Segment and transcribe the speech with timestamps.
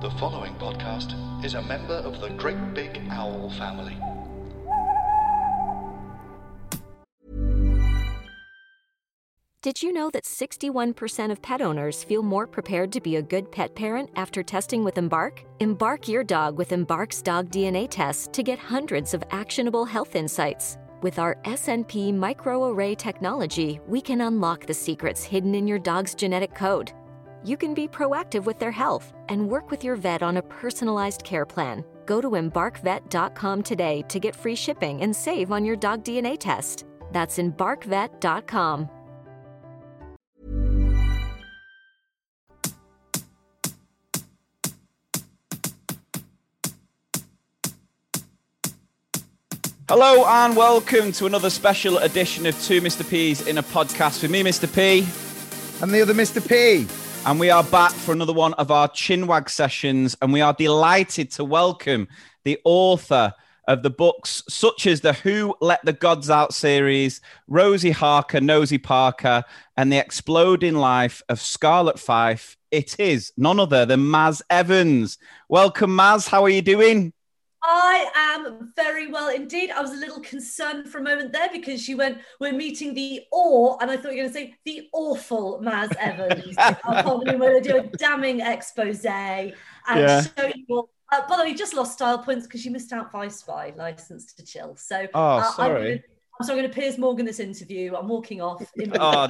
[0.00, 1.12] The following podcast
[1.44, 3.96] is a member of the Great Big Owl family.
[9.60, 13.50] Did you know that 61% of pet owners feel more prepared to be a good
[13.50, 15.42] pet parent after testing with Embark?
[15.58, 20.78] Embark your dog with Embark's dog DNA test to get hundreds of actionable health insights.
[21.02, 26.54] With our SNP microarray technology, we can unlock the secrets hidden in your dog's genetic
[26.54, 26.92] code.
[27.44, 31.22] You can be proactive with their health and work with your vet on a personalized
[31.22, 31.84] care plan.
[32.04, 36.84] Go to embarkvet.com today to get free shipping and save on your dog DNA test.
[37.12, 38.90] That's embarkvet.com.
[49.88, 53.08] Hello and welcome to another special edition of Two Mr.
[53.08, 54.70] P's in a podcast with me, Mr.
[54.70, 55.06] P,
[55.82, 56.46] and the other Mr.
[56.46, 56.86] P.
[57.28, 61.30] and we are back for another one of our Chinwag sessions, and we are delighted
[61.32, 62.08] to welcome
[62.44, 63.34] the author
[63.66, 68.78] of the books such as the Who Let the Gods Out series, Rosie Harker, Nosy
[68.78, 69.44] Parker,
[69.76, 72.56] and the Exploding Life of Scarlett Fife.
[72.70, 75.18] It is none other than Maz Evans.
[75.50, 76.30] Welcome, Maz.
[76.30, 77.12] How are you doing?
[77.70, 79.70] I am very well indeed.
[79.70, 83.20] I was a little concerned for a moment there because she went, We're meeting the
[83.30, 86.56] awe, and I thought you were going to say the awful Maz Evans.
[86.58, 90.22] i'm not going to do a damning expose and Yeah.
[90.22, 90.90] show you all.
[91.12, 93.72] Uh, by the way, you just lost style points because you missed out Vi Spy,
[93.76, 94.76] license to chill.
[94.76, 96.02] So, Oh, uh, I'm sorry.
[96.38, 97.94] Gonna- I'm sorry, I'm going to Piers Morgan this interview.
[97.96, 98.62] I'm walking off.
[99.00, 99.28] Oh,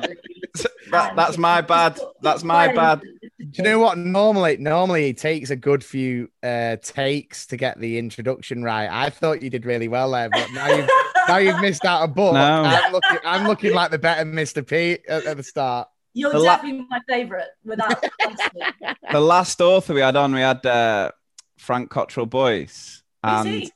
[0.91, 2.01] That, that's my bad.
[2.23, 3.01] That's my bad.
[3.01, 3.99] Do you know what?
[3.99, 8.89] Normally, normally it takes a good few uh, takes to get the introduction right.
[8.91, 10.89] I thought you did really well there, but now you've
[11.29, 12.35] now you've missed out a book.
[12.35, 12.63] No.
[12.65, 14.67] I'm looking, I'm looking like the better Mr.
[14.67, 15.89] P at, at the start.
[16.15, 18.03] You're The la- definitely my favourite without.
[19.13, 21.11] The last author we had on, we had uh,
[21.59, 23.03] Frank Cottrell Boyce.
[23.25, 23.73] Who's And he?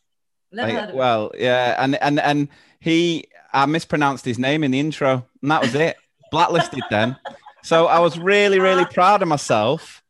[0.52, 0.96] Never Like, heard of him.
[0.96, 2.48] well, yeah, and and and
[2.83, 5.96] he, I mispronounced his name in the intro, and that was it.
[6.33, 7.17] Blacklisted then.
[7.62, 10.02] So I was really, really proud of myself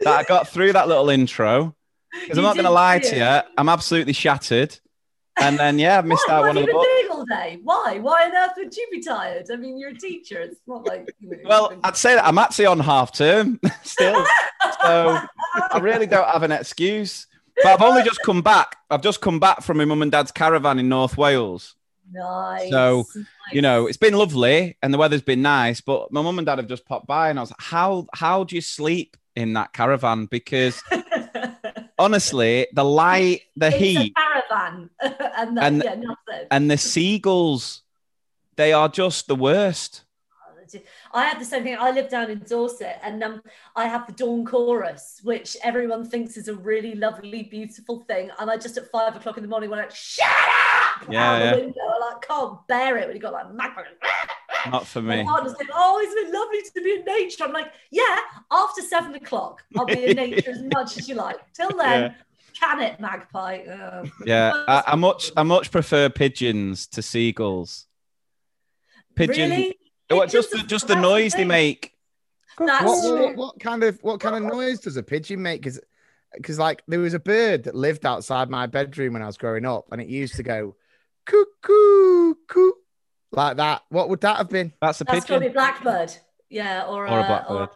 [0.00, 1.74] that I got through that little intro.
[2.12, 4.78] Because I'm not going to lie to you, I'm absolutely shattered.
[5.36, 6.86] And then yeah, I missed out What one of the books.
[6.86, 7.58] doing all day?
[7.62, 7.98] Why?
[7.98, 9.46] Why on earth would you be tired?
[9.50, 10.40] I mean, you're a teacher.
[10.40, 11.12] It's not like.
[11.20, 14.24] You know, Well, I'd say that I'm actually on half term still,
[14.82, 15.18] so
[15.72, 17.26] I really don't have an excuse.
[17.56, 18.76] But I've only just come back.
[18.90, 21.74] I've just come back from my mum and dad's caravan in North Wales.
[22.10, 22.70] Nice.
[22.70, 23.06] So,
[23.52, 26.58] you know, it's been lovely and the weather's been nice, but my mum and dad
[26.58, 29.72] have just popped by and I was like, how how do you sleep in that
[29.72, 30.26] caravan?
[30.26, 30.82] Because
[31.98, 37.82] honestly, the light, the it's heat, caravan, and, that, And- yeah, and the seagulls,
[38.56, 40.04] they are just the worst.
[41.12, 41.76] I had the same thing.
[41.78, 43.42] I live down in Dorset, and um,
[43.74, 48.30] I have the dawn chorus, which everyone thinks is a really lovely, beautiful thing.
[48.38, 50.69] And I just at five o'clock in the morning went like, "Shut up!"
[51.10, 51.52] Yeah, out yeah.
[51.56, 51.80] the window.
[51.80, 53.84] I like can't bear it when you got like magma.
[54.70, 55.24] Not for My me.
[55.24, 58.16] partner's like, "Oh, it's been lovely to be in nature." I'm like, "Yeah,
[58.50, 61.38] after seven o'clock, I'll be in nature as much as you like.
[61.54, 62.14] Till then, Yeah.
[62.58, 64.10] can it, magpie?" Ugh.
[64.26, 67.86] Yeah, I, I much I much prefer pigeons to seagulls.
[69.14, 69.76] Pigeon, Really?
[70.10, 71.94] Well, just Pigeons just the that's noise they make.
[72.58, 75.62] What, what, what kind of what kind of noise does a pigeon make?
[75.62, 75.80] Because
[76.34, 79.64] because like there was a bird that lived outside my bedroom when I was growing
[79.64, 80.74] up, and it used to go
[81.30, 82.74] cuckoo coo
[83.32, 83.82] like that.
[83.90, 84.72] What would that have been?
[84.80, 85.50] That's a That's probably pigeon.
[85.50, 86.16] a blackbird.
[86.48, 87.56] Yeah, or, Or a uh, blackbird.
[87.60, 87.70] or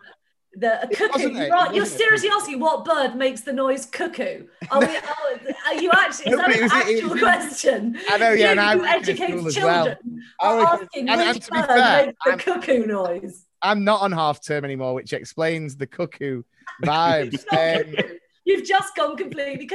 [0.56, 1.08] the a cuckoo.
[1.12, 1.50] wasn't it?
[1.50, 4.46] Right, It you're seriously asking what bird makes the noise cuckoo?
[4.70, 6.32] Are, we, are, are you actually?
[6.32, 7.98] Is No, that an was- it actual was question?
[8.08, 9.84] I know, yeah, You, and I who went educate school as well.
[9.86, 13.46] children I was, asking and, which and bird fair, makes the I'm, cuckoo noise.
[13.62, 16.42] I'm not on half term anymore, which explains the cuckoo
[16.84, 17.44] vibes.
[17.52, 17.94] um,
[18.44, 19.66] You've just gone completely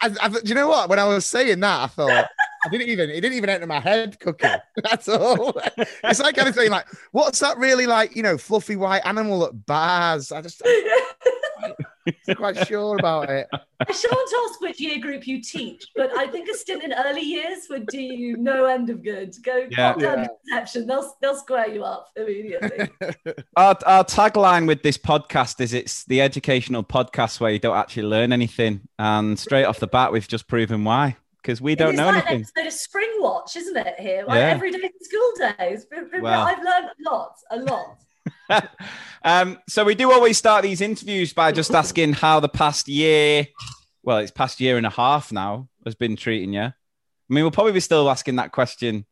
[0.00, 0.88] I, do you know what?
[0.88, 2.28] When I was saying that, I thought
[2.64, 4.18] I didn't even it didn't even enter my head.
[4.20, 4.48] Cookie.
[4.82, 5.60] That's all.
[6.04, 8.16] It's like kind of saying like, what's that really like?
[8.16, 10.32] You know, fluffy white animal at bars.
[10.32, 10.62] I just
[12.06, 13.46] I'm not quite sure about it.
[13.52, 17.20] I shan't ask which year group you teach, but I think a stint in early
[17.22, 19.34] years would do you no end of good.
[19.42, 19.92] Go Yeah.
[19.94, 20.14] down Yeah.
[20.24, 22.88] to reception; they'll they'll square you up immediately.
[23.56, 28.04] Our, our tagline with this podcast is it's the educational podcast where you don't actually
[28.04, 28.80] learn anything.
[28.98, 31.16] And straight off the bat, we've just proven why.
[31.42, 32.34] Because we don't it's know like anything.
[32.36, 33.94] An episode of Spring Watch, isn't it?
[33.98, 34.48] Here, like Yeah.
[34.50, 35.86] every day school days.
[36.20, 36.44] Wow.
[36.44, 37.96] I've learned a lot, a lot.
[39.24, 43.46] Um, so we do always start these interviews by just asking how the past year,
[44.02, 46.62] well, it's past year and a half now, has been treating you.
[46.62, 46.74] I
[47.28, 49.06] mean, we'll probably be still asking that question,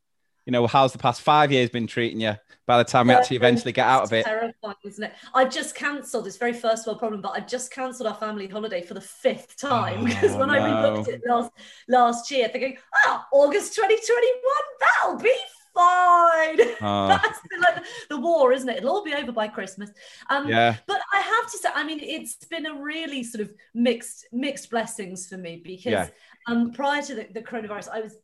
[0.44, 2.34] you know, how's the past five years been treating you
[2.66, 4.24] by the time we actually eventually get out of it?
[4.24, 5.12] Terrifying, isn't it?
[5.34, 6.26] I've just cancelled.
[6.26, 9.58] It's very first world problem, but I've just cancelled our family holiday for the fifth
[9.58, 10.64] time because Oh, when I no.
[11.02, 11.52] rebooked it last
[11.86, 14.42] last year, thinking, oh, August 2021,
[14.80, 15.34] that'll be
[15.78, 16.60] fine.
[16.82, 18.78] Oh, That's the, like, the war, isn't it?
[18.78, 19.90] It'll all be over by Christmas.
[20.30, 20.76] Um, yeah.
[20.86, 24.70] but I have to say, I mean, it's been a really sort of mixed mixed
[24.70, 26.08] blessings for me because Yeah.
[26.46, 28.16] um, prior to the, the coronavirus, I was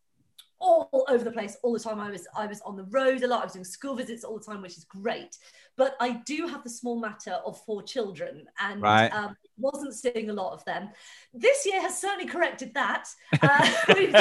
[0.64, 2.00] all over the place all the time.
[2.00, 3.42] I was I was on the road a lot.
[3.42, 5.36] I was doing school visits all the time, which is great.
[5.76, 9.08] But I do have the small matter of four children, and Right.
[9.12, 10.90] um, wasn't seeing a lot of them.
[11.32, 13.08] This year has certainly corrected that.
[13.42, 14.14] Uh, we've,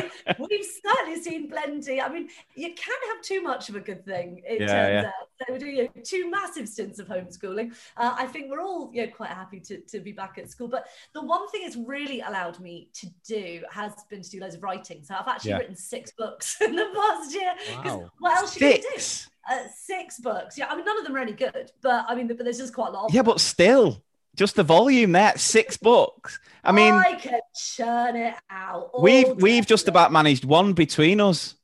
[0.49, 2.01] we've certainly seen plenty.
[2.01, 4.41] I mean, you can have too much of a good thing.
[4.45, 5.07] It Yeah, turns yeah.
[5.07, 5.13] out.
[5.39, 7.73] So we're doing you know, two massive stints of homeschooling.
[7.97, 10.67] Uh, I think we're all you know, quite happy to, to be back at school.
[10.67, 14.55] But the one thing it's really allowed me to do has been to do loads
[14.55, 15.03] of writing.
[15.03, 15.57] So I've actually Yeah.
[15.59, 17.53] written six books in the past year.
[17.83, 18.11] Wow.
[18.19, 18.81] What else you gonna do?
[18.93, 19.29] Six.
[19.49, 20.57] Uh, six books.
[20.57, 22.73] Yeah, I mean, none of them are any good, but I mean, but there's just
[22.73, 23.13] quite a lot.
[23.13, 23.31] Yeah, them.
[23.31, 24.01] but still,
[24.35, 26.39] just the volume there, six books.
[26.63, 29.01] I mean, I can churn it out.
[29.01, 31.55] we've we've just about managed one between us.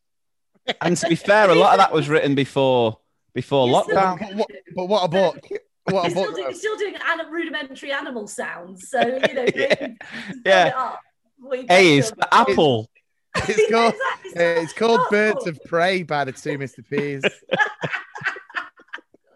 [0.81, 2.99] And to be fair, a lot of that was written before
[3.33, 4.19] before You're lockdown.
[4.19, 5.47] But what, but what a book!
[5.85, 6.35] What You're a still, book!
[6.35, 6.49] doing, though.
[6.49, 8.99] you're still doing an- rudimentary animal sounds, so
[9.29, 9.45] you know.
[9.55, 9.75] Yeah.
[9.75, 9.97] build
[10.45, 10.67] Yeah.
[10.67, 10.99] it up.
[11.41, 12.49] We A is build for it up.
[12.49, 12.89] apple.
[13.47, 15.01] It's called Exactly, uh, it's called.
[15.09, 16.87] Birds of Prey by the two Mr.
[16.87, 17.23] P's.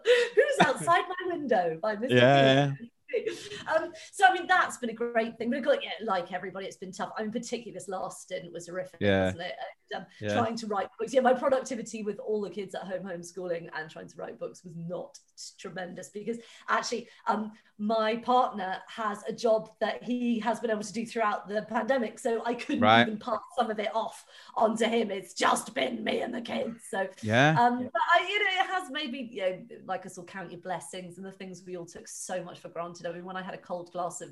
[0.04, 2.10] Who's outside my window by Mr.
[2.10, 2.90] Yeah, P.
[3.74, 5.50] Um, so I mean that's been a great thing.
[5.50, 7.12] But course, yeah, like everybody, it's been tough.
[7.18, 9.24] I mean, particularly this last stint was horrific, Yeah.
[9.26, 9.54] wasn't it?
[9.92, 10.34] And, um, Yeah.
[10.34, 11.12] Trying to write books.
[11.12, 14.64] Yeah, my productivity with all the kids at home homeschooling and trying to write books
[14.64, 15.18] was not
[15.58, 16.38] tremendous because
[16.68, 21.48] actually, um, my partner has a job that he has been able to do throughout
[21.48, 23.02] the pandemic, so I couldn't Right.
[23.02, 24.24] even pass some of it off
[24.56, 25.10] onto him.
[25.10, 26.84] It's just been me and the kids.
[26.88, 27.56] So Yeah.
[27.60, 30.60] um, but I, you know, it has maybe, you know, like us all count your
[30.60, 33.03] blessings and the things we all took so much for granted.
[33.06, 34.30] I mean, when I had a cold glass of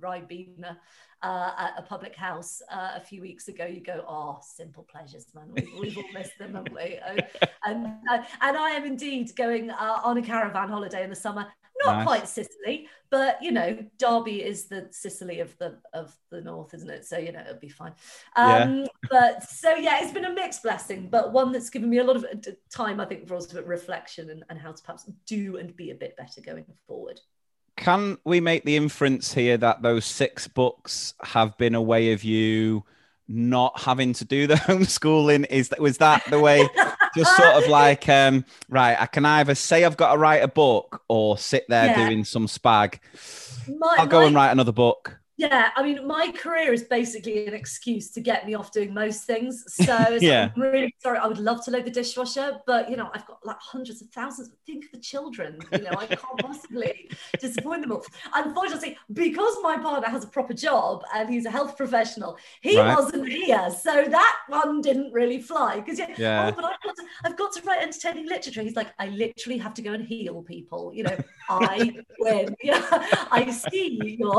[0.00, 0.76] Ribena
[1.22, 5.26] uh, at a public house uh, a few weeks ago, you go, oh, simple pleasures,
[5.34, 5.50] man.
[5.52, 6.98] We've, all missed them, haven't we?
[7.06, 7.16] Oh,
[7.64, 11.46] and, uh, and I am indeed going uh, on a caravan holiday in the summer.
[11.84, 12.06] Not Nice.
[12.06, 16.88] quite Sicily, but you know, Derby is the Sicily of the of the north, isn't
[16.88, 17.04] it?
[17.04, 17.92] So you know, it'll be fine.
[18.36, 18.58] Yeah.
[18.58, 22.04] Um, But so yeah, it's been a mixed blessing, but one that's given me a
[22.04, 25.56] lot of uh, time, I think, for us reflection and, and how to perhaps do
[25.56, 27.20] and be a bit better going forward.
[27.76, 32.22] Can we make the inference here that those six books have been a way of
[32.24, 32.84] you
[33.26, 35.46] not having to do the homeschooling?
[35.50, 36.68] Is that was that the way?
[37.16, 40.48] Just sort of like, um, right, I can either say I've got to write a
[40.48, 42.06] book or sit there Yeah.
[42.08, 42.98] doing some spag.
[43.68, 45.18] My, I'll go my- and write another book.
[45.36, 49.24] Yeah, I mean, my career is basically an excuse to get me off doing most
[49.24, 49.64] things.
[49.84, 50.50] So, Yeah.
[50.54, 51.18] I'm really sorry.
[51.18, 54.08] I would love to load the dishwasher, but you know, I've got like hundreds of
[54.10, 54.50] thousands.
[54.64, 55.58] Think of the children.
[55.72, 57.10] You know, I can't possibly
[57.40, 58.04] disappoint them all.
[58.32, 62.96] Unfortunately, because my partner has a proper job and he's a health professional, he Right.
[62.96, 65.80] wasn't here, so that one didn't really fly.
[65.80, 66.46] Because yeah, Yeah.
[66.48, 68.62] oh, but I've got to, I've got to write entertaining literature.
[68.62, 70.92] He's like, I literally have to go and heal people.
[70.94, 71.16] You know,
[71.50, 72.54] I win.
[72.62, 72.86] Yeah,
[73.32, 74.34] I see your,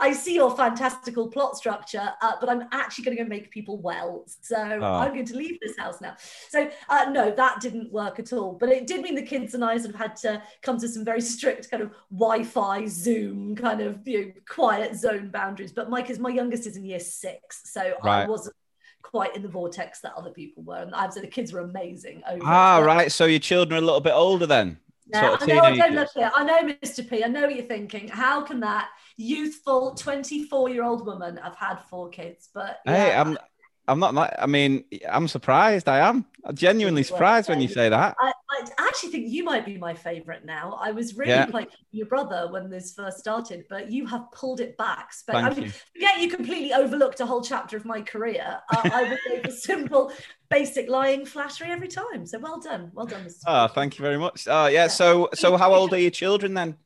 [0.00, 3.78] I see your fantastical plot structure, uh, but I'm actually going to go make people
[3.78, 4.24] well.
[4.40, 6.16] So I'm going to leave this house now.
[6.48, 8.52] So uh, no, that didn't work at all.
[8.52, 11.04] But it did mean the kids and I sort of had to come to some
[11.04, 15.72] very strict kind of Wi-Fi, Zoom kind of you know, quiet zone boundaries.
[15.72, 18.56] But Mike is my youngest is in year six, so I wasn't
[19.02, 20.78] quite in the vortex that other people were.
[20.78, 22.22] And I have to say the kids were amazing.
[22.28, 22.42] Over.
[22.44, 23.12] Ah, But- right.
[23.12, 24.78] So your children are a little bit older then.
[25.06, 25.60] yeah, Sort of I know.
[25.60, 26.30] I don't look here.
[26.34, 27.08] I know, Mr.
[27.08, 27.22] P.
[27.22, 28.08] I know what you're thinking.
[28.08, 32.48] How can that youthful 24 year old woman I've had four kids?
[32.52, 33.38] But Hey, I'm
[33.86, 35.88] I'm not like I mean, I'm surprised.
[35.88, 36.24] I am.
[36.44, 38.16] I'm genuinely surprised when you say that.
[38.20, 40.78] I, I actually think you might be my favorite now.
[40.80, 41.46] I was really Yeah.
[41.46, 45.12] quite your brother when this first started, but you have pulled it back.
[45.12, 45.72] Spe- I mean, you.
[45.96, 48.60] yeah, you completely overlooked a whole chapter of my career.
[48.70, 50.12] Uh, I would go for simple,
[50.50, 52.26] basic lying flattery every time.
[52.26, 53.42] So well done, well done, Mr.
[53.46, 54.46] Oh, thank you very much.
[54.48, 54.88] Oh, yeah.
[54.88, 56.76] So so how old are your children then?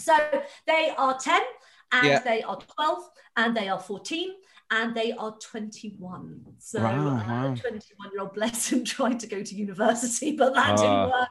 [0.00, 0.16] So
[0.66, 1.40] they are 10
[1.92, 2.18] and Yeah.
[2.20, 4.34] they are 12 and they are 14
[4.72, 6.44] and they are 21.
[6.58, 7.54] So Wow, uh, wow.
[7.54, 10.76] 21 year old bless him tried to go to university, but that Ah.
[10.76, 11.28] didn't work.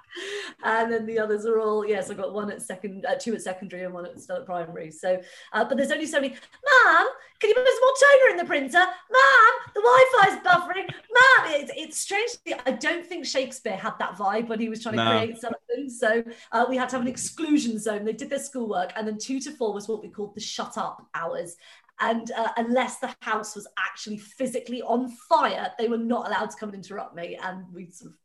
[0.63, 3.41] And then the others are all, yes, I've got one at second, uh, two at
[3.41, 4.91] secondary and one at still at primary.
[4.91, 5.21] So,
[5.53, 7.07] uh, but there's only so many, Mom,
[7.39, 8.77] can you put some more toner in the printer?
[8.77, 10.87] Mom, the Wi-Fi is buffering.
[10.89, 12.31] Mom, it's, it's strange.
[12.65, 15.89] I don't think Shakespeare had that vibe when he was trying to create something.
[15.89, 18.03] So uh, we had to have an exclusion zone.
[18.03, 20.77] They did their schoolwork, and then two to four was what we called the shut
[20.77, 21.55] up hours.
[21.99, 26.57] And uh, unless the house was actually physically on fire, they were not allowed to
[26.57, 27.37] come and interrupt me.
[27.41, 28.17] And we sort of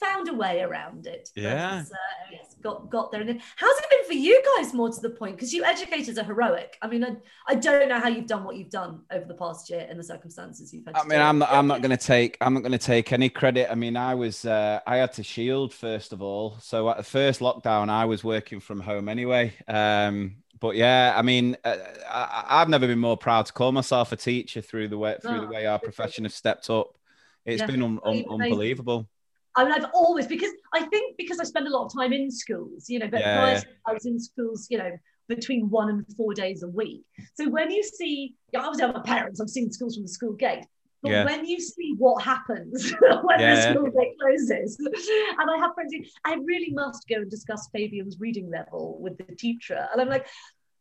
[0.00, 1.28] found a way around it.
[1.34, 1.80] Yeah.
[1.80, 1.94] it's, uh,
[2.30, 3.20] yes, got got there.
[3.20, 4.72] And then, how's it been for you guys?
[4.72, 6.78] More to the point, because you educators are heroic.
[6.82, 7.16] I mean, I,
[7.46, 10.04] I don't know how you've done what you've done over the past year in the
[10.04, 10.96] circumstances you've had.
[10.96, 11.24] I mean, do.
[11.24, 13.70] I'm not, I'm not going to take I'm not going to take any credit.
[13.70, 16.56] I mean, I was uh, I had to shield first of all.
[16.60, 19.54] So at the first lockdown, I was working from home anyway.
[19.66, 21.76] Um, but yeah, I mean, uh,
[22.08, 25.40] I, I've never been more proud to call myself a teacher through the way through
[25.40, 26.96] the Oh, way our profession has stepped up.
[27.44, 27.66] It's Yeah.
[27.66, 29.08] been un, un, unbelievable.
[29.56, 32.30] I mean, I've always because I think because I spend a lot of time in
[32.30, 33.62] schools, you know, but Yeah, yeah.
[33.86, 34.92] I was in schools, you know,
[35.28, 37.02] between one and four days a week.
[37.34, 40.64] So when you see, I with my parents, I've seen schools from the school gate.
[41.02, 41.24] But Yeah.
[41.24, 43.72] when you see what happens when Yeah.
[43.72, 47.68] the school day closes, and I have friends, who, I really must go and discuss
[47.72, 49.88] Fabian's reading level with the teacher.
[49.92, 50.26] And I'm like,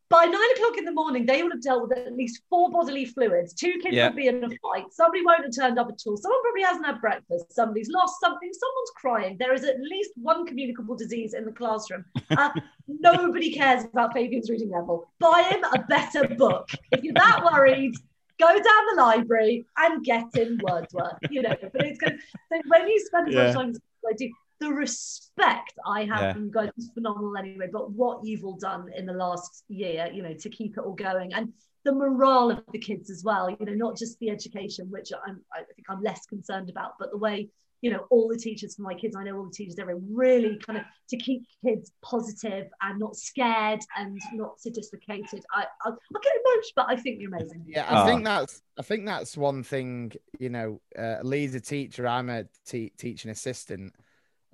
[0.10, 3.04] by nine o'clock in the morning, they will have dealt with at least four bodily
[3.04, 3.54] fluids.
[3.54, 4.08] Two kids Yeah.
[4.08, 4.86] will be in a fight.
[4.92, 6.16] Somebody won't have turned up at all.
[6.16, 7.52] Someone probably hasn't had breakfast.
[7.54, 8.50] Somebody's lost something.
[8.54, 9.36] Someone's crying.
[9.38, 12.06] There is at least one communicable disease in the classroom.
[12.32, 12.52] Uh,
[12.88, 15.12] nobody cares about Fabian's reading level.
[15.20, 16.70] Buy him a better book.
[16.94, 17.94] If you're that worried,
[18.40, 21.18] go down the library and get in Wordsworth.
[21.30, 22.20] You know, but it's good.
[22.52, 23.46] So when you spend as Yeah.
[23.46, 26.34] much time as I do, the respect I have Yeah.
[26.34, 27.70] from you guys is phenomenal anyway.
[27.72, 30.96] But what you've all done in the last year, you know, to keep it all
[30.96, 31.54] going and
[31.84, 35.42] the morale of the kids as well, you know, not just the education, which I'm,
[35.54, 37.50] I think I'm less concerned about, but the way,
[37.82, 40.58] you know, all the teachers for my kids, I know all the teachers everywhere really
[40.58, 45.44] kind of to keep kids positive and not scared and not so dislocated.
[45.54, 47.66] I, I, I get emotional, but I think you're amazing.
[47.68, 48.06] Yeah, I Oh.
[48.06, 50.14] think that's I think that's one thing.
[50.40, 52.08] You know, uh, Lee's a teacher.
[52.08, 53.94] I'm a te- teaching assistant.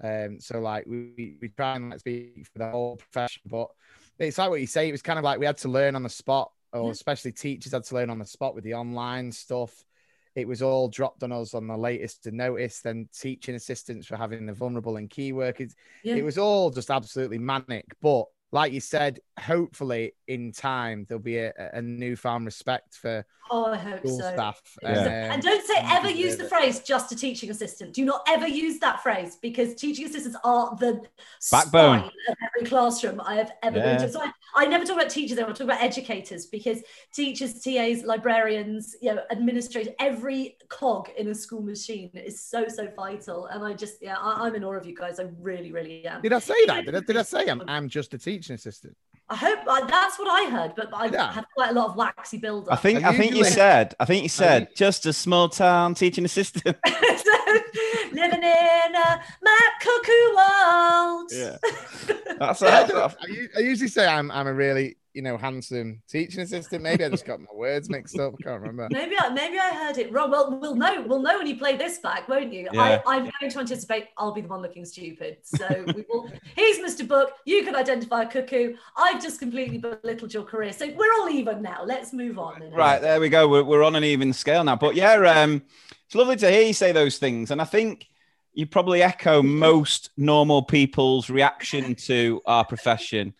[0.04, 3.70] Um, so like we we- we try and like speak for the whole profession, but
[4.20, 4.90] it's like what you say.
[4.90, 6.92] It was kind of like we had to learn on the spot, or Yeah.
[6.92, 9.86] especially teachers had to learn on the spot with the online stuff.
[10.36, 12.82] It was all dropped on us on the latest to notice.
[12.82, 16.16] Then teaching assistants for having the vulnerable and key workers Yeah.
[16.16, 17.86] it was all just absolutely manic.
[18.02, 23.66] But like you said, hopefully in time there'll be a, a newfound respect for oh,
[23.74, 24.32] I hope school so.
[24.32, 24.62] staff.
[24.82, 25.34] Yeah.
[25.34, 27.94] And um, don't say ever use the phrase just a teaching assistant.
[27.94, 31.02] Do not ever use that phrase because teaching assistants are the
[31.52, 32.00] Backbone.
[32.00, 34.10] spine of every classroom I have ever been to.
[34.10, 36.82] So I, I never talk about teachers, I talk about educators because
[37.14, 42.88] teachers, TAs, librarians, you know, administrators, every cog in a school machine is so, so
[42.96, 43.48] vital.
[43.48, 45.20] And I just, yeah, I, I'm in awe of you guys.
[45.20, 46.22] I really, really am.
[46.22, 46.86] Did I say that?
[46.86, 48.96] Did I, did I say I'm, I'm just a teaching assistant?
[49.30, 51.32] I hope uh, that's what I heard, but I Yeah.
[51.32, 52.82] had quite a lot of waxy build I up.
[52.82, 55.96] think I I think you said I think you said u- just a small town
[55.96, 56.76] teaching assistant.
[58.12, 61.32] living in a mad cuckoo world.
[61.34, 61.58] Yeah.
[62.40, 65.38] That's I, that's don't- I u- I usually say I'm I'm a really you know
[65.38, 66.84] handsome teaching assistant.
[66.84, 68.34] Maybe I just got my words mixed up.
[68.40, 68.88] I can't remember.
[68.92, 70.32] Maybe I maybe I heard it wrong.
[70.32, 71.04] Well, we'll know.
[71.08, 72.68] We'll know when you play this back, won't you?
[72.72, 73.02] Yeah.
[73.06, 75.38] I, I'm going to anticipate I'll be the one looking stupid.
[75.44, 76.30] So we will.
[76.56, 77.08] He's Mr.
[77.08, 77.34] Book.
[77.46, 78.76] You can identify a cuckoo.
[78.98, 80.74] I've just completely belittled your career.
[80.74, 81.84] So we're all even now.
[81.84, 82.60] Let's move on.
[82.60, 82.72] then.
[82.72, 83.48] Right, there we go.
[83.48, 84.76] We're, we're on an even scale now.
[84.76, 85.62] But yeah, um,
[86.06, 87.52] it's lovely to hear you say those things.
[87.52, 88.08] And I think
[88.54, 93.34] you probably echo most normal people's reaction to our profession.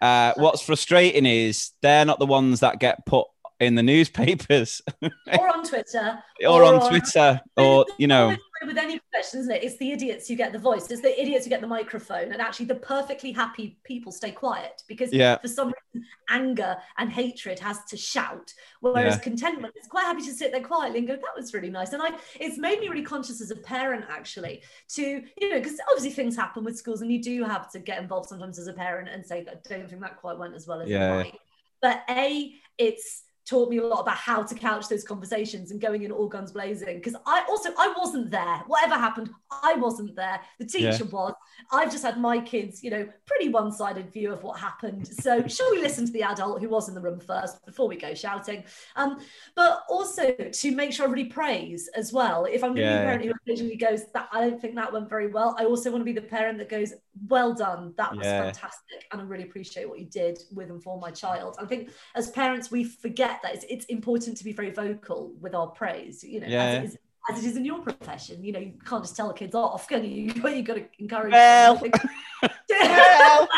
[0.00, 3.26] Uh, what's frustrating is they're not the ones that get put
[3.60, 4.80] in the newspapers.
[5.02, 6.18] Or on Twitter.
[6.46, 7.40] or on on- Twitter.
[7.56, 8.36] or, you know,
[8.66, 9.62] with any profession, isn't it?
[9.62, 10.90] It's the idiots who get the voice.
[10.90, 14.82] It's the idiots who get the microphone, and actually, the perfectly happy people stay quiet
[14.88, 15.38] because Yeah.
[15.38, 19.20] for some reason, anger and hatred has to shout, whereas Yeah.
[19.20, 22.02] contentment is quite happy to sit there quietly and go, "That was really nice." And
[22.02, 24.62] I, it's made me really conscious as a parent, actually,
[24.94, 25.02] to
[25.40, 28.28] you know, because obviously things happen with schools, and you do have to get involved
[28.28, 30.88] sometimes as a parent and say, "I don't think that quite went as well as
[30.88, 31.12] Yeah.
[31.12, 31.40] it might."
[31.80, 36.02] But a, it's taught me a lot about how to couch those conversations and going
[36.02, 38.62] in all guns blazing because i also i wasn't there.
[38.66, 39.30] Whatever happened
[39.62, 40.40] i wasn't there.
[40.58, 41.32] The teacher was.
[41.72, 45.06] I've just had my kids you know pretty one-sided view of what happened.
[45.08, 47.96] So shall we listen to the adult who was in the room first before we
[47.96, 48.64] go shouting?
[48.96, 49.18] Um
[49.56, 52.44] but also to make sure everybody prays as well.
[52.44, 53.00] If i'm going to Yeah.
[53.00, 55.56] be parent who occasionally goes that i don't think that went very well.
[55.58, 56.92] I also want to be the parent that goes
[57.26, 58.44] well done that was Yeah.
[58.44, 61.90] fantastic and i really appreciate what you did with and for my child i think
[62.14, 66.22] as parents we forget that it's, it's important to be very vocal with our praise
[66.22, 66.64] you know Yeah.
[66.64, 66.96] as, it is,
[67.30, 69.88] as it is in your profession you know you can't just tell the kids off
[69.88, 71.76] can you you've got to encourage Well.
[71.76, 71.90] them.
[72.70, 73.48] Well.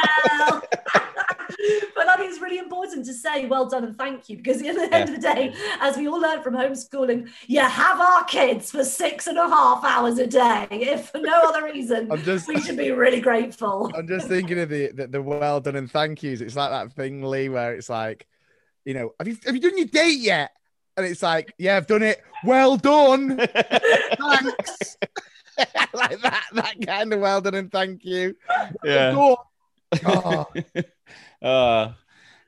[1.94, 4.62] but I think it's really really important to say well done and thank you because
[4.62, 8.24] at the end of the day, as we all learn from homeschooling, you have our
[8.24, 10.66] kids for six and a half hours a day.
[10.70, 13.90] If for no other reason, I'm just- we should be really grateful.
[13.96, 16.40] I'm just thinking of the, the the well done and thank yous.
[16.40, 18.26] It's like that thing, Lee, where it's like,
[18.84, 20.50] you know, have you have you done your date yet?
[20.96, 22.20] And it's like, yeah, I've done it.
[22.44, 23.36] Well done.
[23.46, 24.96] Thanks.
[25.94, 28.34] like that, that kind of well done and thank you.
[28.84, 29.12] Yeah.
[29.12, 29.38] Go.
[30.04, 30.46] Oh,
[31.42, 31.92] Uh,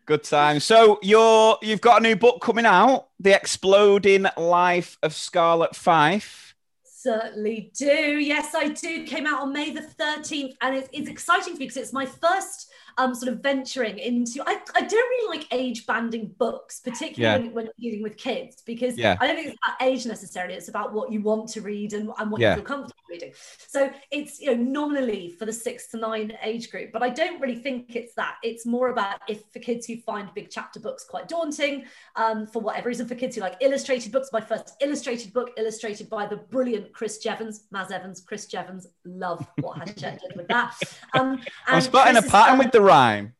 [0.07, 0.61] good time.
[0.61, 6.55] So you're you've got a new book coming out, The Exploding Life of Scarlett Fife.
[6.85, 7.87] Certainly do.
[7.87, 9.05] Yes, I do.
[9.05, 12.07] Came out on May the 13th, and it's, it's exciting for me because it's my
[12.07, 14.43] first um, sort of venturing into.
[14.47, 18.63] I, I don't really like age banding books, particularly when, when you're dealing with kids,
[18.65, 19.17] because Yeah.
[19.21, 20.55] I don't think it's about age necessarily.
[20.55, 22.51] It's about what you want to read and, and what Yeah.
[22.51, 23.33] you feel comfortable reading.
[23.59, 27.41] So it's you know nominally for the six to nine age group, but I don't
[27.41, 28.37] really think it's that.
[28.43, 31.85] It's more about if for kids who find big chapter books quite daunting,
[32.17, 34.31] um, for whatever reason, for kids who like illustrated books.
[34.33, 38.87] My first illustrated book, illustrated by the brilliant Chris Jevons, Maz Evans, Chris Jevons.
[39.05, 40.75] Love what Hachette did with that.
[41.15, 43.35] Um, I'm spotting a Chris is, pattern with the rhyme.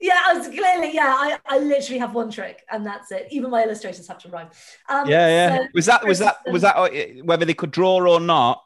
[0.00, 3.26] yeah, I was clearly, yeah, I, I literally have one trick and that's it.
[3.30, 4.48] Even my illustrators have to rhyme.
[4.88, 5.56] Um, Yeah, yeah.
[5.58, 6.88] so was that was that was that uh,
[7.24, 8.62] whether they could draw or not?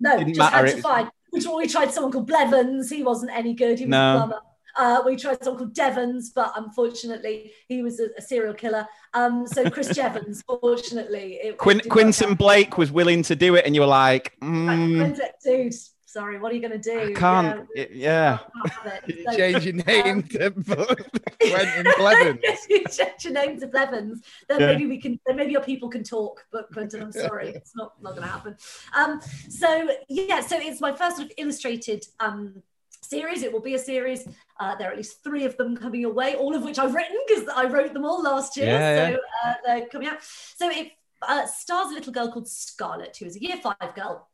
[0.00, 1.10] No, Didn't just matter, had to find.
[1.32, 2.90] We, we tried someone called Blevins.
[2.90, 3.78] He wasn't any good.
[3.78, 4.14] He was No.
[4.14, 4.40] a plumber.
[4.74, 8.86] Uh, we tried someone called Devons, but unfortunately, he was a, a serial killer.
[9.14, 12.34] Um, so Chris Jevons, fortunately, it, Quin- Quentin.
[12.34, 15.14] Blake was willing to do it, and you were like, mm,
[15.44, 15.74] dude,
[16.12, 16.98] sorry, what are you going to do?
[17.14, 17.68] I can't.
[17.74, 18.38] Yeah, it- yeah.
[19.06, 19.24] it.
[19.24, 20.50] So- change your name to
[21.40, 22.40] Quentin Blevins.
[22.68, 24.66] you change your name to Blevins, then Yeah.
[24.66, 25.18] maybe we can.
[25.26, 26.44] Then maybe your people can talk.
[26.52, 28.56] But Quentin, I'm sorry, it's not not going to happen.
[28.96, 32.62] Um, so yeah, so it's my first sort of illustrated um
[33.00, 33.42] series.
[33.42, 34.26] It will be a series.
[34.60, 37.16] Uh, there are at least three of them coming away, all of which I've written
[37.26, 38.66] because I wrote them all last year.
[38.66, 40.18] Yeah, so Uh, they're coming out.
[40.56, 40.92] So it
[41.22, 44.28] uh, stars a little girl called Scarlett, who is a year five girl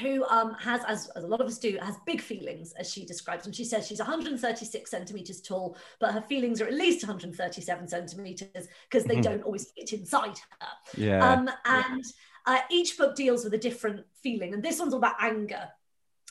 [0.00, 3.04] who um, has, as, as a lot of us do, has big feelings, as she
[3.04, 3.52] describes them.
[3.52, 9.04] She says she's 136 centimeters tall, but her feelings are at least 137 centimeters because
[9.04, 9.22] they Mhm.
[9.22, 10.68] don't always fit inside her.
[10.96, 11.32] Yeah.
[11.32, 12.04] Um, and
[12.46, 15.68] uh, each book deals with a different feeling, and this one's all about anger.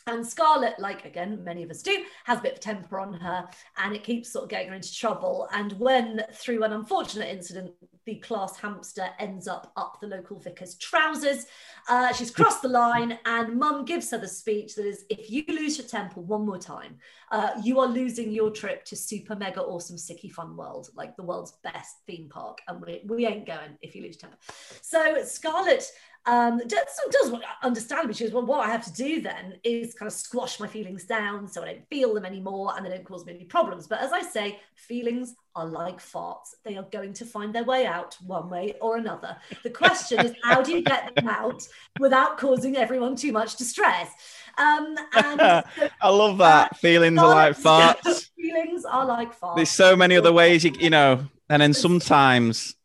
[0.08, 3.48] And Scarlett, like again, many of us do, has a bit of temper on her
[3.78, 5.48] and it keeps sort of getting her into trouble.
[5.54, 7.72] And when, through an unfortunate incident,
[8.06, 11.46] the class hamster ends up up the local vicar's trousers,
[11.88, 15.44] uh, she's crossed the line, and mum gives her the speech that is if you
[15.48, 16.98] lose your temper one more time,
[17.32, 21.24] uh, you are losing your trip to super mega awesome sicky fun world, like the
[21.24, 22.60] world's best theme park.
[22.68, 24.38] And we, we ain't going if you lose temper.
[24.82, 25.90] So Scarlett
[26.26, 30.08] um, does, does understand, she is well, what I have to do then is kind
[30.08, 33.26] of squash my feelings down so I don't feel them anymore and they don't cause
[33.26, 33.88] me any problems.
[33.88, 36.56] But as I say, feelings are like farts.
[36.64, 39.36] They are going to find their way out one way or another.
[39.64, 41.62] The question is, how do you get them out
[42.00, 44.10] without causing everyone too much distress?
[44.58, 46.78] Um, and so I love that.
[46.78, 48.30] Feelings are like farts.
[48.38, 49.58] feelings are like farts.
[49.58, 52.76] There's so many other ways you, you know, and then sometimes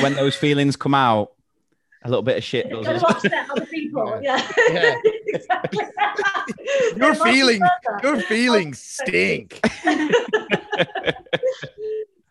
[0.00, 1.32] when those feelings come out,
[2.06, 2.84] a little bit of shit does.
[2.84, 3.16] going as to well.
[3.16, 4.20] upset other people.
[4.22, 4.46] Yeah.
[4.70, 4.94] Yeah.
[5.26, 5.84] exactly.
[6.96, 7.60] Your There feeling,
[8.02, 9.60] your feelings stink.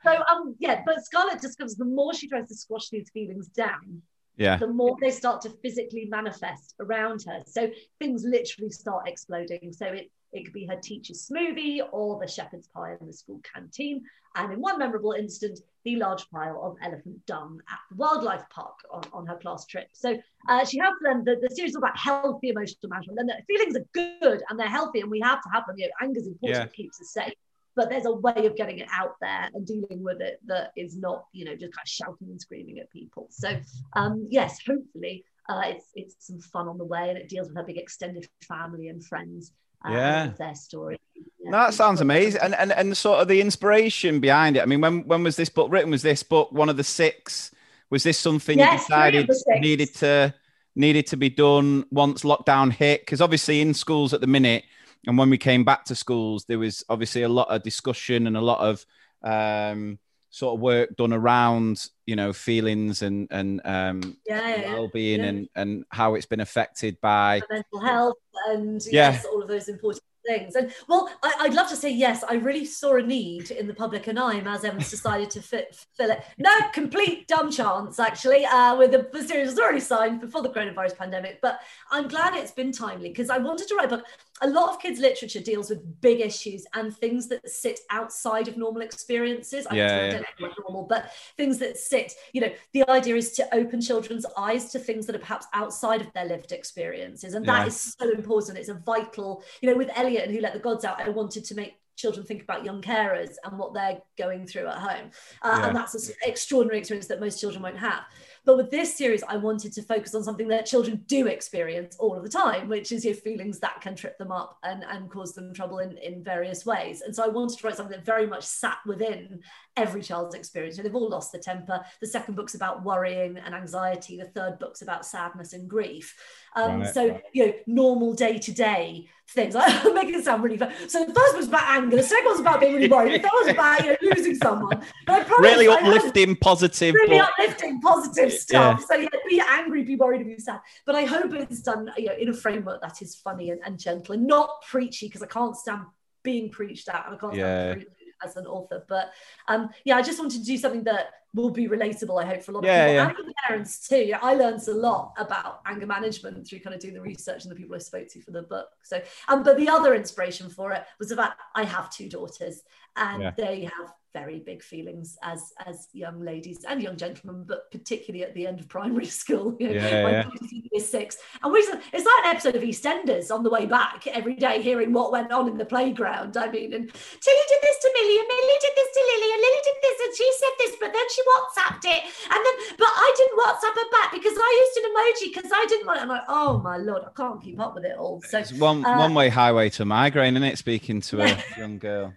[0.03, 4.01] so um yeah, but Scarlett discovers the more she tries to squash these feelings down,
[4.37, 4.57] Yeah.
[4.57, 7.41] the more they start to physically manifest around her.
[7.45, 9.71] So things literally start exploding.
[9.73, 13.39] So it it could be her teacher's smoothie or the shepherd's pie in the school
[13.53, 14.03] canteen.
[14.37, 18.75] And in one memorable instant, the large pile of elephant dung at the wildlife park
[18.91, 19.87] on, on her class trip.
[19.93, 20.17] So
[20.49, 23.19] uh, she has them, the, the series is about healthy emotional management.
[23.19, 25.77] And the feelings are good and they're healthy and we have to have them.
[25.77, 26.63] You know, anger's important, Yeah.
[26.65, 27.33] it keeps us safe.
[27.77, 30.97] But there's a way of getting it out there and dealing with it that is
[30.97, 33.27] not, you know, just kind of shouting and screaming at people.
[33.29, 33.57] So
[33.93, 37.57] um, yes, hopefully uh, it's it's some fun on the way and it deals with
[37.57, 39.51] her big extended family and friends.
[39.91, 40.31] Yeah.
[40.37, 40.99] their story.
[41.15, 41.51] Yeah.
[41.51, 44.63] No, that sounds amazing, and, and and sort of the inspiration behind it.
[44.63, 45.91] I mean, when when was this book written?
[45.91, 47.51] Was this book one of the six?
[47.91, 50.33] Was this something Yes, you decided needed to
[50.75, 53.01] needed to be done once lockdown hit?
[53.01, 54.63] Because obviously in schools at the minute,
[55.05, 58.35] and when we came back to schools, there was obviously a lot of discussion and
[58.35, 58.85] a lot of
[59.23, 59.99] um,
[60.35, 65.27] sort of work done around you know feelings and and um, yeah, yeah, well-being yeah.
[65.27, 68.17] and and how it's been affected by mental health
[68.49, 70.55] and yes, all of those important things.
[70.55, 72.23] And well, I, I'd love to say yes.
[72.23, 75.75] I really saw a need in the public, and I, Maz Evans, decided to fit,
[75.97, 76.23] fill it.
[76.37, 78.45] No, complete dumb chance actually.
[78.45, 81.59] Uh, with the, the series was already signed before the coronavirus pandemic, but
[81.91, 84.05] I'm glad it's been timely because I wanted to write a book.
[84.41, 88.57] A lot of kids' literature deals with big issues and things that sit outside of
[88.57, 89.65] normal experiences.
[89.69, 90.47] I Yeah, don't yeah.
[90.47, 92.13] know normal, but things that sit.
[92.33, 96.01] You know, the idea is to open children's eyes to things that are perhaps outside
[96.01, 97.67] of their lived experiences, and that Yeah.
[97.67, 98.57] is so important.
[98.57, 101.45] It's a vital, you know, with Elliot and Who Let the Gods Out, I wanted
[101.45, 105.11] to make children think about young carers and what they're going through at home.
[105.41, 105.67] Uh, Yeah.
[105.67, 108.03] And that's an extraordinary experience that most children won't have.
[108.43, 112.15] But with this series, I wanted to focus on something that children do experience all
[112.15, 115.33] of the time, which is your feelings that can trip them up and, and cause
[115.33, 117.01] them trouble in, in various ways.
[117.01, 119.39] And so I wanted to write something that very much sat within
[119.77, 120.77] every child's experience.
[120.77, 121.83] You know, they've all lost their temper.
[122.01, 124.17] The second book's about worrying and anxiety.
[124.17, 126.15] The third book's about sadness and grief.
[126.55, 127.21] Um, Right, so, right.
[127.33, 129.55] you know, normal day to day things.
[129.59, 130.71] I'm making it sound really fun.
[130.87, 131.97] So the first one's about anger.
[131.97, 133.15] The second one's about being really worried.
[133.15, 134.81] The third one's about you know, losing someone.
[135.05, 136.93] But I promise Really I hope- uplifting, positive.
[136.95, 138.85] really but- uplifting, positive stuff.
[138.87, 140.61] So yeah, be angry, be worried, and be sad.
[140.85, 143.77] But I hope it's done, you know, in a framework that is funny and, and
[143.79, 145.81] gentle and not preachy because I can't stand
[146.23, 147.71] being preached at and I can't Yeah.
[147.73, 147.85] stand
[148.23, 148.85] as an author.
[148.87, 149.11] But
[149.49, 152.21] um, yeah, I just wanted to do something that will be relatable.
[152.21, 153.07] I hope for a lot Yeah, of people yeah.
[153.07, 153.97] and for parents too.
[154.05, 157.51] Yeah, I learned a lot about anger management through kind of doing the research and
[157.51, 158.69] the people I spoke to for the book.
[158.83, 162.61] So, um, but the other inspiration for it was about I have two daughters
[162.95, 163.31] and Yeah.
[163.37, 168.33] they have very big feelings as as young ladies and young gentlemen, but particularly at
[168.33, 169.57] the end of primary school.
[169.59, 170.29] You know, Yeah, my yeah.
[170.71, 174.35] year six, and we it's like an episode of EastEnders on the way back every
[174.35, 176.37] day, hearing what went on in the playground.
[176.37, 179.41] I mean, and Tilly did this to Millie, and Millie did this to Lily, and
[179.45, 182.87] Lily did this, and she said this, but then she WhatsApped it, and then but
[182.87, 185.99] I didn't WhatsApp her back because I used an emoji because I didn't want.
[185.99, 186.03] It.
[186.03, 188.21] I'm like, oh my lord, I can't keep up with it all.
[188.21, 190.57] So It's one uh, one way highway to migraine, isn't it?
[190.57, 192.13] Speaking to a young girl.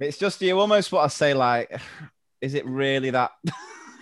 [0.00, 1.80] It's just you almost what I say like,
[2.40, 3.32] is it really that?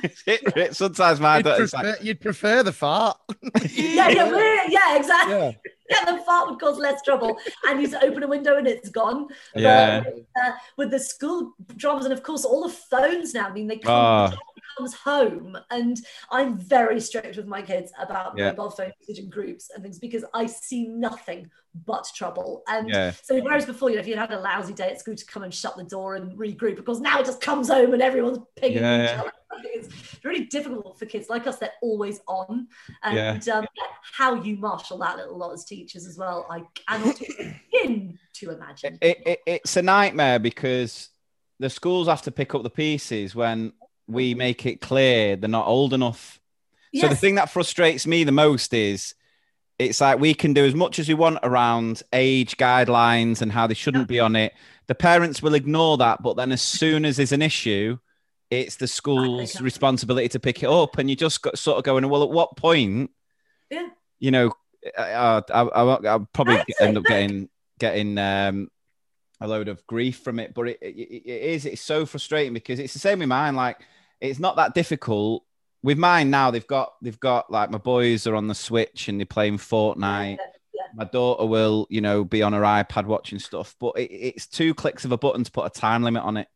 [0.02, 3.18] Is it, sometimes my You'd prefer, like, you'd prefer the fart.
[3.72, 5.34] yeah, yeah, we're- yeah, exactly.
[5.34, 5.52] Yeah.
[5.88, 8.88] Yeah, the fart would cause less trouble, and you just open a window and it's
[8.88, 9.28] gone.
[9.54, 10.02] But, Yeah.
[10.44, 13.46] uh, with the school dramas, and of course all the phones now.
[13.46, 14.36] I mean, they come, the
[14.76, 15.96] comes home, and
[16.32, 18.50] I'm very strict with my kids about Yeah.
[18.50, 21.50] mobile phone usage in groups and things because I see nothing
[21.86, 22.64] but trouble.
[22.66, 23.12] And Yeah.
[23.22, 25.44] so whereas before, you know, if you had a lousy day at school to come
[25.44, 28.82] and shut the door and regroup, because now it just comes home and everyone's pinging
[28.82, 29.32] Yeah, each other.
[29.56, 31.58] I think It's really difficult for kids like us.
[31.58, 32.68] They're always on,
[33.02, 33.16] and
[33.46, 33.54] Yeah.
[33.54, 33.66] um,
[34.02, 37.18] how you marshal that little lot as teachers as well, I cannot
[37.72, 38.98] begin to imagine.
[39.00, 41.08] it, it, it's a nightmare because
[41.58, 43.72] the schools have to pick up the pieces when
[44.06, 46.40] we make it clear they're not old enough.
[46.94, 49.14] So the thing that frustrates me the most is
[49.78, 53.66] it's like we can do as much as we want around age guidelines and how
[53.66, 54.54] they shouldn't be on it.
[54.86, 57.98] The parents will ignore that, but then as soon as there's an issue,
[58.50, 60.98] it's the school's responsibility to pick it up.
[60.98, 63.10] And you just got sort of going, well, at what point,
[63.70, 63.88] Yeah.
[64.18, 64.52] you know,
[64.96, 67.06] I, I, I, I'll probably That's end it, up look.
[67.08, 68.68] getting getting um,
[69.40, 70.54] a load of grief from it.
[70.54, 73.56] But it, it, it is it's so frustrating because it's the same with mine.
[73.56, 73.80] Like
[74.20, 75.42] it's not that difficult
[75.82, 76.50] with mine now.
[76.52, 80.38] They've got they've got like my boys are on the Switch and they're playing Fortnite.
[80.72, 80.82] Yeah.
[80.94, 84.72] My daughter will, you know, be on her iPad watching stuff, but it, it's two
[84.72, 86.48] clicks of a button to put a time limit on it.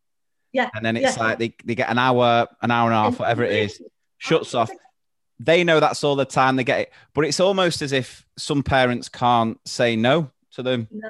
[0.53, 1.23] Yeah, And then it's yeah.
[1.23, 3.83] like they, they get an hour, an hour and a half, whatever it is,
[4.19, 4.71] shuts off.
[5.39, 6.93] They know that's all the time they get it.
[7.15, 10.89] But it's almost as if some parents can't say no to them.
[10.91, 11.09] No,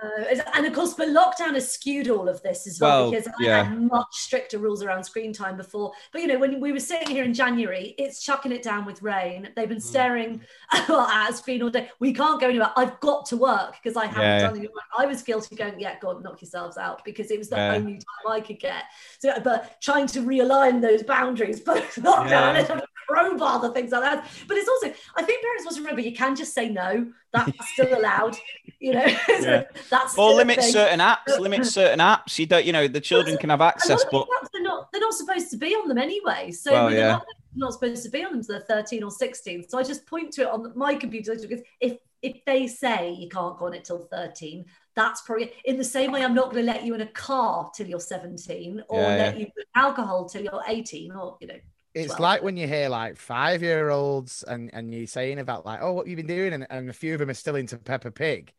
[0.55, 3.65] and of course, but lockdown has skewed all of this as well, Well, because I
[3.65, 5.93] had much stricter rules around screen time before.
[6.13, 9.03] But you know, when we were sitting here in January, it's chucking it down with
[9.03, 9.49] rain.
[9.57, 9.83] They've been mm.
[9.83, 10.41] staring
[10.73, 11.89] at a screen all day.
[11.99, 12.73] We can't go anywhere.
[12.77, 14.41] I've got to work because I haven't Yeah.
[14.41, 14.85] done any work.
[14.99, 17.75] I was guilty going, yeah, God, knock yourselves out because it was the Yeah.
[17.75, 18.85] only time I could get.
[19.19, 22.53] So, but trying to realign those boundaries, but lockdown, Yeah.
[22.53, 24.27] let's have a crowbar the things like that.
[24.49, 27.13] But it's also, I think parents must remember you can just say no.
[27.33, 28.37] That's still allowed.
[28.81, 29.65] You know, Yeah.
[29.91, 32.39] that's Or limit certain apps, limit certain apps.
[32.39, 35.15] You don't, you know, the children can have access, but apps, they're not they're not
[35.15, 36.51] supposed to be on them anyway.
[36.51, 37.13] So Well, with a yeah.
[37.15, 39.69] lot they're not supposed to be on them until they're 13 or 16.
[39.69, 43.29] So I just point to it on my computer because if if they say you
[43.29, 46.67] can't go on it till 13, that's probably in the same way I'm not going
[46.67, 49.47] to let you in a car till you're 17 or Yeah, let yeah.
[49.47, 51.55] you alcohol till you're 18 or you know.
[51.95, 52.21] It's 12.
[52.21, 55.93] like when you hear like five year olds and, and you're saying about like, oh,
[55.93, 56.53] what you've been doing?
[56.53, 58.53] And, and a few of them are still into Peppa Pig.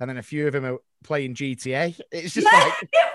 [0.00, 1.94] And then a few of them are playing GTA.
[2.10, 3.08] It's just Yeah, like, yeah.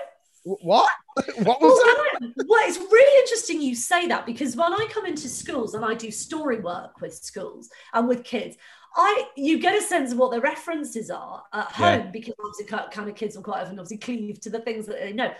[0.44, 0.90] "Wh- what?
[1.36, 1.98] what Well, was that?
[1.98, 2.32] I know.
[2.48, 5.94] well, it's really interesting you say that because when I come into schools and I
[5.94, 8.56] do story work with schools and with kids,
[8.96, 11.98] I you get a sense of what their references are at Yeah.
[12.00, 15.00] home because obviously kind of kids will quite often obviously cleave to the things that
[15.00, 15.24] they know.
[15.24, 15.36] Remember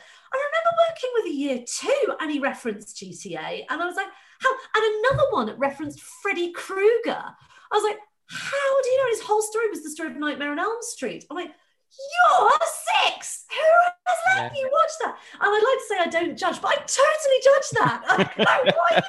[0.94, 4.06] working with a year two and he referenced GTA and I was like,
[4.40, 4.50] how?
[4.76, 7.16] And another one that referenced Freddy Krueger.
[7.16, 9.10] I was like, how do you know?
[9.10, 11.24] His whole story was the story of Nightmare on Elm Street.
[11.30, 12.50] I'm like, you're
[13.06, 13.44] six.
[13.50, 14.60] Who has let Yeah.
[14.60, 15.16] you watch that?
[15.40, 18.28] And I'd like to say I don't judge, but I totally judge that.
[18.38, 19.02] Like, what are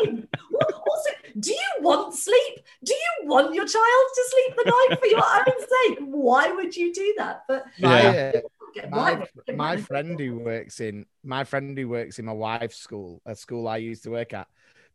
[0.00, 0.28] you doing?
[0.50, 2.54] What- Also, do you want sleep?
[2.84, 5.98] Do you want your child to sleep the night for your own sake?
[6.06, 7.42] Why would you do that?
[7.48, 8.32] But Yeah.
[8.32, 8.44] get
[8.90, 13.34] my my friend who works in my friend who works in my wife's school, a
[13.34, 14.48] school I used to work at,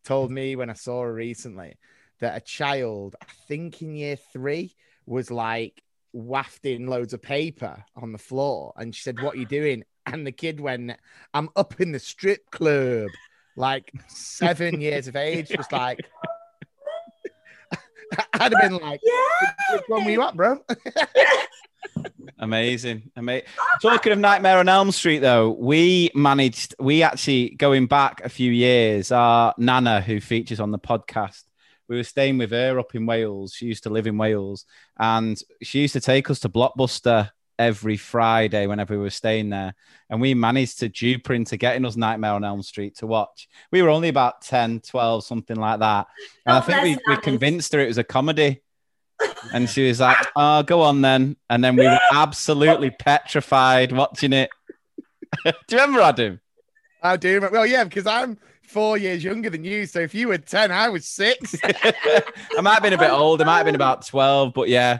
[0.03, 1.77] told me when I saw her recently
[2.19, 5.81] that a child, I think in year three, was like
[6.13, 10.25] wafting loads of paper on the floor, and she said, "What are you doing?" And
[10.27, 10.91] the kid went,
[11.33, 13.09] "I'm up in the strip club."
[13.55, 15.99] Like seven years of age, just like
[18.33, 19.75] I'd have been like, Yeah.
[19.75, 20.59] "Which one were you at, bro?"
[22.39, 23.11] Amazing.
[23.15, 23.47] Amazing.
[23.81, 28.51] Talking of Nightmare on Elm Street, though, we managed, we actually, going back a few
[28.51, 31.43] years, our Nana, who features on the podcast,
[31.87, 33.53] we were staying with her up in Wales.
[33.53, 34.65] She used to live in Wales
[34.97, 39.75] and she used to take us to Blockbuster every Friday whenever we were staying there.
[40.09, 43.47] And we managed to dupe her into getting us Nightmare on Elm Street to watch.
[43.71, 46.07] We were only about 10, 12, something like that.
[46.45, 48.61] And I think we, we convinced her it was a comedy.
[49.53, 54.33] And she was like, "Oh, go on then." And then we were absolutely petrified watching
[54.33, 54.49] it.
[55.45, 56.39] Do you remember Adam?
[57.01, 57.35] I do.
[57.35, 59.85] remember- Well, yeah, because I'm four years younger than you.
[59.85, 61.55] So if you were 10, I was six.
[61.63, 63.41] I might have been a bit old.
[63.41, 64.99] I might have been about twelve, but yeah,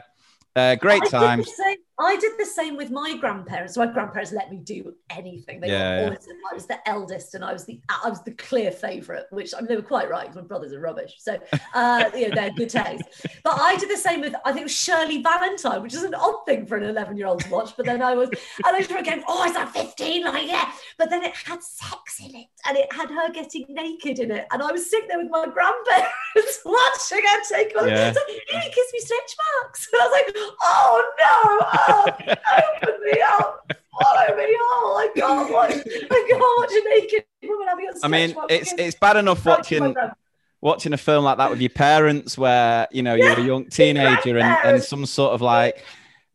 [0.54, 1.46] uh, great I did, times.
[1.46, 3.76] the same, I did the same with my grandparents.
[3.76, 5.60] My grandparents let me do anything.
[5.60, 6.18] They Yeah, were yeah.
[6.50, 9.24] I was the eldest, and I was the I was the clear favourite.
[9.30, 11.14] Which I mean, they were quite right because my brothers are rubbish.
[11.18, 11.38] So
[11.74, 13.04] uh, you know they're good taste.
[13.44, 16.66] But I did the same with I think Shirley Valentine, which is an odd thing
[16.66, 17.76] for an eleven year old to watch.
[17.76, 20.24] But then I was and I was again, oh, is that fifteen?
[20.24, 20.72] Like yeah.
[20.98, 24.46] But then it had sex in it, and it had her getting naked in it,
[24.52, 27.88] and I was sitting there with my grandparents watching her take on.
[27.88, 28.12] Yeah.
[28.12, 29.88] So, you kiss me stretch marks.
[29.94, 34.56] And I was like, oh no, oh, open me up, follow me.
[34.60, 38.72] Oh, I can't watch, I can't watch a naked woman having a I mean, it's
[38.74, 39.94] it's bad enough Watching
[40.60, 44.38] watching a film like that with your parents, where you know you're a young teenager
[44.38, 45.84] and, and some sort of like.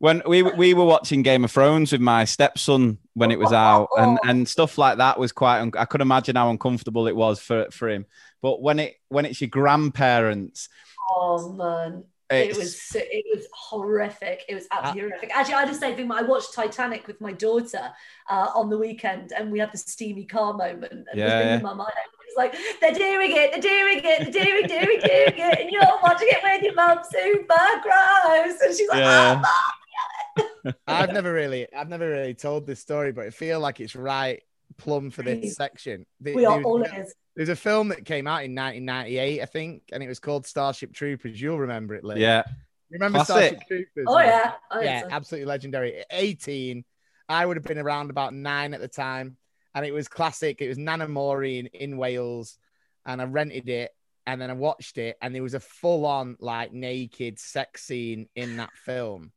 [0.01, 3.89] When we we were watching Game of Thrones with my stepson when it was out,
[3.97, 4.29] and, oh.
[4.29, 5.59] and stuff like that was quite.
[5.59, 8.05] Un- I could imagine how uncomfortable it was for for him.
[8.41, 10.69] But when it when it's your grandparents,
[11.09, 12.03] Oh man.
[12.31, 14.45] It was so- it was horrific.
[14.47, 15.35] It was absolutely horrific.
[15.35, 16.11] Actually, I had the same thing.
[16.11, 17.91] I watched Titanic with my daughter
[18.29, 20.91] uh, on the weekend, and we had the steamy car moment.
[20.91, 21.89] And Yeah, was my mind.
[21.97, 25.71] It was like they're doing it, they're doing it, they're doing, doing, doing it, and
[25.71, 26.99] you're watching it with your mum.
[27.11, 28.61] Super gross.
[28.61, 29.41] And she's like, Yeah.
[29.43, 33.95] oh, I've never really, I've never really told this story, but I feel like it's
[33.95, 34.43] right
[34.77, 36.05] plumb for this section.
[36.21, 37.13] The- we are all ears.
[37.35, 40.91] There's a film that came out in 1998, I think, and it was called Starship
[40.93, 41.39] Troopers.
[41.39, 42.19] You'll remember it, Lee.
[42.21, 42.43] yeah,
[42.91, 43.35] Remember Classic.
[43.51, 44.05] Starship Troopers?
[44.07, 44.27] Oh man?
[44.27, 45.07] yeah, oh, yeah, yeah.
[45.09, 46.03] absolutely legendary.
[46.11, 46.83] 18,
[47.29, 49.37] I would have been around about nine at the time,
[49.73, 50.61] and it was classic.
[50.61, 52.57] It was Nana Mori in, in Wales,
[53.05, 53.91] and I rented it,
[54.27, 58.27] and then I watched it, and there was a full on like naked sex scene
[58.35, 59.31] in that film,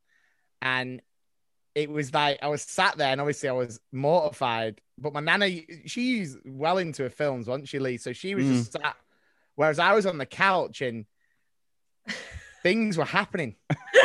[0.61, 1.01] and
[1.75, 4.81] it was like I was sat there, and obviously I was mortified.
[4.99, 5.49] But my nana,
[5.87, 7.97] she's well into her films, wasn't she, Lee?
[7.97, 8.49] So she was Mm.
[8.53, 8.97] just sat,
[9.57, 11.07] whereas I was on the couch and
[12.63, 13.57] things were happening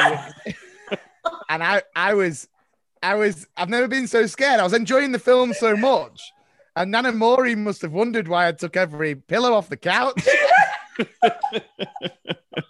[1.49, 2.47] and I, I was,
[3.03, 4.59] I was, I've never been so scared.
[4.59, 6.31] I was enjoying the film so much,
[6.75, 10.27] and Nana Mori must have wondered why I took every pillow off the couch.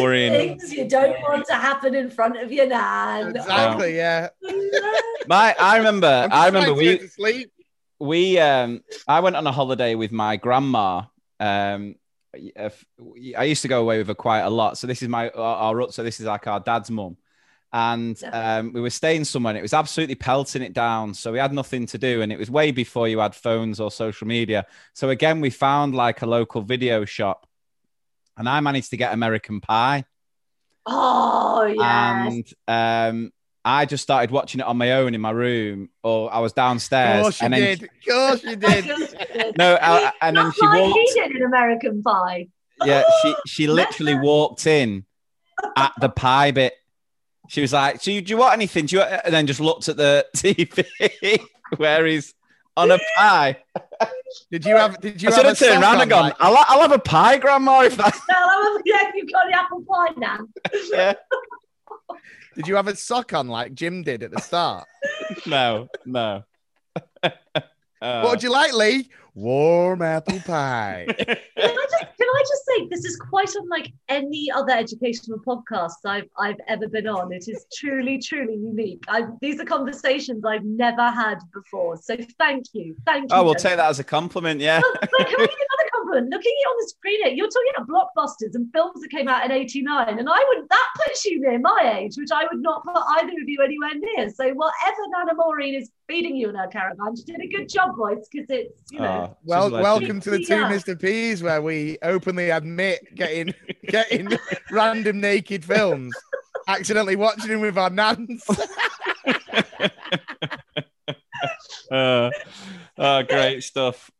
[0.00, 0.32] Worrying.
[0.32, 3.34] Things you don't want to happen in front of your nan.
[3.36, 4.28] exactly, yeah.
[5.26, 7.52] my I remember I'm I remember trying to we to sleep.
[7.98, 11.04] we um I went on a holiday with my grandma.
[11.40, 11.94] Um,
[12.34, 12.84] if-
[13.36, 14.76] I used to go away with her quite a lot.
[14.78, 17.16] So this is my our, our so this is like our dad's mum,
[17.72, 19.52] and um, we were staying somewhere.
[19.52, 21.14] and It was absolutely pelting it down.
[21.14, 23.90] So we had nothing to do, and it was way before you had phones or
[23.90, 24.66] social media.
[24.92, 27.46] So again, we found like a local video shop,
[28.38, 30.04] and I managed to get American Pie.
[30.86, 32.54] Oh yes.
[32.68, 33.32] and um,
[33.64, 36.56] I just started watching it on my own in my room, or I was Of
[36.56, 37.22] downstairs.
[37.22, 37.82] course you and then did.
[37.82, 38.86] Of course you did.
[39.58, 40.98] no, I, and then Not she like walked.
[40.98, 42.48] he did in American Pie.
[42.84, 45.04] Yeah, she she literally walked in
[45.76, 46.72] at the pie bit.
[47.48, 49.60] She was like, "Do you, do you want anything?" Do you want-" and then just
[49.60, 51.40] looked at the TV
[51.76, 52.32] where he's
[52.78, 53.56] on a pie.
[54.50, 55.00] Did you have?
[55.00, 56.98] Did you I have should have turned sock around and gone, I'll, I'll have a
[56.98, 58.16] pie, Grandma, if that.
[58.30, 60.38] No, yeah, you've got the apple pie now.
[60.92, 61.14] yeah.
[62.54, 64.86] did you have a sock on like Jim did at the start?
[65.46, 66.44] No, no.
[68.00, 69.08] Uh, what would you like, Lee?
[69.34, 71.06] Warm apple pie.
[71.18, 75.92] Can I just can I just say this is quite unlike any other educational podcast
[76.04, 77.32] I've I've ever been on.
[77.32, 79.04] It is truly, truly unique.
[79.08, 81.96] I, these are conversations I've never had before.
[81.96, 83.36] So thank you, thank you.
[83.36, 83.62] oh, we'll Jen.
[83.62, 84.60] take that as a compliment.
[84.60, 84.80] Yeah.
[86.08, 86.48] But can I give you another compliment?
[86.48, 89.28] Looking at you on the screen, here, you're talking about blockbusters and films that came
[89.28, 92.62] out in '89, and I would that puts you near my age, which I would
[92.62, 94.30] not put either of you anywhere near.
[94.30, 97.96] So whatever Nana Maureen is feeding you in her caravan, she did a good job,
[97.96, 99.30] boys, because it's you know.
[99.30, 100.70] Oh, Well, a welcome to the two Yeah.
[100.70, 100.98] Mr.
[101.00, 103.54] P's, where we openly admit getting
[103.88, 104.28] getting
[104.70, 106.14] random naked films,
[106.66, 108.44] accidentally watching them with our nans.
[111.90, 112.30] uh,
[112.98, 114.10] oh, great stuff.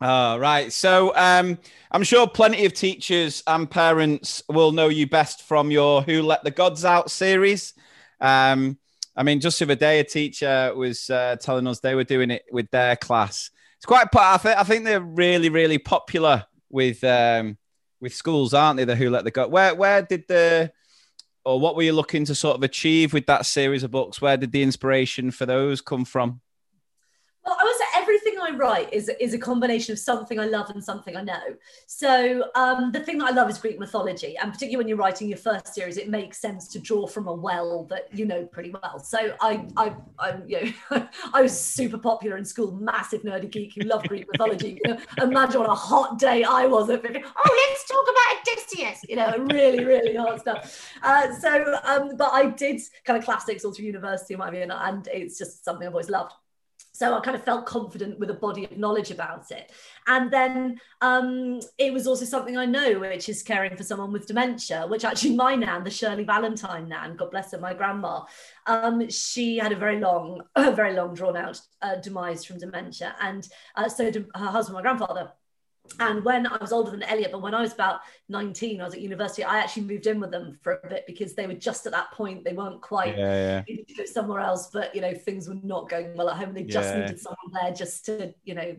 [0.00, 0.72] Uh, right.
[0.72, 1.58] So um,
[1.90, 6.44] I'm sure plenty of teachers and parents will know you best from your Who Let
[6.44, 7.74] the Gods Out series.
[8.20, 8.78] Um,
[9.16, 12.30] I mean, just the other day, a teacher was uh, telling us they were doing
[12.30, 13.50] it with their class.
[13.76, 17.56] It's quite, I, think, I think they're really, really popular with um,
[18.00, 18.84] with schools, aren't they?
[18.84, 19.52] The Who Let the God.
[19.52, 20.72] Where, where did the,
[21.44, 24.20] or what were you looking to sort of achieve with that series of books?
[24.20, 26.40] Where did the inspiration for those come from?
[27.46, 27.93] Well, I everything
[28.44, 31.42] I write is is a combination of something I love and something I know.
[31.86, 35.28] So um, the thing that I love is Greek mythology, and particularly when you're writing
[35.28, 38.70] your first series, it makes sense to draw from a well that you know pretty
[38.70, 38.98] well.
[38.98, 43.74] So I, I, I, you know, I was super popular in school, massive nerdy geek
[43.74, 44.80] who loved Greek mythology.
[44.84, 47.24] You know, imagine what a hot day I was at 15.
[47.24, 49.04] Oh, let's talk about Odysseus.
[49.08, 50.90] You know, really, really hard stuff.
[51.02, 55.38] Uh, so, um, but I did kind of classics all through university and, and it's
[55.38, 56.32] just something I've always loved
[56.94, 59.72] so I kind of felt confident with a body of knowledge about it.
[60.06, 64.28] And then um, it was also something I know, which is caring for someone with
[64.28, 68.22] dementia, which actually my nan, the Shirley Valentine nan, God bless her, my grandma,
[68.66, 73.16] um, she had a very long, very long drawn out uh, demise from dementia.
[73.20, 75.32] And uh, so her husband, my grandfather.
[76.00, 78.94] And when I was older than Elliot, but when I was about 19, I was
[78.94, 81.86] at university, I actually moved in with them for a bit because they were just
[81.86, 84.04] at that point, they weren't quite Yeah, yeah.
[84.06, 86.54] somewhere else, but you know things were not going well at home.
[86.54, 87.02] They just Yeah.
[87.02, 88.76] needed someone there just to you know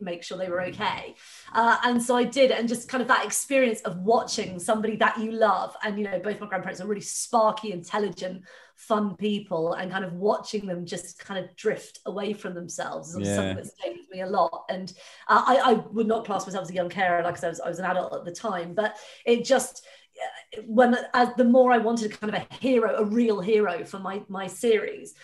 [0.00, 1.16] make sure they were okay.
[1.52, 5.18] Uh, and so I did, and just kind of that experience of watching somebody that
[5.18, 8.44] you love, and you know both my grandparents are really sparky, intelligent,
[8.88, 13.28] fun people, and kind of watching them just kind of drift away from themselves is
[13.28, 13.34] Yeah.
[13.36, 14.64] something that stayed with me a lot.
[14.68, 14.92] And
[15.28, 17.68] uh, I, I would not class myself as a young carer, like I was, I
[17.68, 19.84] was an adult at the time, but it just
[20.66, 24.22] when as the more I wanted kind of a hero, a real hero for my
[24.28, 25.14] my series,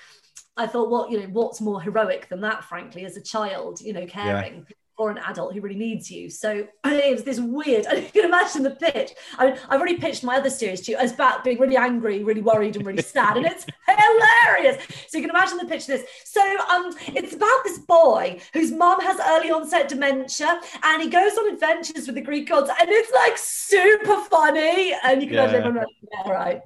[0.56, 3.92] I thought, well, you know, what's more heroic than that, frankly, as a child, you
[3.92, 6.30] know, caring for an adult who really needs you.
[6.30, 9.12] So it was this weird, and you can imagine the pitch.
[9.38, 12.24] I mean, I've already pitched my other series to you as about being really angry,
[12.24, 14.82] really worried, and really sad, and it's hilarious.
[15.08, 16.04] So you can imagine the pitch of this.
[16.24, 21.36] So um, it's about this boy whose mom has early onset dementia, and he goes
[21.36, 24.94] on adventures with the Greek gods, and it's like super funny.
[25.04, 25.66] And you can imagine Yeah.
[25.66, 26.60] everyone like, yeah, right,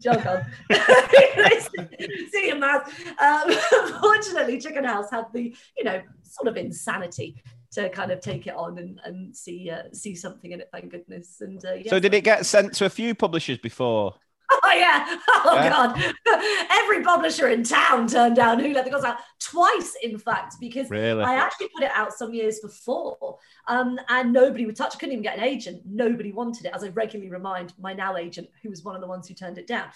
[0.00, 0.44] jog on.
[2.32, 2.92] See your mouth.
[3.20, 3.52] Um,
[4.00, 7.36] fortunately, Chicken House had the, you know, sort of insanity
[7.76, 10.68] to kind of take it on and, and see uh, see something in it.
[10.72, 11.40] Thank goodness.
[11.40, 14.14] And uh, yes, So did it get sent to a few publishers before?
[14.62, 15.16] Oh yeah.
[15.44, 15.70] Oh Yeah.
[15.70, 16.68] god.
[16.70, 20.88] Every publisher in town turned down Who Let the Gods Out twice, in fact, because
[20.88, 21.24] Really?
[21.24, 24.94] I actually put it out some years before, um, and nobody would touch.
[24.94, 25.82] I couldn't even get an agent.
[25.84, 29.08] Nobody wanted it, as I regularly remind my now agent, who was one of the
[29.08, 29.88] ones who turned it down.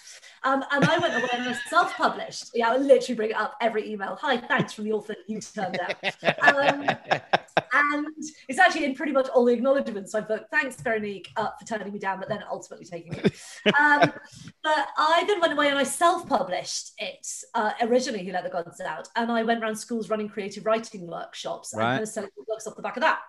[0.43, 2.51] Um, and I went away and I self-published.
[2.53, 4.17] Yeah, I would literally bring it up every email.
[4.21, 5.95] Hi, thanks from the author you turned out.
[6.43, 6.85] Um,
[7.73, 8.07] and
[8.47, 10.11] it's actually in pretty much all the acknowledgements.
[10.11, 13.33] So I put thanks, Veronique, uh, for turning me down, but then ultimately taking it.
[13.79, 13.99] Um,
[14.63, 18.25] but I then went away and I self-published it uh, originally.
[18.25, 19.07] Who let the gods out?
[19.15, 21.91] And I went around schools running creative writing workshops and Right.
[21.93, 23.19] kind of selling books off the back of that.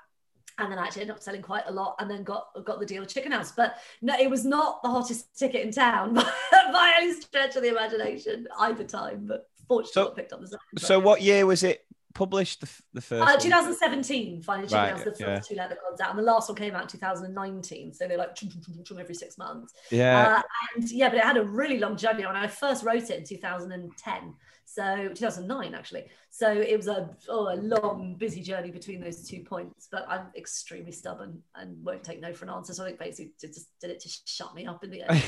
[0.59, 2.85] And then I actually ended up selling quite a lot, and then got got the
[2.85, 3.53] deal with Chicken House.
[3.53, 7.63] But no, it was not the hottest ticket in town by, by any stretch of
[7.63, 9.25] the imagination either time.
[9.27, 10.79] But fortunately, So- got picked up the second.
[10.79, 12.61] So what year was it published?
[12.61, 13.29] The, the first.
[13.29, 15.41] Uh, 2017, finally, Right, House, the first yeah.
[15.41, 17.93] two let the gods out, and the last one came out in 2019.
[17.95, 18.51] So they're like chum,
[18.85, 19.75] chum, every six months.
[19.91, 20.39] Yeah.
[20.39, 20.43] Uh,
[20.77, 22.25] and yeah, but it had a really long journey.
[22.27, 24.35] When I first wrote it in 2010,
[24.75, 26.05] So 2009 actually.
[26.31, 29.87] So it was a oh, a long, busy journey between those two points.
[29.93, 32.73] But I'm extremely stubborn and won't take no for an answer.
[32.73, 35.23] So I think basically just did it to shut me up in the end.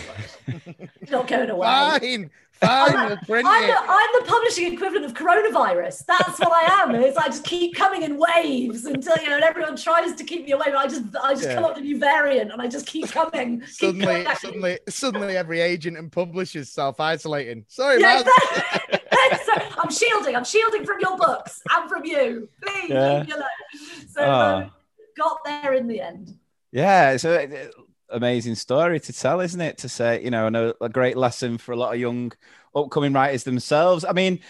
[1.11, 1.67] Not going away.
[1.67, 6.07] Fine, fine, I'm, we'll I'm the, I'm the publishing equivalent of coronavirus.
[6.07, 6.95] That's what I am.
[6.95, 10.47] Is I just keep coming in waves until you know, and everyone tries to keep
[10.47, 10.67] me away.
[10.67, 11.57] But I just, I just Yeah.
[11.57, 13.61] come up with a new variant, and I just keep coming.
[13.61, 14.37] keep Suddenly, coming.
[14.39, 17.67] suddenly, suddenly, every agent and publisher's self-isolating.
[17.69, 18.21] Sorry, Yeah, man.
[18.23, 19.01] exactly.
[19.45, 20.37] So I'm shielding.
[20.37, 22.49] I'm shielding from your books and from you.
[22.63, 23.19] Please Yeah.
[23.19, 24.09] leave me alone.
[24.09, 24.57] So Ah.
[24.63, 24.71] um,
[25.17, 26.35] got there in the end.
[26.73, 27.71] Yeah, it's an
[28.11, 29.79] amazing story to tell, isn't it?
[29.79, 32.33] To say, you know, and a, a great lesson for a lot of young
[32.75, 34.05] upcoming writers themselves.
[34.05, 34.41] I mean,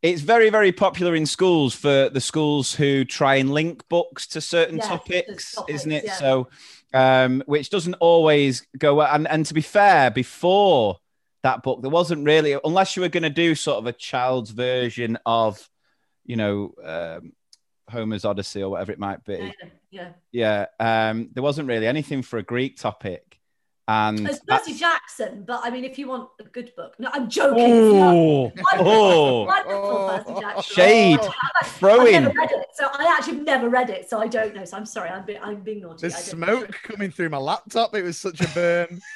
[0.00, 4.40] it's very, very popular in schools for the schools who try and link books to
[4.40, 6.04] certain Yeah, topics, topics, isn't it?
[6.04, 6.14] yeah.
[6.14, 6.48] So,
[6.94, 9.08] um, which doesn't always go well.
[9.12, 10.98] And, and to be fair, before
[11.42, 14.50] that book, there wasn't really, unless you were going to do sort of a child's
[14.50, 15.68] version of,
[16.24, 17.32] you know, um,
[17.90, 19.52] Homer's Odyssey or whatever it might be
[19.90, 20.66] Yeah, yeah.
[20.80, 23.38] yeah um there wasn't really anything for a greek topic
[23.88, 27.10] and It's that's- Percy Jackson, but I mean, if you want a good book, no,
[27.12, 27.64] I'm joking.
[27.64, 31.18] It's oh, Wonderful, oh wonderful Percy Shade.
[31.20, 31.32] Oh,
[31.64, 34.64] throwing never read it, so I actually have never read it, so I don't know.
[34.64, 35.98] So I'm sorry, I'm being, I'm being naughty.
[36.02, 37.94] There's I don't- smoke coming through my laptop.
[37.96, 39.00] It was such a burn.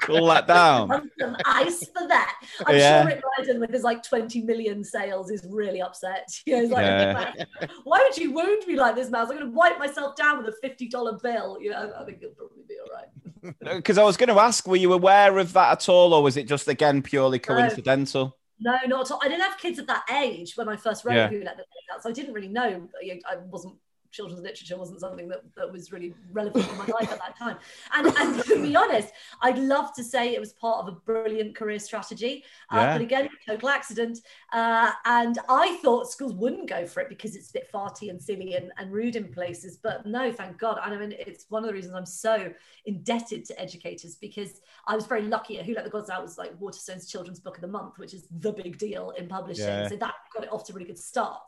[0.00, 0.88] cool that down
[1.18, 2.38] some ice for that.
[2.66, 3.02] I'm Yeah.
[3.02, 6.28] sure Rick Riordan with his like 20 million sales is really upset.
[6.46, 7.44] You know, he's like, Yeah.
[7.84, 9.22] why would you wound me like this, Maz?
[9.22, 11.58] I'm going to wipe myself down with a $50 bill.
[11.60, 13.76] You know, I think it'll probably be all right.
[13.76, 16.36] because i was going to ask were you aware of that at all or was
[16.36, 19.20] it just again purely coincidental No, not at all.
[19.22, 21.28] I didn't have kids at that age when I first wrote Yeah.
[21.28, 22.88] Who Let the Dogs Out, so I didn't really know,
[23.30, 23.76] I wasn't
[24.16, 27.56] children's literature wasn't something that, that was really relevant in my life at that time.
[27.94, 29.12] And, and to be honest,
[29.42, 32.44] I'd love to say it was part of a brilliant career strategy.
[32.72, 32.92] Uh, Yeah.
[32.94, 34.20] But again, total accident.
[34.52, 38.20] Uh, and I thought schools wouldn't go for it because it's a bit farty and
[38.20, 39.76] silly and, and rude in places.
[39.76, 40.78] But no, thank God.
[40.82, 42.52] And I mean, it's one of the reasons I'm so
[42.86, 46.38] indebted to educators because I was very lucky at Who Let the Gods Out was
[46.38, 49.66] like Waterstone's Children's Book of the Month, which is the big deal in publishing.
[49.66, 49.88] Yeah.
[49.88, 51.42] So that got it off to a really good start.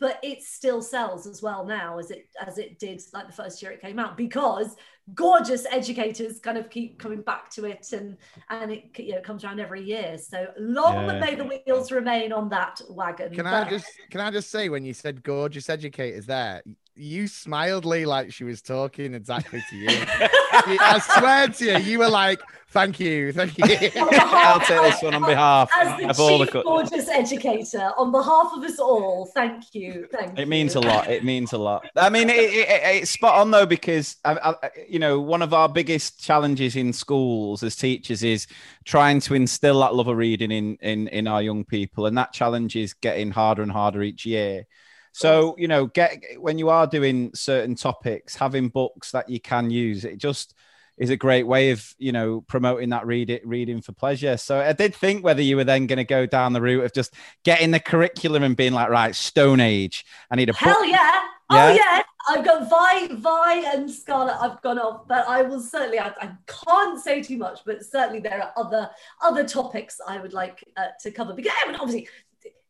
[0.00, 3.62] But it still sells as well now as it as it did like the first
[3.62, 4.76] year it came out because
[5.14, 8.16] gorgeous educators kind of keep coming back to it and
[8.50, 10.18] and it you know comes around every year.
[10.18, 11.20] So long Yeah.
[11.20, 13.34] may the wheels remain on that wagon.
[13.34, 16.62] Can I just can I just say when you said gorgeous educators there,
[16.96, 19.88] you smiled Lee like she was talking exactly to you.
[20.66, 25.02] You- I swear to you, you were like, "Thank you, thank you." i'll take this
[25.02, 28.78] one on behalf As the of all the co- gorgeous educator, on behalf of us
[28.78, 30.06] all, thank you.
[30.12, 30.80] Thank It means you.
[30.80, 31.08] a lot.
[31.08, 31.86] It means a lot.
[31.96, 35.42] I mean, it, it, it- it's spot on though because I, I, you know one
[35.42, 38.46] of our biggest challenges in schools as teachers is
[38.84, 42.32] trying to instill that love of reading in in in our young people, and that
[42.32, 44.66] challenge is getting harder and harder each year.
[45.14, 49.70] So you know, get when you are doing certain topics, having books that you can
[49.70, 50.54] use, it just
[50.98, 54.36] is a great way of you know promoting that read it reading for pleasure.
[54.36, 56.92] So I did think whether you were then going to go down the route of
[56.92, 60.62] just getting the curriculum and being like, right, Stone Age, I need a book.
[60.62, 61.22] Hell yeah.
[61.52, 61.68] Yeah?
[61.68, 62.02] Oh yeah.
[62.26, 64.36] I've got Vi, Vi and Scarlett.
[64.40, 66.00] I've gone off, but I will certainly.
[66.00, 68.90] I, I can't say too much, but certainly there are other
[69.22, 71.34] other topics I would like uh, to cover.
[71.34, 72.08] Because I mean, obviously,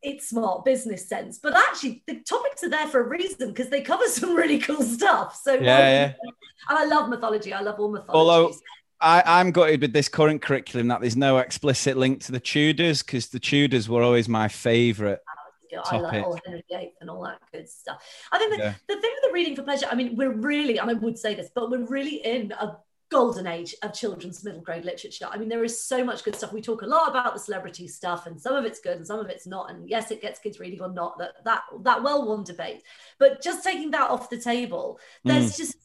[0.04, 3.80] it's smart business sense, but actually the topics are there for a reason because they
[3.80, 5.40] cover some really cool stuff.
[5.42, 6.12] So Yeah, yeah.
[6.68, 7.52] and I love mythology.
[7.52, 8.12] I love all mythology.
[8.16, 8.54] Although
[9.00, 13.02] I, I'm gutted with this current curriculum that there's no explicit link to the Tudors
[13.02, 15.18] because the Tudors were always my favourite.
[15.72, 18.02] know, oh, I like all Henry VIII and all that good stuff.
[18.30, 18.74] I think the, Yeah.
[18.88, 21.34] the thing with the reading for pleasure, I mean, we're really, and I would say
[21.34, 22.76] this, but we're really in a
[23.14, 25.28] golden age of children's middle grade literature.
[25.30, 26.52] I mean, there is so much good stuff.
[26.52, 29.20] We talk a lot about the celebrity stuff, and some of it's good and some
[29.20, 29.70] of it's not.
[29.70, 31.16] And yes, it gets kids reading or not.
[31.18, 32.82] That that that well-worn debate.
[33.20, 35.76] But just taking that off the table, there's just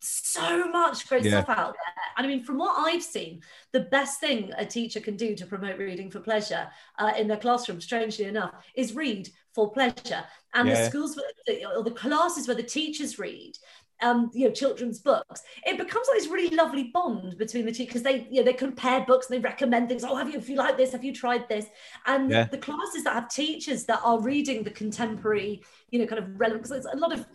[0.00, 1.42] so much great Yeah.
[1.42, 1.94] stuff out there.
[2.16, 3.42] And I mean, from what I've seen,
[3.72, 6.68] the best thing a teacher can do to promote reading for pleasure
[6.98, 10.24] uh, in their classroom, strangely enough, is read for pleasure.
[10.54, 10.74] And Yeah.
[10.84, 13.54] the schools where- or the classes where the teachers read.
[14.02, 15.42] Um, you know, children's books.
[15.66, 18.52] It becomes like this really lovely bond between the two because they, you know, they
[18.54, 20.04] compare books and they recommend things.
[20.04, 21.66] Oh, have you, if you like this, have you tried this?
[22.06, 22.44] And Yeah.
[22.44, 26.62] the classes that have teachers that are reading the contemporary, you know, kind of relevant.
[26.62, 27.26] Because there's a lot of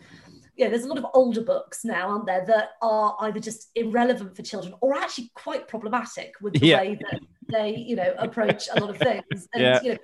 [0.56, 4.34] yeah, there's a lot of older books now, aren't there, that are either just irrelevant
[4.34, 6.78] for children or actually quite problematic with the Yeah.
[6.78, 7.20] way that
[7.52, 9.48] they, you know, approach a lot of things.
[9.54, 9.82] And Yeah.
[9.82, 9.98] you know,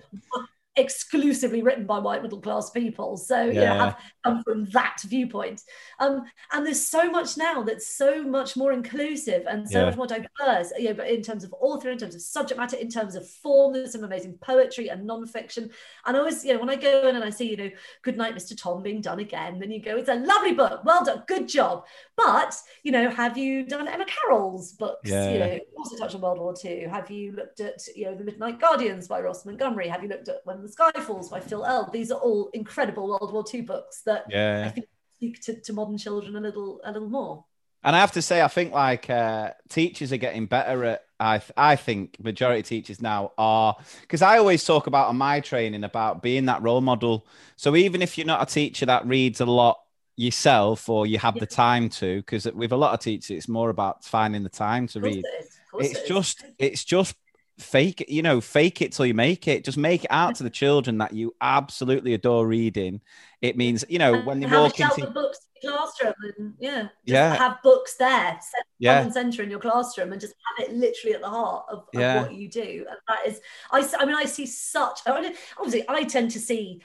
[0.76, 3.16] exclusively written by white middle class people.
[3.16, 3.84] So, you know, Yeah.
[3.84, 5.62] have come from that viewpoint.
[5.98, 9.84] Um, and there's so much now that's so much more inclusive and so Yeah.
[9.86, 12.76] much more diverse, you know, but in terms of author, in terms of subject matter,
[12.76, 15.70] in terms of form, there's some amazing poetry and non-fiction.
[16.06, 17.70] And I always, you know, when I go in and I see, you know,
[18.02, 18.56] Good Night, Mr.
[18.60, 21.84] Tom being done again, then you go, it's a lovely book, well done, good job.
[22.24, 25.10] But, you know, have you done Emma Carroll's books?
[25.10, 26.84] Yeah, you know, also touch on World War II.
[26.84, 29.88] Have you looked at, you know, The Midnight Guardians by Ross Montgomery?
[29.88, 31.90] Have you looked at When the Sky Falls by Phil Earle?
[31.92, 34.64] These are all incredible World War II books that yeah.
[34.66, 37.44] I think speak to, to modern children a little a little more.
[37.84, 41.04] And I have to say, I think like uh, teachers are getting better at.
[41.18, 45.38] I th- I think majority teachers now are because I always talk about on my
[45.40, 47.26] training about being that role model.
[47.56, 49.78] So even if you're not a teacher that reads a lot
[50.22, 53.70] yourself or you have the time to, because with a lot of teachers, it's more
[53.70, 55.24] about finding the time to read.
[55.24, 55.46] it
[55.78, 57.16] It's it just it's just
[57.58, 59.64] fake you know, fake it till you make it.
[59.64, 63.00] Just make it out to the children that you absolutely adore reading.
[63.40, 65.78] It means, you know, when they have walk a shelf into of books in your
[65.78, 67.34] classroom and yeah, just Yeah.
[67.34, 69.02] have books there, set Yeah.
[69.02, 71.88] and center in your classroom, and just have it literally at the heart of, of
[71.92, 72.20] Yeah.
[72.22, 72.86] what you do.
[72.88, 75.00] And that is I, I mean, I see such.
[75.06, 76.82] Obviously, I tend to see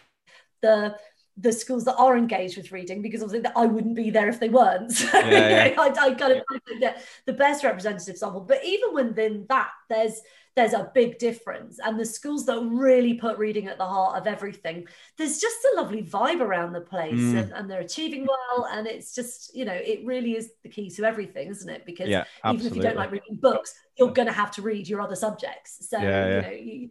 [0.61, 0.95] the
[1.39, 4.49] the schools that are engaged with reading because obviously I wouldn't be there if they
[4.49, 4.91] weren't.
[4.91, 5.79] So, Yeah, yeah.
[5.79, 8.41] I, I kind of I think the best representative sample.
[8.41, 10.19] But even within that, there's
[10.55, 11.77] there's a big difference.
[11.83, 15.79] And the schools that really put reading at the heart of everything, there's just a
[15.79, 17.37] lovely vibe around the place Mm.
[17.43, 18.65] and, and they're achieving well.
[18.65, 21.85] And it's just, you know, it really is the key to everything, isn't it?
[21.85, 24.87] Because Yeah, even if you don't like reading books, you're going to have to read
[24.87, 25.87] your other subjects.
[25.87, 26.89] So, Yeah, you know, you,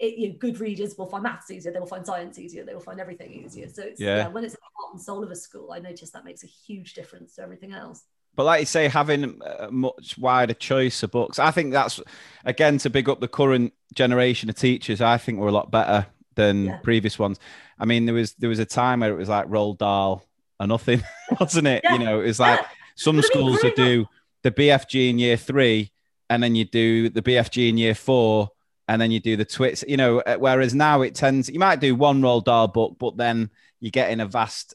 [0.00, 2.72] it, you know, good readers will find maths easier, they will find science easier, they
[2.74, 3.68] will find everything easier.
[3.68, 4.16] So, it's, Yeah.
[4.16, 4.28] yeah.
[4.28, 6.94] when it's the heart and soul of a school, I notice that makes a huge
[6.94, 8.02] difference to everything else.
[8.34, 12.00] But like you say, having a much wider choice of books, I think that's
[12.44, 15.00] again to big up the current generation of teachers.
[15.00, 16.76] I think we're a lot better than Yeah.
[16.78, 17.38] previous ones.
[17.78, 20.22] I mean, there was there was a time where it was like Roald Dahl
[20.60, 21.02] or nothing,
[21.40, 21.82] wasn't it?
[21.84, 21.92] Yeah.
[21.94, 22.66] You know, it was like Yeah.
[22.94, 24.06] some But I mean, schools would do
[24.42, 25.92] the BFG in year three,
[26.30, 28.50] and then you do the BFG in year four,
[28.90, 29.84] and then you do the twits.
[29.86, 33.16] You know, uh, whereas now it tends you might do one Roald Dahl book, but
[33.16, 34.74] then you get in a vast,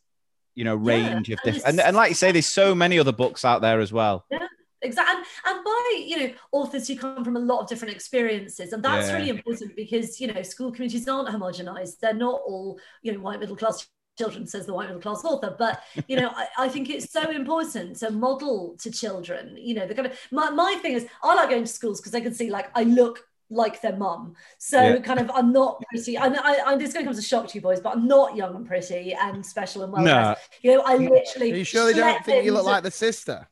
[0.55, 1.67] you know, Yeah, range of different.
[1.67, 4.25] And, and like you say, there's so many other books out there as well.
[4.31, 4.47] Yeah.
[4.81, 5.15] Exactly.
[5.15, 8.71] And, and by, you know, authors who come from a lot of different experiences.
[8.71, 9.17] And that's Yeah.
[9.17, 11.99] really important because, you know, school communities aren't homogenized.
[11.99, 13.87] They're not all, you know, white middle class
[14.17, 15.55] children, says the white middle class author.
[15.57, 19.87] But, you know, I, I think it's so important to model to children, you know,
[19.87, 22.33] the kind of, my, my thing is, I like going to schools because I can
[22.33, 24.35] see, like, I look like their mum.
[24.57, 24.99] So Yeah.
[24.99, 26.17] kind of, I'm not pretty.
[26.17, 27.95] And I, I, this is going to come as a shock to you boys, but
[27.95, 30.35] I'm not young and pretty and special and well No.
[30.61, 31.51] You know, I literally.
[31.51, 33.47] Are you surely don't think you look like the sister?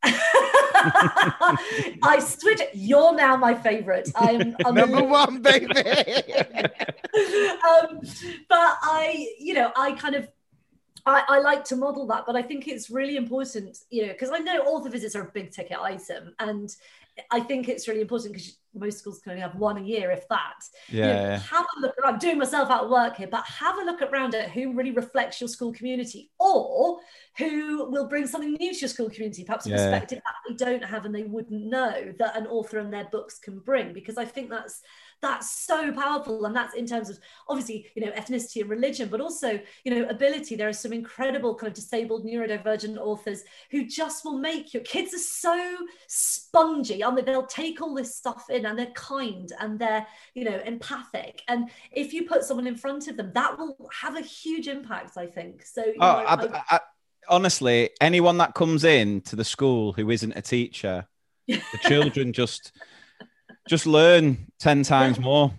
[0.80, 2.60] I switch.
[2.74, 4.10] You're now my favorite.
[4.14, 5.66] I'm, I'm Number a- one, baby.
[5.66, 5.72] um,
[8.48, 10.28] but I, you know, I kind of.
[11.06, 14.28] I, I like to model that, but I think it's really important, you know, because
[14.30, 16.74] I know author visits are a big ticket item, and
[17.30, 20.28] I think it's really important because most schools can only have one a year, if
[20.28, 20.54] that.
[20.88, 21.38] You know, Yeah.
[21.38, 21.94] have a look.
[22.04, 24.92] I'm doing myself out of work here, but have a look around at who really
[24.92, 26.98] reflects your school community, or
[27.38, 29.76] who will bring something new to your school community, perhaps a Yeah.
[29.76, 33.38] perspective that they don't have and they wouldn't know that an author and their books
[33.38, 33.92] can bring.
[33.92, 34.82] Because I think that's
[35.20, 39.20] that's so powerful, and that's in terms of obviously you know ethnicity and religion, but
[39.20, 40.56] also you know ability.
[40.56, 45.14] There are some incredible kind of disabled, neurodivergent authors who just will make your kids
[45.14, 47.02] are so spongy.
[47.02, 50.60] I mean, they'll take all this stuff in, and they're kind and they're you know
[50.64, 51.42] empathic.
[51.48, 55.16] And if you put someone in front of them, that will have a huge impact.
[55.16, 55.82] I think so.
[55.84, 56.80] Oh, know, I- I,
[57.28, 61.06] honestly, anyone that comes in to the school who isn't a teacher,
[61.48, 62.72] the children just
[63.68, 65.52] just learn ten times more.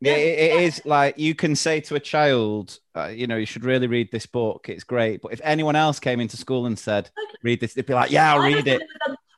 [0.00, 3.46] Yeah, it, it is like you can say to a child, uh, you know, you
[3.46, 4.68] should really read this book.
[4.68, 5.22] It's great.
[5.22, 7.10] But if anyone else came into school and said,
[7.44, 8.82] "Read this," they'd be like, "Yeah, I'll read it."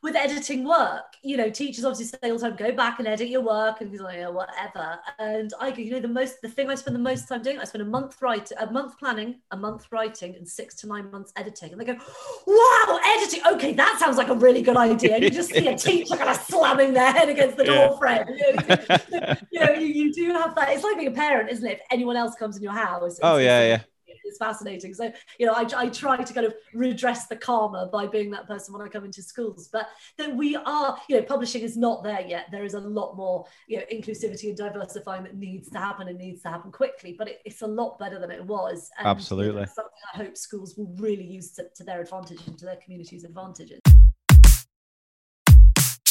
[0.05, 3.27] With, editing work, you know, teachers obviously say all the time, go back and edit
[3.27, 4.99] your work and he's like, yeah, whatever.
[5.19, 7.59] And I go, you know, the most, the thing I spend the most time doing,
[7.59, 11.09] I spend a month writing, a month planning, a month writing, and six to nine
[11.09, 11.71] months editing.
[11.71, 11.97] And they go,
[12.45, 13.41] wow, editing.
[13.53, 15.15] Okay, that sounds like a really good idea.
[15.15, 17.87] And you just see a teacher kind of slamming their head against the Yeah.
[17.87, 18.25] door frame.
[18.29, 20.69] You know, you, know you, you do have that.
[20.69, 21.73] It's like being a parent, isn't it?
[21.73, 23.19] If anyone else comes in your house.
[23.23, 23.81] Oh, yeah, yeah.
[24.23, 24.93] It's fascinating.
[24.93, 28.47] So, you know, I, I try to kind of redress the karma by being that
[28.47, 29.69] person when I come into schools.
[29.71, 32.47] But that we are, you know, publishing is not there yet.
[32.51, 36.17] There is a lot more, you know, inclusivity and diversifying that needs to happen and
[36.17, 37.15] needs to happen quickly.
[37.17, 38.89] But it, it's a lot better than it was.
[38.97, 39.65] And, Absolutely.
[39.65, 43.23] something I hope schools will really use to, to their advantage and to their community's
[43.23, 43.81] advantages.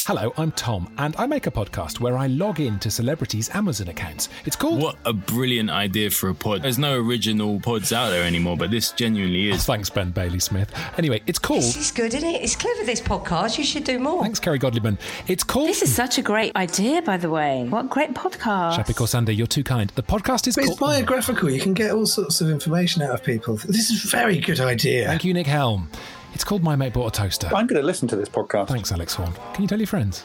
[0.06, 3.88] Hello, I'm Tom, and I make a podcast where I log in to celebrities' Amazon
[3.88, 4.28] accounts.
[4.44, 4.82] It's called.
[4.82, 6.62] What a brilliant idea for a pod.
[6.62, 9.64] There's no original pods out there anymore, but this genuinely Oh, is.
[9.64, 10.70] thanks, Ben Bailey Smith.
[10.98, 11.62] Anyway, it's called.
[11.62, 12.42] This is good, isn't it?
[12.42, 13.56] It's clever, this podcast.
[13.56, 14.22] You should do more.
[14.22, 14.98] Thanks, Kerry Godliman.
[15.26, 15.68] It's called.
[15.70, 17.64] This is such a great idea, by the way.
[17.70, 18.76] What great podcast.
[18.76, 19.88] Shapik Sandy, you're too kind.
[19.94, 20.72] The podcast is But called.
[20.72, 21.48] it's biographical.
[21.50, 23.56] You can get all sorts of information out of people.
[23.56, 25.06] This is a very good idea.
[25.06, 25.88] Thank you, Nick Helm.
[26.34, 27.46] It's called My Mate Bought a Toaster.
[27.46, 28.68] I'm going to listen to this podcast.
[28.68, 29.32] Thanks, Alex Horne.
[29.54, 30.24] Can you tell your friends?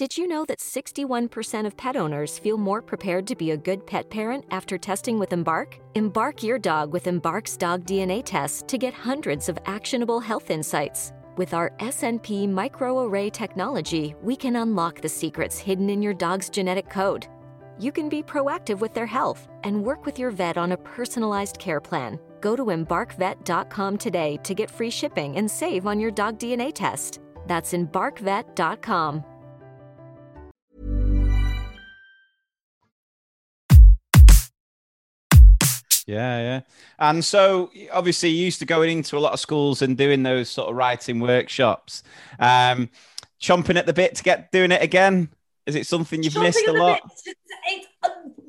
[0.00, 3.86] Did you know that 61% of pet owners feel more prepared to be a good
[3.86, 5.78] pet parent after testing with Embark?
[5.94, 11.12] Embark your dog with Embark's dog DNA test to get hundreds of actionable health insights.
[11.36, 16.88] With our SNP microarray technology, we can unlock the secrets hidden in your dog's genetic
[16.88, 17.26] code.
[17.78, 21.58] You can be proactive with their health and work with your vet on a personalized
[21.58, 22.18] care plan.
[22.40, 27.20] Go to embarkvet.com today to get free shipping and save on your dog DNA test.
[27.46, 29.24] That's embarkvet.com.
[36.10, 36.60] Yeah, yeah.
[36.98, 40.48] And so obviously you used to going into a lot of schools and doing those
[40.48, 42.02] sort of writing workshops.
[42.38, 42.90] Um,
[43.40, 45.28] chomping at the bit to get doing it again.
[45.66, 47.00] Is it something you've Chomping missed a lot?
[47.04, 47.36] bit.
[47.66, 47.86] It's,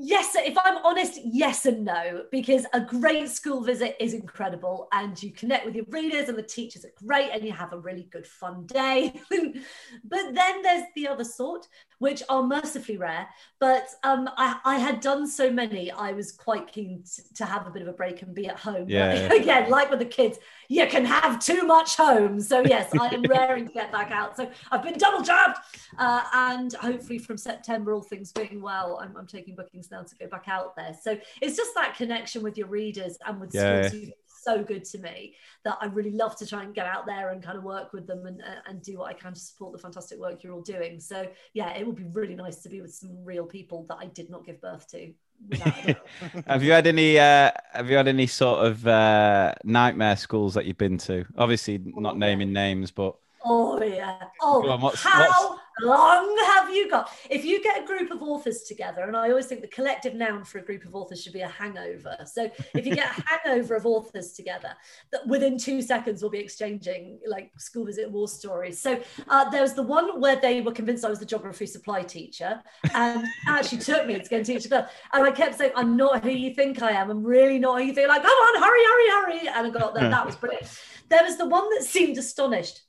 [0.01, 5.21] yes, if I'm honest, yes and no, because a great school visit is incredible and
[5.21, 8.07] you connect with your readers and the teachers are great and you have a really
[8.11, 9.13] good fun day.
[9.29, 11.67] but then there's the other sort,
[11.99, 13.27] which are mercifully rare.
[13.59, 17.67] But um, I, I had done so many, I was quite keen to, to have
[17.67, 18.85] a bit of a break and be at home.
[18.89, 19.41] Yeah, But yeah.
[19.41, 20.39] again, like with the kids,
[20.71, 22.39] you can have too much home.
[22.39, 24.37] So yes, I am raring to get back out.
[24.37, 25.57] So I've been double jabbed,
[25.97, 30.15] uh, and hopefully from September, all things being well, I'm, I'm taking bookings now to
[30.15, 30.95] go back out there.
[30.99, 33.89] So it's just that connection with your readers and with Yeah.
[33.89, 34.13] schools.
[34.43, 37.43] So good to me that I really love to try and get out there and
[37.43, 39.77] kind of work with them and, uh, and do what I can to support the
[39.77, 40.99] fantastic work you're all doing.
[41.01, 44.05] So yeah, it would be really nice to be with some real people that I
[44.05, 45.13] did not give birth to.
[45.49, 46.45] Without a doubt.
[46.47, 50.65] have you had any uh, have you had any sort of uh, nightmare schools that
[50.65, 51.25] you've been to?
[51.37, 54.17] Obviously not naming names, but Oh yeah.
[54.41, 57.11] Oh, on, what's- how what's- long have you got?
[57.29, 60.43] If you get a group of authors together, and I always think the collective noun
[60.43, 62.17] for a group of authors should be a hangover.
[62.25, 64.73] So if you get a hangover of authors together,
[65.11, 68.81] that within two seconds we'll be exchanging like school visit war stories.
[68.81, 72.03] So uh, there was the one where they were convinced I was the geography supply
[72.03, 72.61] teacher,
[72.93, 74.85] and actually took me to go and teach them.
[75.13, 77.09] And I kept saying, "I'm not who you think I am.
[77.09, 79.47] I'm really not who you think." Like, come on, hurry, hurry, hurry!
[79.47, 80.09] And I got there.
[80.09, 80.67] That was brilliant.
[81.09, 82.81] There was the one that seemed astonished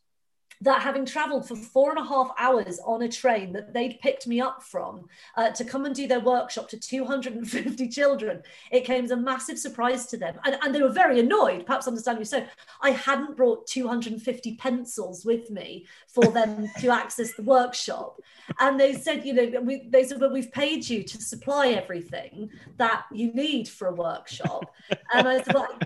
[0.62, 4.28] that having traveled for four and a half hours on a train that they'd picked
[4.28, 9.04] me up from uh, to come and do their workshop to 250 children, it came
[9.04, 10.38] as a massive surprise to them.
[10.44, 12.46] And, and they were very annoyed, perhaps understandably so.
[12.80, 18.20] I hadn't brought 250 pencils with me for them to access the workshop.
[18.60, 22.50] And they said, you know, we, they said, well, we've paid you to supply everything
[22.76, 24.72] that you need for a workshop.
[25.14, 25.78] And I said, well,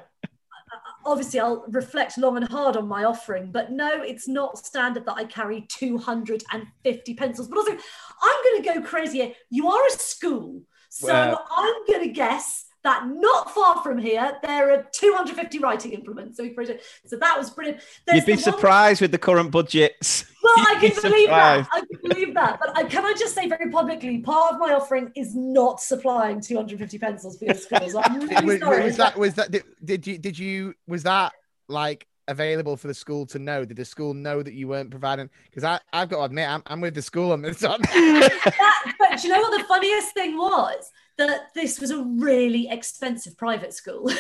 [1.07, 5.15] obviously I'll reflect long and hard on my offering, but no, it's not standard that
[5.17, 7.49] I carry 250 pencils.
[7.49, 9.33] But also, I'm going to go crazy here.
[9.49, 10.63] You are a school.
[10.91, 15.93] So Well- I'm going to guess that not far from here, there are 250 writing
[15.93, 16.37] implements.
[16.37, 17.81] So, we put it- so that was brilliant.
[18.07, 20.25] There's you'd be the one- surprised with the current budgets.
[20.43, 21.69] well, I You'd be can believe that.
[21.73, 22.59] I can believe that.
[22.61, 26.41] But I, can I just say very publicly, part of my offering is not supplying
[26.41, 27.95] 250 pencils for your schools.
[27.95, 28.85] I'm really was, sorry.
[28.85, 31.33] was that was that did, did you did you was that
[31.69, 33.65] like available for the school to know?
[33.65, 35.29] Did the school know that you weren't providing?
[35.51, 37.81] Because I I've got to admit I'm, I'm with the school on this one.
[37.83, 40.91] that, but do you know what the funniest thing was?
[41.19, 44.09] That this was a really expensive private school.
[44.11, 44.19] so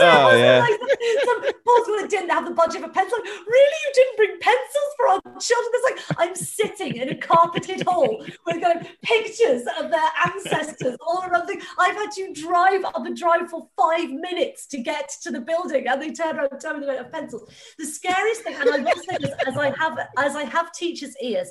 [0.00, 0.60] Oh, yeah.
[0.60, 0.80] like
[1.24, 3.20] some poor school that didn't have the budget for pencils.
[3.22, 5.70] Like, really, you didn't bring pencils for our children?
[5.74, 10.96] It's like I'm sitting in a carpeted hall with kind of pictures of their ancestors
[11.06, 11.46] all around.
[11.46, 15.40] The, I've had to drive up and drive for five minutes to get to the
[15.42, 17.50] building, and they turn around and tell me they don't have pencils.
[17.78, 21.14] The scariest thing, and I will say this, as I have as I have teachers'
[21.22, 21.50] ears,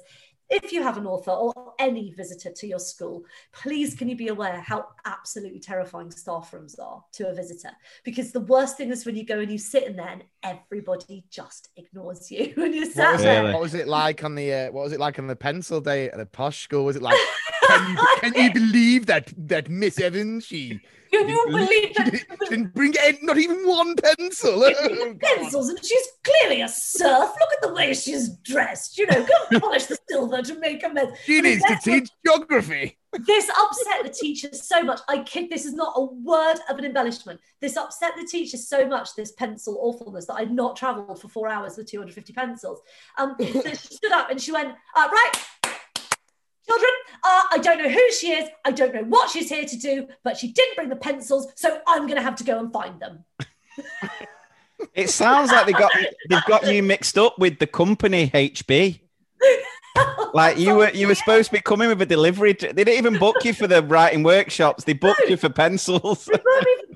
[0.49, 4.29] if you have an author or any visitor to your school, please can you be
[4.29, 7.71] aware how absolutely terrifying staff rooms are to a visitor?
[8.03, 11.23] Because the worst thing is when you go and you sit in there and everybody
[11.29, 13.47] just ignores you when you're What was, there.
[13.47, 15.81] it, what was it like on the uh, what was it like on the pencil
[15.81, 16.85] day at the posh school?
[16.85, 17.17] Was it like
[17.67, 20.79] can you, can you believe that that Miss Evans she
[21.11, 24.63] Can you believe that she didn't bring any- not even one pencil?
[24.63, 27.29] Oh, pencils and she's clearly a serf.
[27.39, 28.97] Look at the way she's dressed.
[28.97, 31.07] You know, go polish the silver to make a mess.
[31.25, 32.95] She I mean, needs to that's what- teach geography.
[33.25, 34.99] This upset the teachers so much.
[35.09, 37.39] I kid, this is not a word of an embellishment.
[37.59, 41.49] This upset the teachers so much, this pencil awfulness, that I'd not travelled for four
[41.49, 42.81] hours with 250 pencils.
[43.17, 45.31] Um, so she stood up and she went, uh, right,
[46.69, 46.91] children,
[47.23, 48.49] uh, I don't know who she is.
[48.65, 51.81] I don't know what she's here to do, but she didn't bring the pencils, so
[51.87, 53.25] I'm going to have to go and find them.
[54.93, 55.91] It sounds like they got
[56.29, 59.01] they've got you mixed up with the company HB.
[60.31, 62.53] Like you were you were supposed to be coming with a delivery.
[62.53, 64.83] They didn't even book you for the writing workshops.
[64.83, 66.29] They booked you for pencils.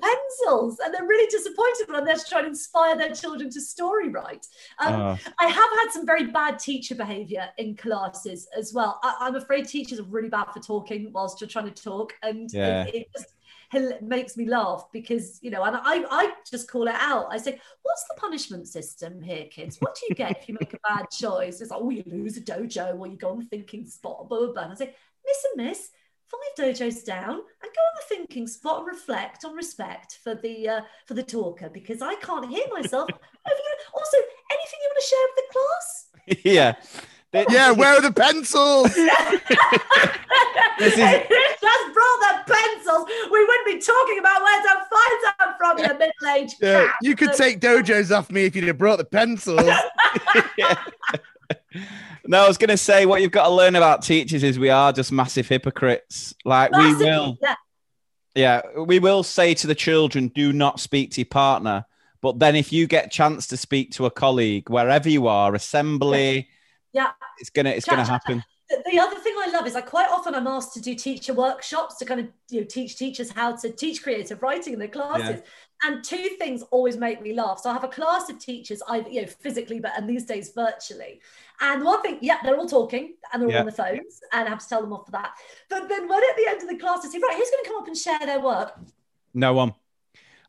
[0.04, 2.48] They brought me for pencils, and they're really disappointed when I'm there to try and
[2.48, 4.46] inspire their children to story write.
[4.78, 5.18] Um, Oh.
[5.38, 9.00] I have had some very bad teacher behaviour in classes as well.
[9.02, 12.50] I, I'm afraid teachers are really bad for talking whilst you're trying to talk, and
[12.52, 12.84] Yeah.
[12.84, 13.28] it, it just
[14.02, 17.26] makes me laugh because you know, and I I just call it out.
[17.30, 19.78] I say, "What's the punishment system here, kids?
[19.80, 22.36] What do you get if you make a bad choice?" It's like, "Oh, you lose
[22.36, 24.94] a dojo, or you go on the thinking spot, blah blah blah." And I say,
[25.26, 25.90] "Miss and Miss."
[26.34, 30.68] Five dojos down and go on the thinking spot and reflect on respect for the
[30.68, 33.08] uh, for the talker because I can't hear myself.
[33.94, 34.16] Also,
[34.50, 35.86] anything you want to share with the class?
[36.44, 36.74] yeah.
[37.30, 38.94] They- Yeah, where are the pencils?
[40.78, 45.24] This is- If just brought the pencils, we wouldn't be talking about where to find
[45.38, 48.96] them from, you middle-aged Yeah, you could take dojos off me if you'd have brought
[48.98, 49.60] the pencils.
[52.26, 54.70] No, I was going to say what you've got to learn about teachers is we
[54.70, 56.34] are just massive hypocrites.
[56.44, 57.54] Like we will, yeah.
[58.34, 61.84] yeah, we will say to the children, "Do not speak to your partner."
[62.22, 65.54] But then, if you get a chance to speak to a colleague, wherever you are,
[65.54, 66.48] assembly,
[66.92, 67.10] Yeah.
[67.38, 68.38] it's gonna it's Chat, gonna happen.
[68.38, 68.44] The,
[68.90, 71.96] the other thing I love is I quite often I'm asked to do teacher workshops
[71.96, 75.40] to kind of you know teach teachers how to teach creative writing in their classes.
[75.82, 77.60] And two things always make me laugh.
[77.60, 80.52] So I have a class of teachers, either you know physically, but and these days
[80.54, 81.20] virtually.
[81.60, 83.60] And one thing, yeah, they're all talking and they're all Yeah.
[83.60, 85.32] on the phones, and I have to tell them off for that.
[85.68, 87.68] But then when at the end of the class I say, right, who's going to
[87.70, 88.78] come up and share their work?
[89.34, 89.74] No one,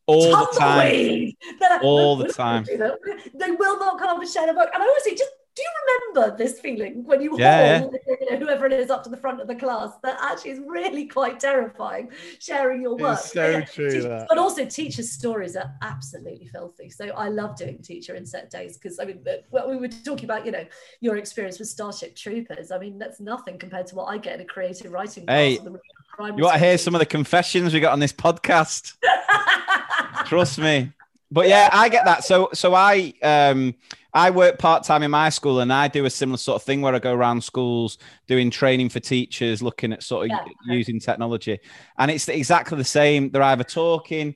[0.06, 0.90] all the time.
[0.90, 1.38] Tumbleweed!
[1.60, 2.64] They're like, All the time.
[2.64, 4.70] gonna do that." They will not come up and share their work.
[4.74, 5.70] And I always say, just do you
[6.14, 9.18] remember this feeling when you Yeah, hold you know, whoever it is up to the
[9.18, 9.92] front of the class?
[10.04, 13.18] That actually is really quite terrifying sharing your work.
[13.20, 14.28] It's so But true, teach- that.
[14.28, 16.90] But also, teachers' stories are absolutely filthy.
[16.90, 20.46] So I love doing teacher inset days because I mean, well, we were talking about
[20.46, 20.66] you know
[21.00, 22.72] your experience with Starship Troopers.
[22.72, 25.38] I mean, that's nothing compared to what I get in a creative writing class.
[25.38, 25.80] Hey, with the
[26.12, 28.94] crime You want to hear some of the confessions we got on this podcast?
[30.26, 30.92] Trust me.
[31.32, 32.24] But yeah, I get that.
[32.24, 33.76] So so I um
[34.16, 36.82] I work part time in my school and I do a similar sort of thing
[36.82, 37.98] where I go around schools
[38.28, 40.74] doing training for teachers, looking at sort of Yeah.
[40.74, 41.60] using technology.
[41.98, 43.30] And it's exactly the same.
[43.30, 44.36] They're either talking,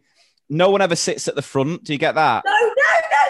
[0.49, 1.85] no one ever sits at the front.
[1.85, 2.43] Do you get that?
[2.45, 2.73] No, no, no,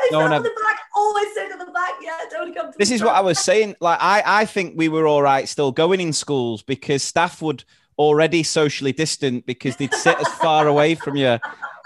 [0.02, 0.80] they No sit one on have- the back.
[0.95, 1.91] Always sit on the back.
[2.02, 3.76] Yeah, don't come to This is what I was saying.
[3.80, 7.64] Like I, I think we were all right still going in schools because staff would
[8.00, 11.38] already socially distant because they'd sit as far away from you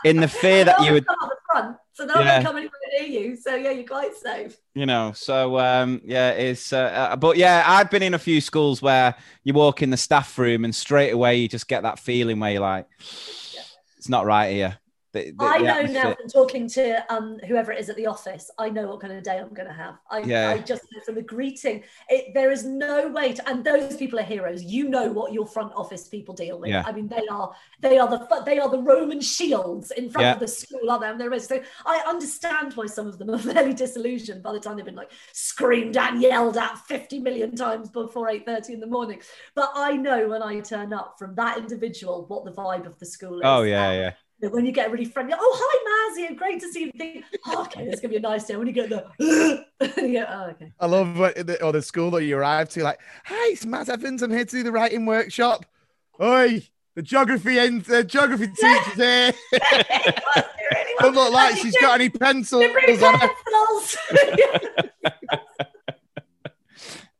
[0.05, 2.39] in the fear that you would at the front, so they'll Yeah.
[2.39, 3.35] be coming near you.
[3.35, 4.57] So yeah, you're quite safe.
[4.75, 6.77] you know so um yeah it's uh,
[7.11, 9.13] uh, but yeah i've been in a few schools where
[9.43, 12.51] you walk in the staff room and straight away you just get that feeling where
[12.53, 12.87] you're like
[13.97, 14.77] it's not right here
[15.13, 18.07] The- the- I the know now from talking to um, whoever it is at the
[18.07, 19.99] office, I know what kind of day I'm going to have.
[20.09, 20.49] I, Yeah.
[20.49, 24.23] I just from the greeting, it, there is no way to, and those people are
[24.23, 24.63] heroes.
[24.63, 26.71] You know what your front office people deal with.
[26.71, 26.83] Yeah.
[26.85, 30.33] I mean, they are they are the they are the Roman shields in front Yeah.
[30.33, 31.09] of the school, aren't they?
[31.09, 31.39] And they're.
[31.39, 34.95] So I understand why some of them are fairly disillusioned by the time they've been
[34.95, 39.21] like screamed at, and yelled at 50 million times before 8:30 in the morning.
[39.53, 43.05] But I know when I turn up from that individual what the vibe of the
[43.05, 43.41] school is.
[43.45, 44.11] oh yeah yeah
[44.43, 46.91] that when you get really friendly, oh hi Mazia, great to see you.
[46.97, 48.57] Think, oh, okay, it's gonna be a nice day.
[48.57, 49.01] When you get and
[49.79, 50.73] you go, oh okay.
[50.81, 53.87] I love what the, or the school that you arrive to, like, hi, it's Maz
[53.87, 54.21] Evans.
[54.21, 55.65] I'm here to do the writing workshop.
[56.21, 56.61] Oi,
[56.95, 59.33] the geography and the geography teacher's here.
[60.99, 63.29] Don't look like she's got any pencils Bring on her.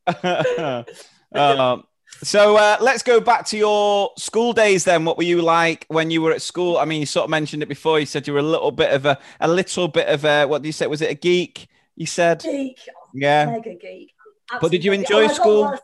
[0.06, 0.84] pencils.
[1.34, 1.78] Uh,
[2.26, 5.04] so uh, let's go back to your school days then.
[5.04, 6.78] What were you like when you were at school?
[6.78, 8.00] I mean, you sort of mentioned it before.
[8.00, 10.62] You said you were a little bit of a, a little bit of a, what
[10.62, 10.86] do you say?
[10.86, 11.68] Was it a geek?
[11.96, 12.80] You said, geek,
[13.12, 13.46] yeah.
[13.46, 14.14] mega geek.
[14.60, 15.78] But did you enjoy Oh, school?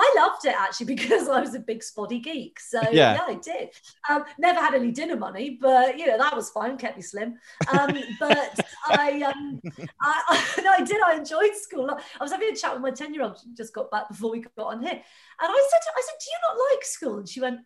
[0.00, 2.60] I loved it actually because I was a big spotty geek.
[2.60, 3.14] So Yeah.
[3.14, 3.70] yeah, I did.
[4.08, 7.36] Um, never had any dinner money, but you know that was fine, kept me slim.
[7.72, 9.60] Um, but I, um,
[10.00, 11.00] I, no, I did.
[11.02, 11.90] I enjoyed school.
[11.90, 13.38] I was having a chat with my ten-year-old.
[13.42, 15.02] She just got back before we got on here, and
[15.40, 17.60] I said, to- I said, "Do you not like school?" And she went,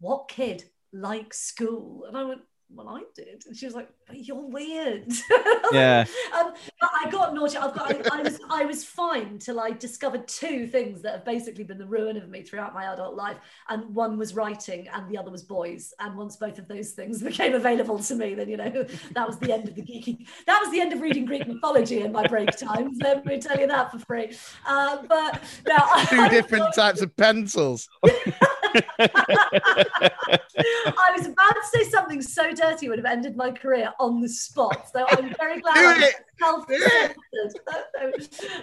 [0.00, 2.40] "What kid likes school?" And I went.
[2.72, 5.06] Well, I did, and she was like, "But you're weird."
[5.72, 6.04] Yeah.
[6.36, 7.56] Um, but I got naughty.
[7.56, 7.92] I've got.
[7.92, 8.40] I, I was.
[8.50, 12.28] I was fine till I discovered two things that have basically been the ruin of
[12.28, 13.36] me throughout my adult life.
[13.68, 15.94] And one was writing, and the other was boys.
[16.00, 18.70] And once both of those things became available to me, then you know
[19.14, 20.26] that was the end of the geeky.
[20.46, 22.98] That was the end of reading Greek mythology in my break times.
[23.00, 24.36] Let me tell you that for free.
[24.66, 27.88] Uh, but now Two different types of pencils.
[30.58, 34.28] I was about to say something so dirty would have ended my career on the
[34.28, 34.88] spot.
[34.92, 36.00] So I'm very glad I'm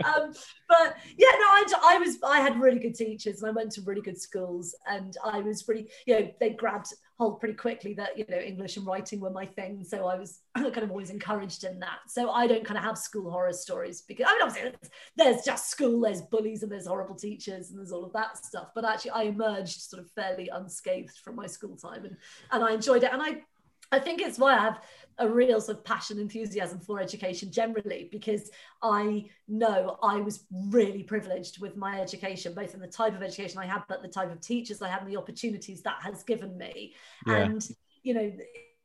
[0.06, 0.34] um,
[0.68, 3.82] but yeah, no, I, I was I had really good teachers and I went to
[3.82, 8.18] really good schools and I was really you know they grabbed hold pretty quickly that
[8.18, 9.84] you know English and writing were my thing.
[9.84, 12.00] So I was kind of always encouraged in that.
[12.08, 14.72] So I don't kind of have school horror stories because I mean obviously
[15.16, 18.68] there's- just school, there's bullies and there's horrible teachers and there's all of that stuff.
[18.76, 22.18] But actually I emerged sort of fairly unscathed from my school time and
[22.52, 23.12] and I enjoyed it.
[23.12, 23.44] And I
[23.92, 24.82] I think it's why I have
[25.20, 28.52] a real sort of passion, enthusiasm for education generally, because
[28.82, 33.60] I know I was really privileged with my education, both in the type of education
[33.60, 36.58] I had, but the type of teachers I had and the opportunities that has given
[36.58, 36.96] me.
[37.26, 37.38] Yeah.
[37.38, 37.68] And,
[38.04, 38.32] you know,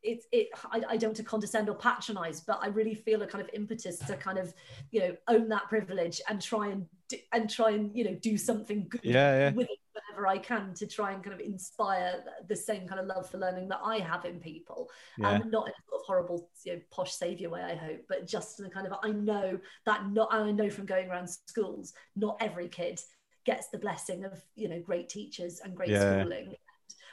[0.02, 3.26] it's it I, I don't want to condescend or patronize but i really feel a
[3.26, 4.52] kind of impetus to kind of
[4.90, 8.36] you know own that privilege and try and do, and try and you know do
[8.36, 9.52] something good Yeah, yeah.
[9.52, 13.06] with it whenever I can to try and kind of inspire the same kind of
[13.06, 14.90] love for learning that I have in people.
[15.18, 15.30] Yeah.
[15.30, 18.26] Um, not in a sort of horrible, you know, posh savior way, I hope, but
[18.26, 21.92] just in a kind of I know that not I know from going around schools,
[22.16, 23.00] not every kid
[23.44, 26.20] gets the blessing of you know great teachers and great Yeah.
[26.22, 26.54] schooling.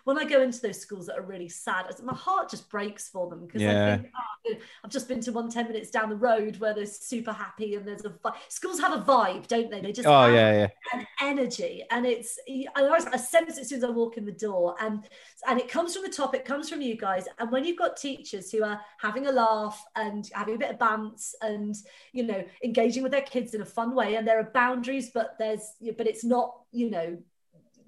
[0.10, 3.30] When I go into those schools that are really sad, my heart just breaks for
[3.30, 3.94] them because Yeah.
[3.94, 6.88] I think, oh, I've just been to one 10 minutes down the road where they're
[6.88, 9.82] super happy and there's a vi- schools have a vibe, don't they?
[9.82, 10.52] They just Oh, have yeah,
[10.94, 11.00] yeah.
[11.00, 12.40] an energy and it's
[12.76, 15.08] I, always- I sense it as soon as I walk in the door and
[15.48, 17.96] and it comes from the top it comes from you guys and when you've got
[17.96, 21.76] teachers who are having a laugh and having a bit of bants and
[22.14, 25.36] you know engaging with their kids in a fun way and there are boundaries but
[25.38, 27.16] there's but it's not you know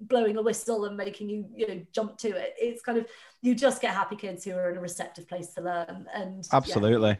[0.08, 3.06] blowing a whistle and making you you know jump to it it's kind of
[3.40, 6.56] you just get happy kids who are in a receptive place to learn and yeah.
[6.56, 7.18] Absolutely.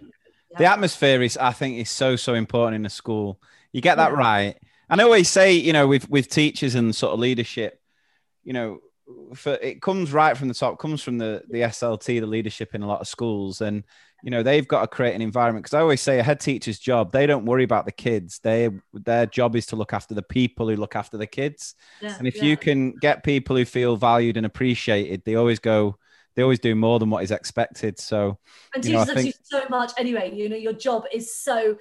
[0.59, 3.41] The atmosphere is, I think, is so so important in a school.
[3.73, 4.19] You get that Yeah.
[4.19, 4.57] right,
[4.91, 7.81] and I always say, you know, with with teachers and sort of leadership,
[8.45, 8.81] you know,
[9.35, 12.83] for it comes right from the top, comes from the the SLT, the leadership in
[12.83, 13.85] a lot of schools, and
[14.23, 15.65] you know they've got to create an environment.
[15.65, 18.41] Because I always say, a head teacher's job, they don't worry about the kids.
[18.43, 21.75] They their job is to look after the people who look after the kids.
[22.01, 22.45] Yeah, and if yeah.
[22.45, 25.97] you can get people who feel valued and appreciated, they always go.
[26.35, 27.99] They always do more than what is expected.
[27.99, 28.39] So,
[28.75, 30.33] And you know, teachers think- so much anyway.
[30.35, 31.77] You know, your job is so.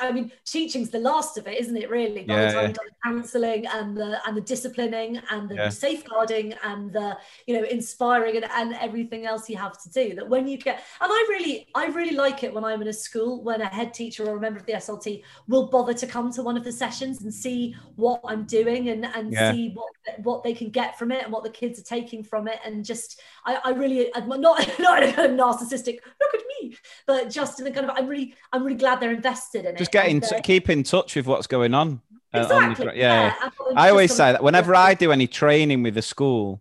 [0.00, 1.90] I mean, teaching's the last of it, isn't it?
[1.90, 2.66] Really, by Yeah, the time yeah.
[2.68, 5.68] you've done the counselling and the and the disciplining and the Yeah.
[5.70, 10.14] safeguarding and the you know inspiring and, and everything else you have to do.
[10.14, 12.92] That when you get and I really I really like it when I'm in a
[12.92, 16.32] school when a head teacher or a member of the SLT will bother to come
[16.32, 19.88] to one of the sessions and see what I'm doing and and see what
[20.22, 22.84] what they can get from it and what the kids are taking from it and
[22.84, 24.38] just I, I really Not
[24.78, 26.76] not in a kind of narcissistic look at me
[27.06, 29.90] but just in a kind of I'm really I'm really glad they're invested in just
[29.90, 32.00] it get in and, t- uh, keep in touch with what's going on.
[32.32, 33.50] uh, on the yeah, yeah.
[33.74, 36.60] I always say that whenever I do any training with the school,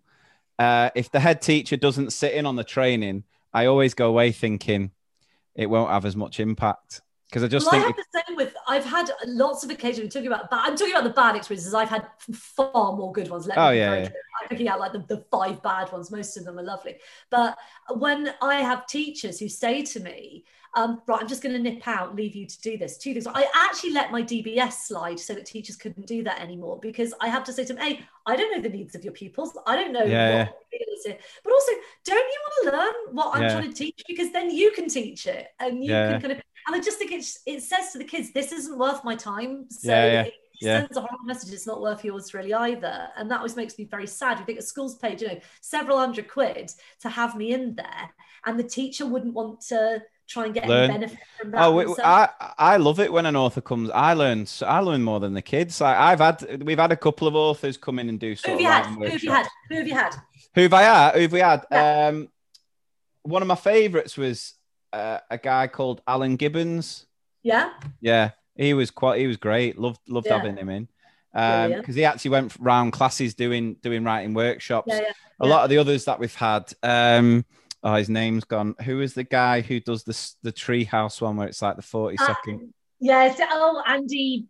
[0.60, 3.24] uh, if the head teacher doesn't sit in on the training,
[3.54, 4.92] I always go away thinking
[5.56, 7.02] it won't have as much impact
[7.36, 8.56] because I just well, I think have the same with.
[8.66, 10.50] I've had lots of occasions talking about.
[10.50, 11.74] But I'm talking about the bad experiences.
[11.74, 13.46] I've had far more good ones.
[13.46, 14.10] Let Oh, yeah, yeah.
[14.42, 16.12] I'm picking out like the, the five bad ones.
[16.12, 16.96] Most of them are lovely.
[17.30, 17.58] But
[17.90, 20.46] when I have teachers who say to me,
[20.78, 23.28] um, "Right, I'm just going to nip out, leave you to do this." Two things.
[23.28, 27.28] I actually let my DBS slide so that teachers couldn't do that anymore because I
[27.28, 29.58] have to say to them, "Hey, I don't know the needs of your pupils.
[29.68, 31.18] I don't know Yeah, what it is here.
[31.44, 31.72] But also,
[32.06, 33.50] don't you want to learn what I'm Yeah.
[33.52, 34.02] trying to teach?
[34.08, 36.12] Because then you can teach it, and you Yeah.
[36.14, 36.42] can kind of.
[36.68, 39.68] And I just think it's, it says to the kids, this isn't worth my time.
[39.70, 40.80] So Yeah, yeah, it yeah.
[40.82, 41.54] sends a horrible message.
[41.54, 43.08] It's not worth yours really either.
[43.18, 44.40] And that always makes me very sad.
[44.40, 48.10] You think a school's paid, you know, several hundred quid to have me in there,
[48.46, 50.90] and the teacher wouldn't want to try and get Learn.
[50.90, 51.62] any benefit from that.
[51.62, 51.96] Oh.
[52.04, 53.92] I I love it when an author comes.
[53.92, 55.80] I learn I learn more than the kids.
[55.82, 58.52] Like I've had we've had a couple of authors come in and do Who sort
[58.54, 58.86] have you had?
[58.88, 59.48] Who have you had?
[59.70, 60.16] Who have you had?
[60.56, 61.16] Who have I had?
[61.16, 61.66] Who have we had?
[61.70, 62.30] Um,
[63.22, 64.54] one of my favourites was
[64.96, 67.06] uh, a guy called Alan Gibbons.
[67.44, 67.72] Yeah.
[68.02, 69.20] Yeah, he was quite.
[69.20, 69.78] He was great.
[69.78, 70.38] Loved loved Yeah.
[70.38, 70.88] having him in.
[71.34, 74.88] Because he actually went round classes doing doing writing workshops.
[74.90, 76.72] Yeah, yeah, A lot of the others that we've had.
[76.82, 77.46] Um,
[77.84, 78.74] oh, his name's gone.
[78.86, 82.18] Who is the guy who does the the treehouse one where it's like the forty
[82.18, 82.74] Uh, second?
[83.02, 84.46] Yeah, it's, oh, Andy.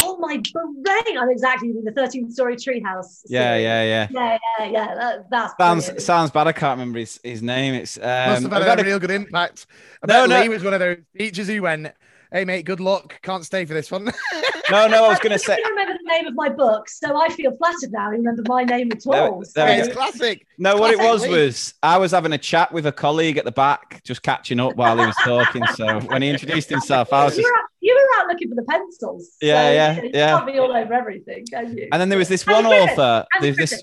[0.00, 0.40] Oh my
[0.82, 1.18] brain!
[1.18, 3.20] I'm exactly the 13 story treehouse.
[3.26, 4.08] Yeah, yeah, yeah.
[4.10, 4.94] Yeah, yeah, yeah.
[4.94, 6.02] That, that's Sounds brilliant.
[6.02, 6.46] sounds bad.
[6.46, 7.74] I can't remember his, his name.
[7.74, 9.66] It's um, Must have had a a- real good impact.
[10.02, 10.40] I No, bet no.
[10.42, 11.88] Lee was one of those teachers who went,
[12.32, 13.20] "Hey mate, good luck.
[13.22, 14.04] Can't stay for this one."
[14.70, 15.04] no, no.
[15.04, 15.54] I was going to say.
[15.54, 15.62] I say.
[15.62, 18.06] don't remember the name of my book, so I feel flattered now.
[18.06, 19.42] I remember my name at all.
[19.54, 19.94] there we so- go.
[19.94, 20.46] classic.
[20.58, 23.52] No, what it was was I was having a chat with a colleague at the
[23.52, 25.66] back, just catching up while he was talking.
[25.74, 27.52] So when he introduced himself, I was you, just.
[27.52, 29.24] were out, you were out looking for the pencils.
[29.40, 30.36] so, Yeah, yeah, you yeah.
[30.36, 31.88] can't be all over everything, can you?
[31.92, 33.26] And then there was this one cricket, author.
[33.40, 33.82] There's this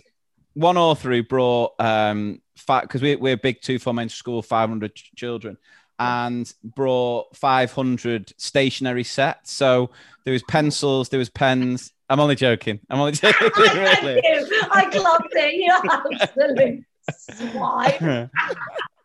[0.54, 4.93] one author who brought um because we, we're a big two form entry school, 500
[4.93, 5.58] ch- children,
[6.00, 9.52] and brought 500 stationary sets.
[9.52, 9.91] So
[10.24, 11.91] there was pencils, there was pens.
[12.10, 12.80] I'm only joking.
[12.89, 13.50] I'm only joking.
[13.58, 14.22] Really.
[14.72, 15.54] I clubbed it.
[15.60, 16.84] You absolute
[17.52, 18.30] swine.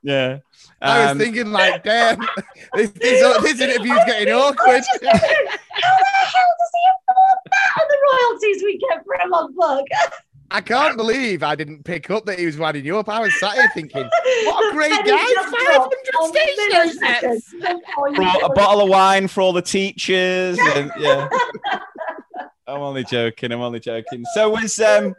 [0.02, 0.38] yeah.
[0.82, 2.18] I was Um, thinking, like, damn,
[2.74, 4.82] this, this, this interview's getting awkward.
[4.84, 9.86] How the hell does he afford that and the royalties we get from a book?
[10.54, 13.08] I can't believe I didn't pick up that he was winding you up.
[13.08, 14.04] I was sat here thinking,
[14.44, 15.02] what a great guy!
[15.04, 17.54] 500 dropped on stationery sets.
[17.54, 17.80] milliseconds.
[17.98, 20.58] Oh, you brought a bottle of wine for all the teachers.
[20.76, 21.28] And, yeah.
[22.66, 23.52] I'm only joking.
[23.52, 24.24] I'm only joking.
[24.34, 25.14] So was um,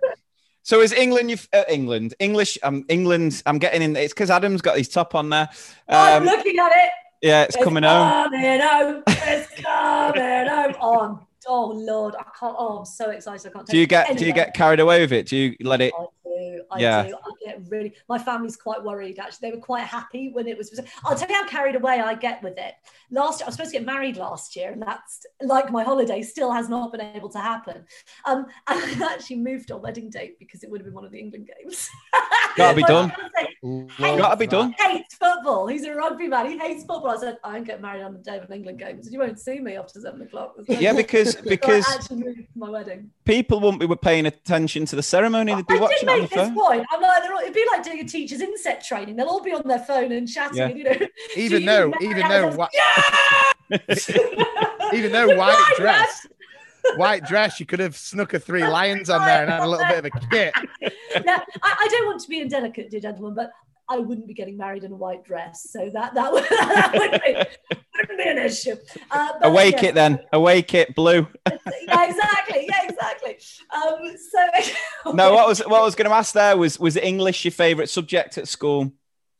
[0.63, 1.29] so is England?
[1.29, 2.57] You uh, England English?
[2.63, 3.43] Um, England.
[3.45, 3.95] I'm getting in.
[3.95, 5.49] It's because Adam's got his top on there.
[5.89, 6.89] I'm Um, looking at it.
[7.21, 8.31] yeah, it's coming home.
[8.31, 9.03] Coming home.
[9.07, 10.75] It's coming home.
[10.81, 12.55] Oh, I'm- oh Lord, I can't.
[12.57, 13.49] Oh, I'm so excited.
[13.49, 13.67] I can't.
[13.67, 15.27] Do you get it do you get carried away with it?
[15.27, 15.93] Do you let it?
[15.97, 16.63] Oh, I do.
[16.71, 17.03] I Yeah.
[17.07, 17.15] do.
[17.15, 17.93] I get really.
[18.09, 19.19] My family's quite worried.
[19.19, 20.79] Actually, they were quite happy when it was.
[21.03, 22.73] I'll tell you how carried away I get with it.
[23.11, 26.21] Last, year, I was supposed to get married last year, and that's like my holiday
[26.21, 27.85] still has not been able to happen.
[28.25, 31.11] Um, and I actually moved our wedding date because it would have been one of
[31.11, 31.89] the England games.
[32.57, 33.09] Gotta be done.
[33.11, 34.75] fiancé hates- Gotta be done.
[34.79, 35.67] Hates football.
[35.67, 36.49] He's a rugby man.
[36.49, 37.09] He hates football.
[37.09, 39.19] I said, I ain't get married on the day of an England game, so you
[39.19, 40.55] won't see me after seven o'clock.
[40.67, 43.11] Yeah, because- So I because- actually moved my wedding.
[43.25, 45.53] People wouldn't be paying attention to the ceremony.
[45.55, 46.85] They'd be I watching it on make this point.
[46.91, 49.15] I'm like, they're all, it'd be like doing a teacher's inset training.
[49.15, 50.57] They'll all be on their phone and chatting.
[50.57, 50.67] Yeah.
[50.69, 52.69] You know, Even though, even though, whi-
[54.93, 56.27] even though white dress,
[56.97, 59.85] white dress, you could have snuck a three lions on there and had a little
[59.87, 60.53] bit of a kit.
[61.25, 63.51] now, I, I don't want to be indelicate, dear gentlemen, but
[63.87, 67.21] I wouldn't be getting married in a white dress, so that that would, that would
[67.21, 68.75] be, wouldn't be an issue.
[69.11, 69.89] Uh, but Awake yeah.
[69.89, 70.19] it then.
[70.33, 70.95] Awake it.
[70.95, 71.27] Blue.
[71.87, 72.65] Yeah, exactly.
[72.67, 73.37] Yeah, exactly.
[73.71, 77.45] Um, so no, what was what I was going to ask there was was English
[77.45, 78.91] your favourite subject at school?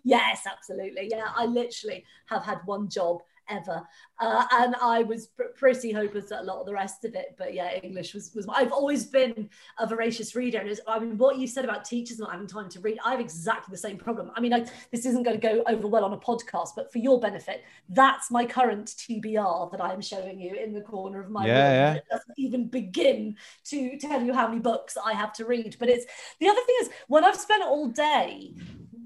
[0.03, 1.09] Yes, absolutely.
[1.09, 3.81] Yeah, I literally have had one job ever,
[4.19, 7.35] uh, and I was pr- pretty hopeless at a lot of the rest of it.
[7.37, 8.45] But yeah, English was was.
[8.49, 12.31] I've always been a voracious reader, and I mean, what you said about teachers not
[12.31, 14.31] having time to read, I have exactly the same problem.
[14.35, 16.99] I mean, I, this isn't going to go over well on a podcast, but for
[16.99, 21.29] your benefit, that's my current TBR that I am showing you in the corner of
[21.29, 21.73] my Yeah, room.
[21.73, 21.93] yeah.
[21.95, 23.35] It doesn't even begin
[23.65, 25.75] to tell you how many books I have to read.
[25.79, 26.05] But it's
[26.39, 28.53] the other thing is when I've spent all day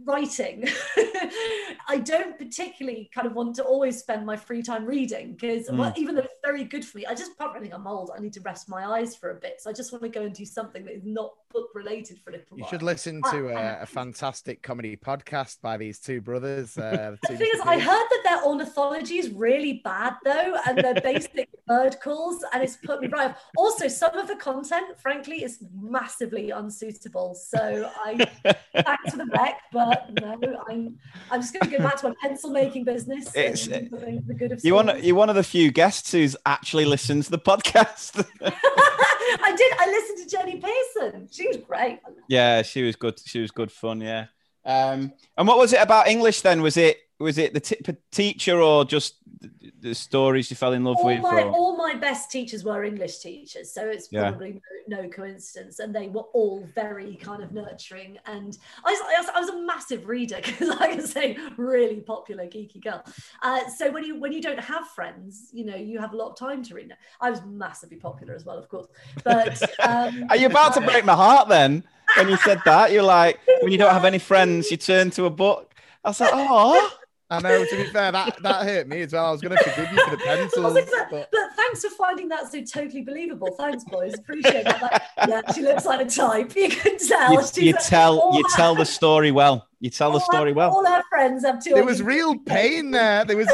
[0.10, 0.68] writing
[1.88, 5.92] i don't particularly kind of want to always spend my free time reading because well,
[5.92, 5.98] Mm.
[5.98, 8.34] even though it's very good for me i just from anything i'm old i need
[8.34, 10.46] to rest my eyes for a bit so i just want to go and do
[10.46, 13.82] something that is not book related for a little You while should listen to a,
[13.82, 16.78] a fantastic comedy podcast by these two brothers.
[16.78, 20.78] Uh, the two thing is, I heard that their ornithology is really bad though, and
[20.78, 23.38] they're basic bird calls, and it's put me right off.
[23.56, 27.36] Also, some of the content, frankly, is massively unsuitable.
[27.36, 28.16] So I
[28.74, 30.38] back to the wreck, but no,
[30.70, 30.98] I'm
[31.32, 33.34] I'm just going to go back to my pencil making business.
[33.36, 35.04] It's- and do something for the good of You want schools.
[35.06, 38.26] you're one of the few guests who's actually listened to the podcast.
[38.42, 39.74] I did.
[39.80, 41.28] I listened to Jenny Pearson.
[41.32, 42.00] She was great.
[42.28, 43.20] yeah, she was good.
[43.24, 44.02] She was good fun.
[44.02, 44.26] Yeah.
[44.66, 46.62] Um, and what was it about English then?
[46.62, 47.78] Was it was it the t-
[48.12, 49.50] teacher or just the,
[49.82, 51.22] the stories you fell in love all with?
[51.22, 54.30] my or- all my best teachers were English teachers, so it's Yeah.
[54.30, 58.18] probably no, no coincidence, and they were all very kind of nurturing.
[58.26, 62.02] And I was, I was, I was a massive reader because, like I say, really
[62.02, 63.04] popular geeky girl.
[63.42, 66.30] Uh, so when you when you don't have friends, you know, you have a lot
[66.32, 66.96] of time to read.
[67.22, 68.88] I was massively popular as well, of course.
[69.24, 71.84] But um, Are you about to break my heart then?
[72.18, 75.26] When you said that, you're like, when you don't have any friends, you turn to
[75.26, 75.76] a book.
[76.04, 76.92] I was like, oh.
[77.32, 77.64] I know.
[77.64, 79.28] To be fair, that that hurt me as well.
[79.28, 81.92] I was going to forgive you for the I pencils, like, but but thanks for
[81.92, 83.52] finding that so totally believable.
[83.58, 84.16] Thanks, boys.
[84.16, 84.82] Appreciate that.
[84.82, 86.54] Like, yeah, she looks like a type.
[86.56, 87.32] You can tell.
[87.34, 89.68] You, you like- tell you her- tell the story well.
[89.80, 90.72] You tell the all her- story well.
[90.72, 91.74] All her friends have two.
[91.74, 93.24] there was real pain there.
[93.26, 93.48] There was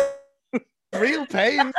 [0.98, 1.74] real pain.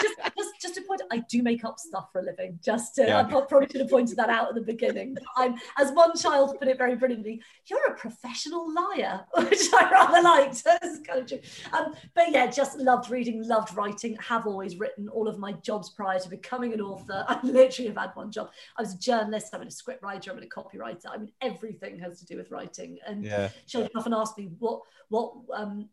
[0.00, 0.14] just,
[0.62, 2.58] just to point, I do make up stuff for a living.
[2.64, 3.18] Just to, Yeah.
[3.20, 5.16] I probably should have pointed that out at the beginning.
[5.36, 10.22] I'm, as one child put it very brilliantly, you're a professional liar, which I rather
[10.22, 10.62] liked.
[10.64, 11.40] That's kind of true.
[11.72, 14.16] Um, but yeah, just loved reading, loved writing.
[14.20, 17.24] Have always written all of my jobs prior to becoming an author.
[17.28, 18.50] I literally have had one job.
[18.78, 19.48] I was a journalist.
[19.52, 20.30] I'm a script writer.
[20.30, 21.06] I'm a copywriter.
[21.10, 22.98] I mean, everything has to do with writing.
[23.06, 23.48] And Yeah.
[23.66, 25.88] children often ask me what what um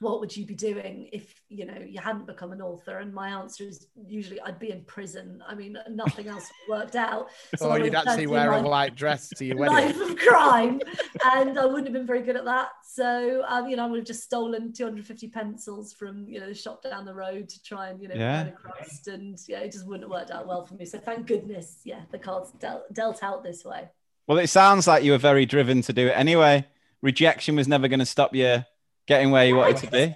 [0.00, 2.98] what would you be doing if you know you hadn't become an author?
[2.98, 5.42] And my answer is usually i'd be in prison.
[5.48, 7.28] I mean nothing else worked out.
[7.60, 9.74] Or I you'd actually wear a my white dress to your wedding.
[9.76, 10.12] life wedding.
[10.12, 10.80] of crime.
[11.32, 12.68] And i wouldn't have been very good at that.
[12.84, 16.54] So um, you know i would have just stolen 250 pencils from you know the
[16.54, 18.44] shop down the road to try and you know Yeah.
[18.44, 19.08] burn a crust.
[19.08, 20.84] And yeah it just wouldn't have worked out well for me.
[20.84, 23.88] So thank goodness yeah the cards dealt, dealt out this way.
[24.26, 26.66] Well, it sounds like you were very driven to do it anyway.
[27.00, 28.64] Rejection was never going to stop you
[29.06, 30.14] getting where you wanted to be.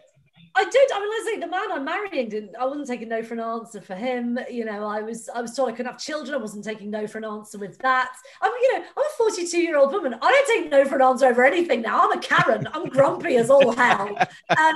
[0.57, 0.93] I did.
[0.93, 2.57] I mean, let's say the man I'm marrying didn't.
[2.57, 4.39] I wasn't taking no for an answer for him.
[4.51, 5.29] You know, I was.
[5.35, 6.35] I was told I couldn't have children.
[6.35, 8.13] I wasn't taking no for an answer with that.
[8.43, 8.53] I'm.
[8.61, 10.15] you know, I'm a 42 year old woman.
[10.21, 12.01] I don't take no for an answer over anything now.
[12.03, 12.69] I'm a Karen.
[12.73, 14.29] I'm grumpy as all hell, and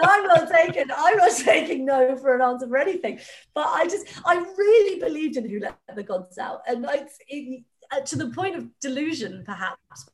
[0.03, 0.87] I'm not taking.
[0.97, 3.19] I'm not taking no for an answer for anything.
[3.53, 7.65] But I just, I really believed in who let the gods out, and it's it,
[7.91, 10.09] uh, to the point of delusion, perhaps.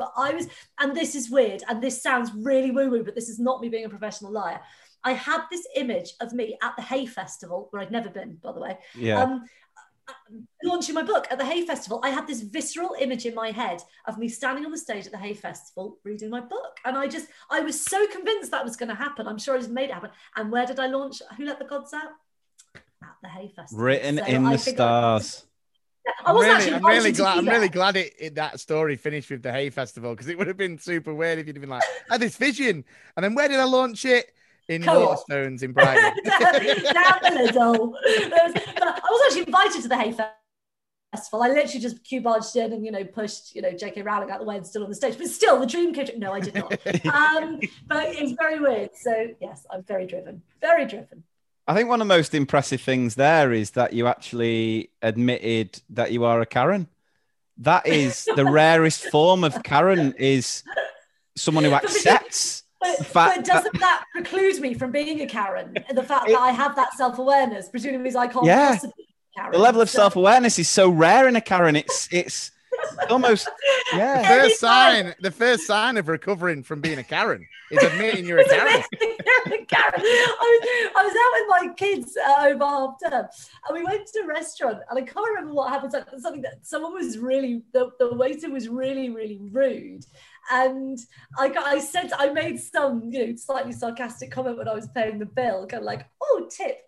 [0.00, 0.48] But I was,
[0.80, 3.68] and this is weird, and this sounds really woo woo, but this is not me
[3.68, 4.60] being a professional liar.
[5.04, 8.52] I had this image of me at the Hay Festival, where I'd never been, by
[8.52, 8.78] the way.
[8.94, 9.22] Yeah.
[9.22, 9.44] Um,
[10.64, 13.82] launching my book at the Hay Festival, I had this visceral image in my head
[14.06, 16.78] of me standing on the stage at the Hay Festival reading my book.
[16.84, 19.28] And I just, I was so convinced that was going to happen.
[19.28, 20.10] I'm sure I just made it happen.
[20.36, 22.12] And where did I launch Who Let the Gods Out?
[23.02, 23.84] At the Hay Festival.
[23.84, 25.44] Written So in I the stars.
[26.06, 27.38] I I'm wasn't really, actually I'm really glad.
[27.38, 30.46] I'm really glad it, it that story finished with the Hay Festival because it would
[30.46, 32.84] have been super weird if you'd have been like, "I had this vision,"
[33.16, 34.32] and then where did I launch it?
[34.68, 35.26] In Co-op.
[35.28, 36.14] Waterstones in Brighton.
[36.24, 37.88] down the middle.
[37.88, 41.42] Was- I was actually invited to the Hay Festival.
[41.42, 44.02] I literally just cue barged in and you know pushed you know J.K.
[44.02, 45.18] Rowling out the way and still on the stage.
[45.18, 46.06] But still, the dream came.
[46.18, 46.72] No, I did not.
[47.12, 48.90] um, but it was very weird.
[48.94, 50.40] So yes, I'm very driven.
[50.60, 51.24] Very driven.
[51.70, 56.10] I think one of the most impressive things there is that you actually admitted that
[56.10, 56.88] you are a Karen.
[57.58, 60.64] That is the rarest form of Karen is
[61.36, 65.26] someone who accepts But, the fact but that- doesn't that preclude me from being a
[65.28, 65.76] Karen?
[65.94, 68.70] The fact that I have that self awareness, presumably I can't Yeah.
[68.70, 69.04] possibly be
[69.36, 69.52] a Karen.
[69.52, 71.76] the level of So- self-awareness is so rare in a Karen.
[71.76, 72.50] It's it's
[73.08, 73.48] almost
[73.92, 74.22] yeah.
[74.22, 78.38] The first sign, the first sign of recovering from being a Karen is admitting you're
[78.38, 78.82] a Karen.
[79.68, 79.94] Karen.
[79.96, 81.32] I was, I was out
[81.64, 83.26] with my kids uh, over half term
[83.68, 85.92] and we went to a restaurant and I can't remember what happened.
[85.92, 90.04] So- Something that someone was really, the, the waiter was really, really rude.
[90.50, 90.98] And
[91.38, 94.88] I, got, I said, I made some, you know, slightly sarcastic comment when I was
[94.88, 96.78] paying the bill, kind of like, oh, tip.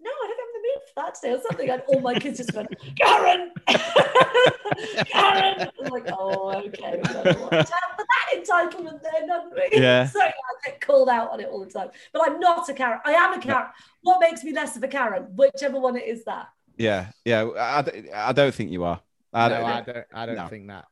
[0.00, 0.53] No, I don't have the mood for
[0.96, 1.70] that today or something.
[1.70, 5.68] And all my kids just went, Karen, Karen.
[5.80, 6.92] I'm like, oh, okay.
[6.96, 9.68] we've got to watch out for that entitlement then, haven't we?
[9.80, 10.06] Yeah.
[10.06, 10.32] so I
[10.64, 11.88] get called out on it all the time.
[12.12, 13.00] But I'm not a Karen.
[13.04, 13.66] I am a Karen.
[14.02, 15.24] What makes me less of a Karen?
[15.36, 16.48] Whichever one it is that.
[16.76, 17.44] Yeah, yeah.
[17.44, 19.00] I, I- I don't think you are.
[19.32, 20.06] I no, don't, I don't.
[20.14, 20.46] I don't No.
[20.48, 20.84] think that.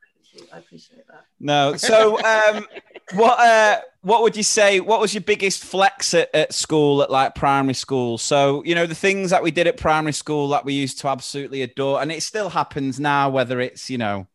[0.53, 1.27] I appreciate that.
[1.39, 1.77] No.
[1.77, 2.67] So, um,
[3.15, 4.81] what uh, what would you say?
[4.81, 8.19] What was your biggest flex at, at school, at like primary school?
[8.19, 11.09] So, you know, the things that we did at primary school that we used to
[11.09, 13.31] absolutely adore, and it still happens now.
[13.31, 14.27] Whether it's you know,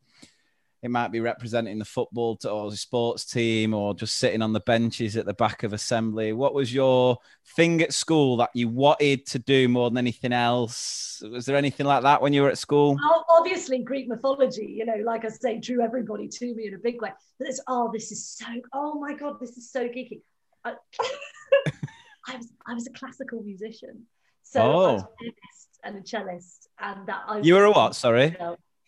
[0.88, 4.54] it might be representing the football to, or the sports team, or just sitting on
[4.54, 6.32] the benches at the back of assembly.
[6.32, 7.18] What was your
[7.58, 11.22] thing at school that you wanted to do more than anything else?
[11.30, 12.98] Was there anything like that when you were at school?
[13.04, 16.78] Oh, obviously Greek mythology, you know, like I say, drew everybody to me in a
[16.78, 17.12] big way.
[17.38, 20.22] But it's oh, this is so oh my god, this is so geeky.
[20.64, 20.74] I,
[22.28, 24.04] I was I was a classical musician,
[24.44, 25.10] so I was a Oh.
[25.20, 27.94] pianist and a cellist, and that I You were a what?
[27.96, 28.36] Sorry.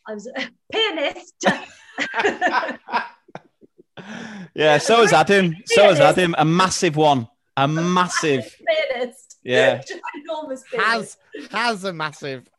[0.09, 1.45] I was a pianist.
[4.55, 5.55] Yeah, so was Adam.
[5.65, 6.33] So was Adam.
[6.37, 7.27] A massive one.
[7.57, 8.55] A massive.
[8.65, 9.37] pianist.
[9.43, 9.81] Yeah.
[9.81, 11.51] Ginormous Has pianist.
[11.51, 12.49] has a massive.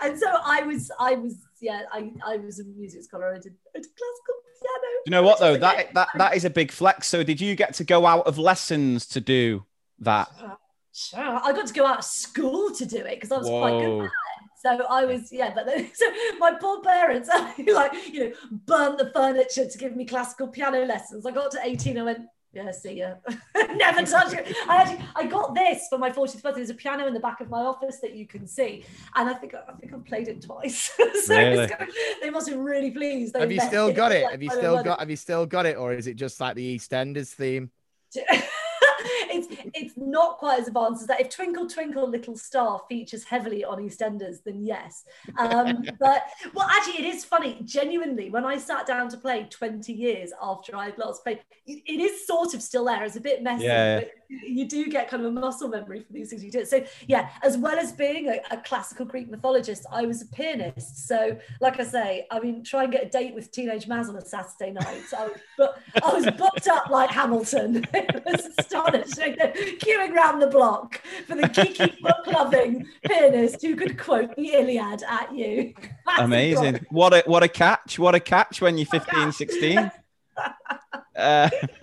[0.00, 3.34] and so I was, I was, yeah, I, I was a music scholar.
[3.34, 4.86] I did, I did classical piano.
[5.06, 5.56] You know what though?
[5.58, 7.06] That that that is a big flex.
[7.08, 9.64] So did you get to go out of lessons to do
[10.00, 10.30] that?
[10.42, 10.54] Uh,
[10.94, 13.80] Sure, I got to go out of school to do it because I was quite
[13.80, 14.10] good at it.
[14.60, 16.06] So I was, yeah, but then, so
[16.38, 17.28] my poor parents,
[17.66, 18.32] like, you know,
[18.66, 21.26] burnt the furniture to give me classical piano lessons.
[21.26, 22.18] I got to 18, I went,
[22.52, 23.14] yeah, see ya.
[23.74, 24.54] Never touch it.
[24.68, 26.60] I actually, I got this for my 40th birthday.
[26.60, 28.84] There's a piano in the back of my office that you can see,
[29.14, 30.90] and I think I think I've played it twice.
[31.24, 31.64] so Really?
[31.64, 33.32] it's kind of- they must be really pleased.
[33.32, 34.24] They Have you still got it?
[34.24, 35.00] like, Have you still got?
[35.00, 37.70] Have you still got it, or is it just like the EastEnders theme?
[39.32, 41.20] It it's it's not quite as advanced as that.
[41.20, 45.04] If Twinkle Twinkle Little Star features heavily on EastEnders, then yes.
[45.38, 46.24] Um, but
[46.54, 47.58] well, actually, it is funny.
[47.64, 52.26] Genuinely, when I sat down to play 20 years after I last played, it, is
[52.26, 53.04] sort of still there.
[53.04, 54.00] It's a bit messy, Yeah.
[54.00, 54.10] but
[54.44, 56.64] you do get kind of a muscle memory for these things you do.
[56.64, 61.06] So yeah, as well as being a, a classical Greek mythologist, I was a pianist.
[61.06, 64.16] So like I say, I mean, try and get a date with teenage Maz on
[64.16, 65.02] a Saturday night.
[65.16, 67.84] I but I was booked up like Hamilton.
[67.94, 69.36] it was astonishing.
[69.80, 75.02] Queuing round the block for the geeky book loving pianist who could quote the Iliad
[75.08, 75.74] at you.
[76.06, 76.86] That's Amazing.
[76.90, 77.98] What a what a catch.
[77.98, 79.90] What a catch when you're 15, 16.
[81.14, 81.48] Uh,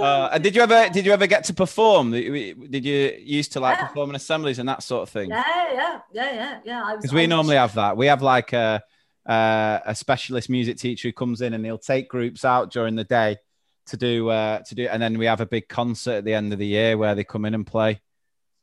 [0.00, 2.10] uh, and did you ever did you ever get to perform?
[2.10, 3.86] Did you used to like Yeah.
[3.86, 5.30] perform in assemblies and that sort of thing?
[5.30, 6.96] Yeah, yeah, yeah, yeah, yeah.
[6.96, 7.96] Because we normally have that.
[7.96, 8.82] We have like a
[9.26, 13.04] uh, a specialist music teacher who comes in and he'll take groups out during the
[13.04, 13.38] day
[13.86, 16.52] to do uh, to do, and then we have a big concert at the end
[16.52, 18.00] of the year where they come in and play.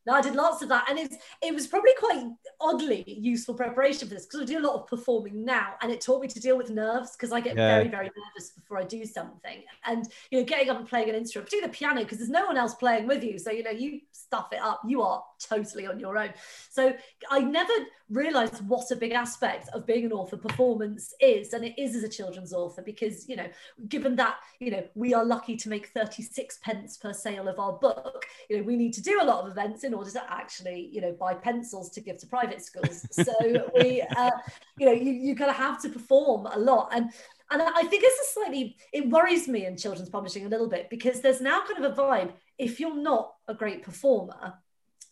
[0.06, 2.26] No, I did lots of that, and it's it was probably quite
[2.60, 6.02] oddly useful preparation for this because I do a lot of performing now, and it
[6.02, 7.68] taught me to deal with nerves because I get Yeah.
[7.68, 11.16] very very nervous before I do something, and you know getting up and playing an
[11.16, 13.70] instrument, particularly the piano, because there's no one else playing with you, so you know
[13.72, 16.34] you stuff it up, you are totally on your own.
[16.70, 16.94] So
[17.30, 17.74] I never
[18.10, 22.04] realized what a big aspect of being an author performance is, and it is as
[22.04, 23.48] a children's author because you know
[23.88, 27.74] given that you know we are lucky to make 36 pence per sale of our
[27.74, 30.90] book you know we need to do a lot of events in order to actually
[30.92, 33.34] you know buy pencils to give to private schools so
[33.76, 34.32] we uh,
[34.78, 37.12] you know you, you kind of have to perform a lot and
[37.52, 40.90] and I think it's a slightly it worries me in children's publishing a little bit
[40.90, 44.54] because there's now kind of a vibe if you're not a great performer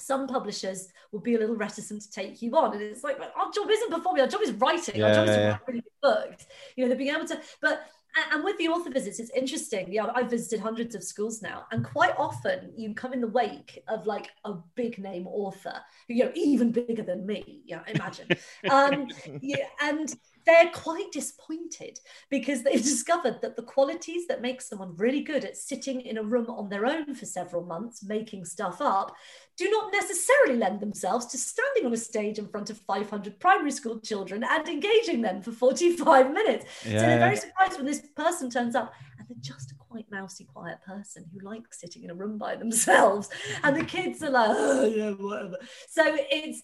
[0.02, 2.74] some publishers will be a little reticent to take you on.
[2.74, 5.36] And it's like, well, our job isn't performing, our job is writing, our job is
[5.36, 5.58] Yeah.
[5.68, 6.46] really good books.
[6.76, 7.82] You know, they're being able to, but
[8.16, 9.94] and- and with the author visits, it's interesting.
[9.94, 13.84] Yeah, I've visited hundreds of schools now, and quite often you come in the wake
[13.88, 17.62] of like a big name author, you know, even bigger than me.
[17.66, 18.28] Yeah, imagine.
[18.72, 19.10] um,
[19.42, 20.12] yeah, and
[20.50, 22.00] they're quite disappointed
[22.30, 26.24] because they've discovered that the qualities that make someone really good at sitting in a
[26.24, 29.16] room on their own for several months making stuff up
[29.58, 33.72] do not necessarily lend themselves to standing on a stage in front of 500 primary
[33.72, 36.66] school children and engaging them for 45 minutes.
[36.84, 38.94] So they're very surprised when this person turns up
[39.30, 43.30] they're just a quite mousy, quiet person who likes sitting in a room by themselves.
[43.64, 45.57] And the kids are like, oh, yeah, whatever.
[45.88, 46.61] So it's,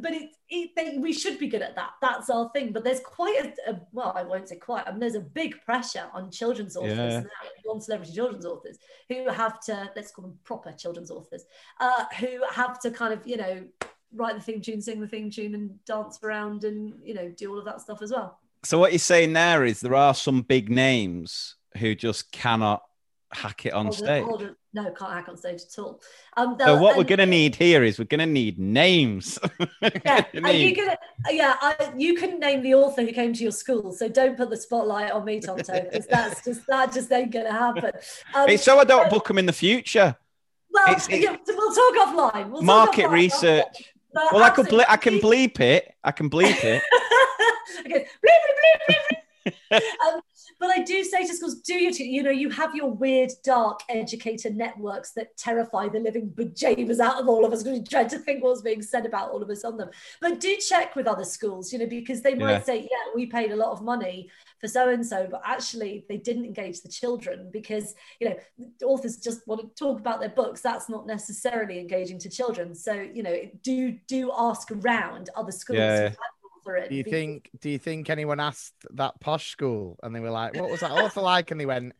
[0.00, 1.92] but it, it they, we should be good at that.
[2.02, 2.72] That's our thing.
[2.72, 5.54] But there's quite a, a well, I won't say quite, I mean, there's a big
[5.64, 7.20] pressure on children's authors Yeah.
[7.20, 7.28] now,
[7.64, 8.78] non-celebrity children's authors
[9.08, 11.44] who have to, let's call them proper children's authors,
[11.80, 13.64] uh, who have to kind of, you know,
[14.12, 17.50] write the theme tune, sing the theme tune, and dance around and you know do
[17.52, 18.38] all of that stuff as well.
[18.64, 22.82] So what you're saying there is there are some big names who just cannot
[23.32, 24.24] hack it on Hold stage.
[24.24, 26.00] hold no, can't hack on stage at all.
[26.36, 29.38] Um, So what we're going to need here is we're going to need names.
[30.04, 30.96] Yeah, You are you gonna?
[31.30, 34.50] Yeah, I, you couldn't name the author who came to your school, so don't put
[34.50, 37.92] the spotlight on me, Tonto, because that's just that just ain't gonna happen.
[38.34, 40.16] Um, It's so I don't book them in the future.
[40.70, 42.50] well, it's- it's- yeah, we'll talk offline.
[42.50, 43.12] We'll talk Market offline.
[43.12, 43.92] research.
[44.12, 45.92] But Well, I could ble- I can bleep it.
[46.04, 46.82] I can bleep it.
[47.80, 48.06] okay.
[48.24, 48.40] bleep,
[48.88, 48.96] bleep,
[49.46, 49.80] bleep, bleep.
[50.14, 50.20] um,
[50.60, 53.80] but I do say to schools, do you, you know, you have your weird, dark
[53.88, 58.04] educator networks that terrify the living bejeebers out of all of us because we try
[58.04, 59.88] to think what's being said about all of us on them.
[60.20, 62.62] But do check with other schools, you know, because they might Yeah.
[62.62, 64.28] say, yeah, we paid a lot of money
[64.60, 68.36] for so and so, but actually they didn't engage the children because, you know,
[68.84, 70.60] authors just want to talk about their books.
[70.60, 72.74] That's not necessarily engaging to children.
[72.74, 75.78] So, you know, do do ask around other schools.
[75.78, 76.12] Yeah.
[76.70, 77.50] Author it Do you think?
[77.60, 80.90] Do you think anyone asked that posh school and they were like, "What was that
[80.90, 81.94] author like?" And they went,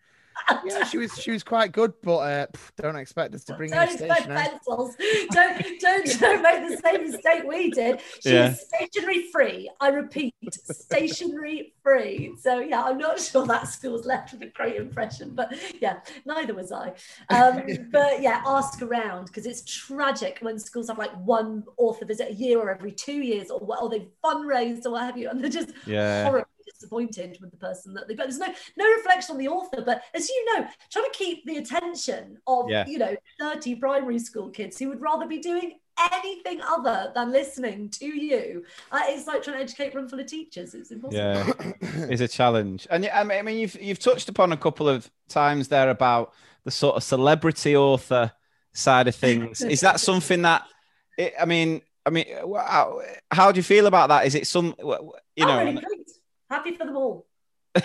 [0.64, 1.18] "Yeah, she was.
[1.18, 2.46] She was quite good, but uh,
[2.76, 4.96] don't expect us to bring don't expect stationery." pencils.
[5.32, 8.00] Don't don't don't make the same mistake we did.
[8.20, 8.50] She Yeah.
[8.50, 9.70] was stationery free.
[9.80, 12.34] I repeat, stationery free.
[12.40, 16.54] So yeah, I'm not sure that school's left with a great impression, but yeah, neither
[16.54, 16.92] was I.
[17.28, 17.62] Um,
[17.92, 22.34] but yeah, ask around because it's tragic when schools have like one author visit a
[22.34, 25.40] year or every two years, or what, or they've fundraised or what have you, and
[25.40, 26.24] they're just Yeah.
[26.24, 26.46] horribly
[26.80, 28.14] disappointed with the person that they.
[28.14, 29.82] But there's no no reflection on the author.
[29.82, 32.86] But as you know, trying to keep the attention of Yeah.
[32.86, 35.78] you know 30 primary school kids who would rather be doing
[36.12, 38.64] anything other than listening to you.
[38.90, 40.74] Uh, it's like trying to educate a room full of teachers.
[40.74, 41.18] It's impossible.
[41.18, 41.52] Yeah,
[42.08, 42.86] is a challenge.
[42.90, 46.32] And yeah, I mean, you've you've touched upon a couple of times there about
[46.64, 48.32] the sort of celebrity author
[48.72, 49.62] side of things.
[49.62, 50.64] is that something that?
[51.18, 52.24] It, I mean, I mean,
[52.56, 53.00] how,
[53.30, 54.24] how do you feel about that?
[54.26, 55.04] Is it some, you
[55.40, 55.64] I'm know?
[55.80, 55.84] really.
[56.50, 57.26] Happy for them all.
[57.76, 57.84] it's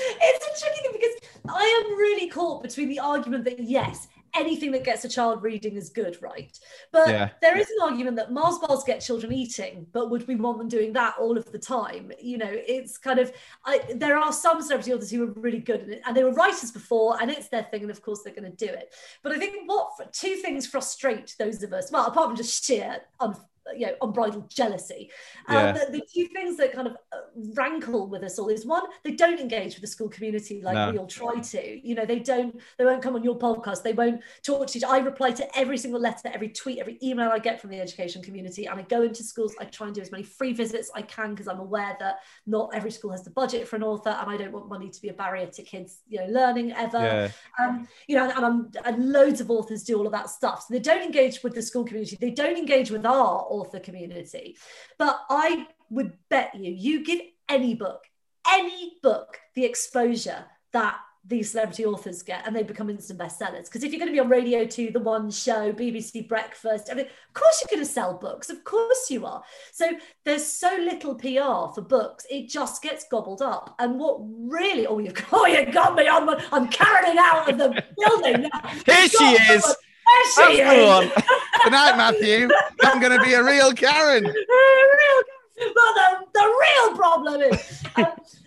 [0.00, 1.16] a tricky thing because
[1.48, 5.76] I am really caught between the argument that yes, anything that gets a child reading
[5.76, 6.58] is good, right?
[6.92, 7.30] But Yeah.
[7.42, 10.68] there is an argument that Mars bars get children eating, but would we want them
[10.68, 12.12] doing that all of the time?
[12.20, 13.32] You know, it's kind of
[13.66, 16.32] I, there are some celebrity authors who are really good at it, and they were
[16.32, 18.94] writers before, and it's their thing, and of course they're going to do it.
[19.22, 23.00] But I think what two things frustrate those of us, well, apart from just sheer
[23.20, 23.34] un,
[23.76, 25.10] you know unbridled jealousy
[25.48, 25.68] Yeah.
[25.70, 27.18] um, the, the two things that kind of uh,
[27.54, 30.90] rankle with us all is one they don't engage with the school community like No.
[30.90, 33.92] we all try to you know they don't they won't come on your podcast they
[33.92, 37.38] won't talk to you i reply to every single letter every tweet every email i
[37.38, 40.10] get from the education community and i go into schools i try and do as
[40.12, 42.16] many free visits i can because i'm aware that
[42.46, 45.00] not every school has the budget for an author and i don't want money to
[45.02, 47.28] be a barrier to kids you know learning ever Yeah.
[47.60, 50.62] um, you know, and, I'm, and loads of authors do all of that stuff.
[50.62, 52.16] So they don't engage with the school community.
[52.20, 54.56] They don't engage with our author community.
[54.98, 58.04] But I would bet you, you give any book,
[58.48, 60.98] any book, the exposure that
[61.28, 63.64] these celebrity authors get, and they become instant bestsellers.
[63.64, 66.94] Because if you're going to be on Radio 2, The One Show, BBC Breakfast, I
[66.94, 68.48] mean, of course you're going to sell books.
[68.48, 69.42] Of course you are.
[69.72, 69.90] So
[70.24, 73.74] there's so little PR for books, it just gets gobbled up.
[73.78, 77.58] And what really, oh, you've oh, you got me on, my- I'm carrying out of
[77.58, 78.68] the building now.
[78.86, 79.76] Here she is.
[80.08, 81.22] There she That's is.
[81.58, 81.64] One.
[81.64, 82.48] Good night, Matthew.
[82.82, 84.24] I'm going to be a real Karen.
[84.24, 85.22] real,
[85.58, 88.06] but the, the real problem is um,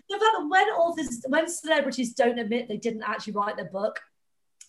[0.09, 3.99] the fact that when authors, when celebrities don't admit they didn't actually write their book,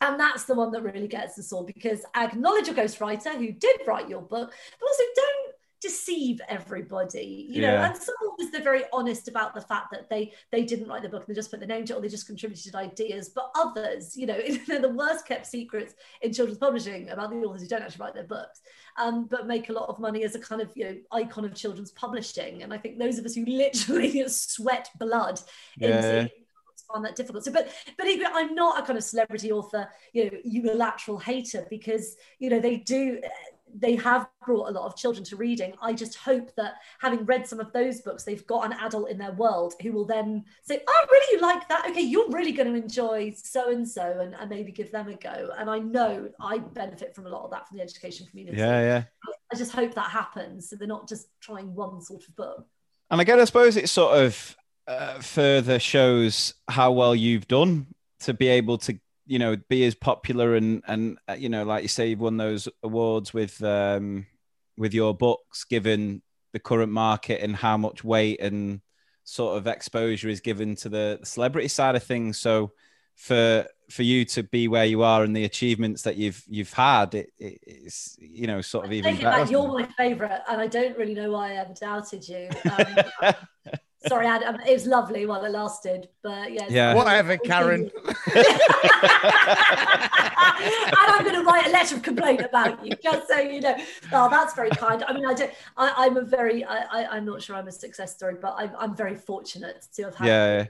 [0.01, 3.81] and that's the one that really gets us all because acknowledge your ghostwriter who did
[3.87, 5.52] write your book, but also don't
[5.83, 10.33] deceive everybody you know and some authors they're very honest about the fact that they
[10.53, 12.09] they didn't write the book and they just put the name to it or they
[12.09, 17.09] just contributed ideas but others you know they're the worst kept secrets in children's publishing
[17.11, 18.61] about the authors who don't actually write their books
[18.97, 21.55] um, but make a lot of money as a kind of you know icon of
[21.55, 25.41] children's publishing and i think those of us who literally sweat blood
[25.77, 26.21] Yeah.
[26.21, 26.31] into
[26.93, 27.45] find that difficult.
[27.45, 31.67] So, but but equally, I'm not a kind of celebrity author, you know, unilateral hater
[31.71, 33.21] because you know they do.
[33.75, 35.75] They have brought a lot of children to reading.
[35.81, 39.19] I just hope that having read some of those books, they've got an adult in
[39.19, 41.37] their world who will then say, "Oh, really?
[41.37, 41.89] You like that?
[41.91, 45.51] Okay, you're really going to enjoy so and so," and maybe give them a go.
[45.59, 48.59] And I know I benefit from a lot of that from the education community.
[48.59, 49.03] Yeah, yeah.
[49.53, 52.67] I just hope that happens, so they're not just trying one sort of book.
[53.11, 57.87] And again, I suppose it sort of uh, further shows how well you've done
[58.21, 61.83] to be able to, you know, be as popular and and uh, you know, like
[61.83, 64.27] you say, you've won those awards with um,
[64.77, 66.23] with your books, given
[66.53, 68.81] the current market and how much weight and
[69.25, 72.39] sort of exposure is given to the celebrity side of things.
[72.39, 72.73] So
[73.17, 77.15] for for you to be where you are and the achievements that you've you've had,
[77.15, 79.25] it, it, it's you know sort of even better.
[79.25, 79.51] back.
[79.51, 82.49] You're my favourite, and I don't really know why I ever doubted you.
[82.71, 83.35] Um,
[84.07, 84.61] sorry, Adam.
[84.67, 86.67] It was lovely while it lasted, but yeah.
[86.69, 86.95] Yeah.
[86.95, 87.91] Whatever, Karen.
[88.35, 88.43] and
[91.09, 93.77] I'm going to write a letter of complaint about you, just so you know.
[94.13, 95.05] Oh, that's very kind.
[95.07, 95.51] I mean, I don't.
[95.77, 96.65] I, I'm a very.
[96.65, 100.05] I, I, I'm not sure I'm a success story, but I'm, I'm very fortunate to
[100.05, 100.67] have had Yeah, yeah.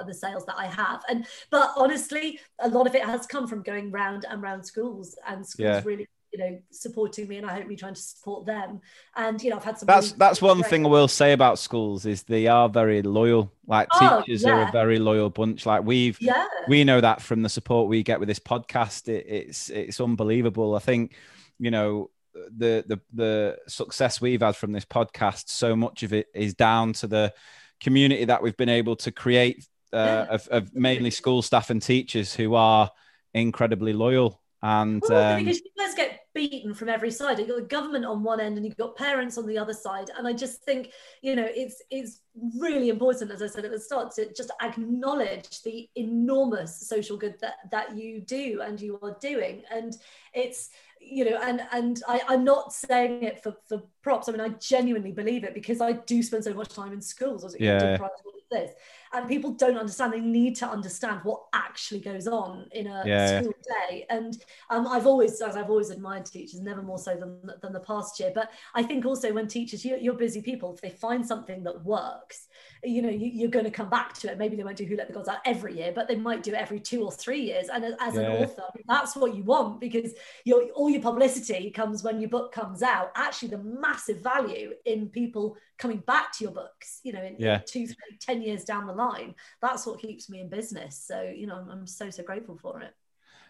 [0.00, 1.02] of the sales that I have.
[1.08, 5.16] And but honestly, a lot of it has come from going round and round schools
[5.26, 5.82] and schools Yeah.
[5.84, 8.80] really, you know, supporting me and I hope me trying to support them.
[9.16, 11.32] And you know, I've had some That's really that's one great- thing I will say
[11.32, 13.52] about schools is they are very loyal.
[13.66, 15.66] Like Oh, teachers are a very loyal bunch.
[15.66, 16.46] Like we've Yeah.
[16.68, 19.08] we know that from the support we get with this podcast.
[19.08, 20.74] It, it's it's unbelievable.
[20.76, 21.14] I think
[21.58, 25.48] you know the the the success we've had from this podcast.
[25.48, 27.34] So much of it is down to the
[27.80, 32.32] community that we've been able to create uh, of, of mainly school staff and teachers
[32.34, 32.88] who are
[33.34, 34.40] incredibly loyal.
[34.62, 37.38] And Well, um, because you guys get beaten from every side.
[37.38, 40.10] You've got the government on one end and you've got parents on the other side.
[40.16, 40.92] And I just think,
[41.22, 42.20] you know, it's it's
[42.58, 47.34] really important, as I said at the start, to just acknowledge the enormous social good
[47.40, 49.62] that that you do and you are doing.
[49.70, 49.96] And
[50.34, 50.70] it's
[51.00, 54.28] you know, and and I, I'm not saying it for, for props.
[54.28, 57.44] I mean, I genuinely believe it because I do spend so much time in schools
[57.44, 57.78] as Yeah.
[57.78, 58.72] did prior to all of this.
[59.12, 60.12] And people don't understand.
[60.12, 63.40] They need to understand what actually goes on in a Yeah.
[63.40, 63.52] school
[63.88, 64.06] day.
[64.08, 64.36] And
[64.68, 68.20] um, I've always, as I've always admired teachers, never more so than, than the past
[68.20, 68.30] year.
[68.34, 71.84] But I think also when teachers, you, you're busy people, if they find something that
[71.84, 72.46] works,
[72.82, 74.38] you know, you, you're going to come back to it.
[74.38, 76.52] Maybe they won't do Who Let the Gods Out every year, but they might do
[76.52, 77.68] it every two or three years.
[77.68, 78.22] And as, as Yeah.
[78.22, 80.12] an author, that's what you want because
[80.44, 83.12] your all your publicity comes when your book comes out.
[83.16, 87.40] Actually, the massive value in people coming back to your books, you know, in, in
[87.42, 87.58] Yeah.
[87.66, 89.34] two, three, ten years down the line.
[89.60, 90.96] That's what keeps me in business.
[90.96, 92.94] So, you know, I'm, I'm so, so grateful for it.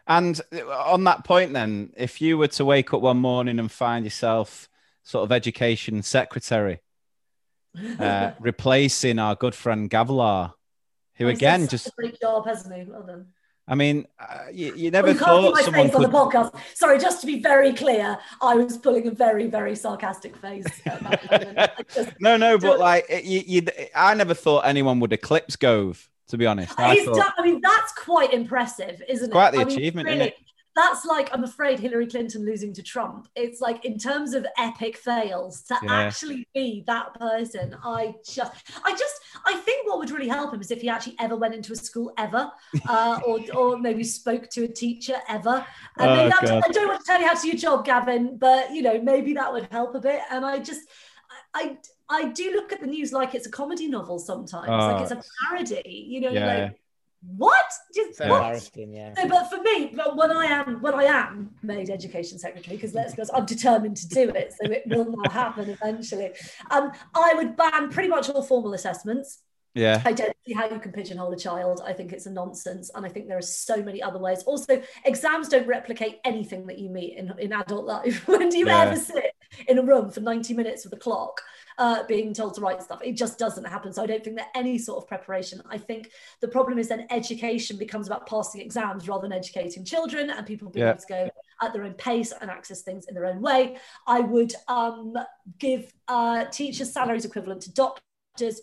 [0.07, 4.05] And on that point, then, if you were to wake up one morning and find
[4.05, 4.69] yourself
[5.05, 6.81] sort of education secretary,
[7.99, 10.53] uh, replacing our good friend Gavlar,
[11.17, 12.85] who He's again just a great job, hasn't he?
[12.85, 13.27] Well done.
[13.69, 16.57] I mean, uh, you, you never you can't thought my someone face on the podcast.
[16.75, 20.67] Sorry, just to be very clear, I was pulling a very, very sarcastic face.
[20.87, 21.59] at that moment.
[21.59, 23.63] I just- No, no, but like you, you,
[23.95, 26.09] I never thought anyone would eclipse Gove.
[26.29, 29.33] To be honest, I thought, done- I mean, that's quite impressive, isn't it?
[29.33, 30.37] Quite the I mean, achievement, isn't really, it?
[30.77, 33.29] That's like, I'm afraid Hillary Clinton losing to Trump.
[33.35, 35.93] It's like, in terms of epic fails, to Yeah.
[35.93, 38.53] actually be that person, I just,
[38.85, 39.15] I just,
[39.45, 41.77] I think what would really help him is if he actually ever went into a
[41.77, 42.51] school ever,
[42.89, 45.67] uh, or, or maybe spoke to a teacher ever.
[45.99, 48.37] And Oh, that, I don't want to tell you how to do your job, Gavin,
[48.39, 50.21] but you know, maybe that would help a bit.
[50.31, 50.83] And I just,
[51.55, 51.79] I,
[52.09, 55.11] I do look at the news like it's a comedy novel sometimes, Oh, like it's
[55.11, 56.47] a parody, you know, yeah.
[56.47, 56.81] like
[57.23, 57.65] what?
[57.95, 58.71] Just So what?
[58.75, 59.13] yeah.
[59.17, 62.95] No, but for me, but when I am when I am made education secretary, because
[62.95, 66.31] let's go, I'm determined to do it, so it will now happen eventually.
[66.71, 69.43] Um, I would ban pretty much all formal assessments.
[69.75, 71.83] yeah, I don't see how you can pigeonhole a child.
[71.85, 74.43] I think it's a nonsense, and I think there are so many other ways.
[74.45, 78.27] Also, exams don't replicate anything that you meet in, in adult life.
[78.29, 78.81] when do you Yeah.
[78.83, 79.30] ever sit
[79.69, 81.41] in a room for 90 minutes with a clock?
[81.79, 83.01] Uh, being told to write stuff.
[83.03, 83.91] It just doesn't happen.
[83.91, 85.63] So I don't think that any sort of preparation.
[85.71, 86.11] I think
[86.43, 90.69] the problem is then education becomes about passing exams rather than educating children and people
[90.69, 90.91] being Yeah.
[90.91, 91.31] able to go
[91.63, 93.79] at their own pace and access things in their own way.
[94.07, 95.15] I would um,
[95.59, 98.05] give uh, teachers salaries equivalent to doctors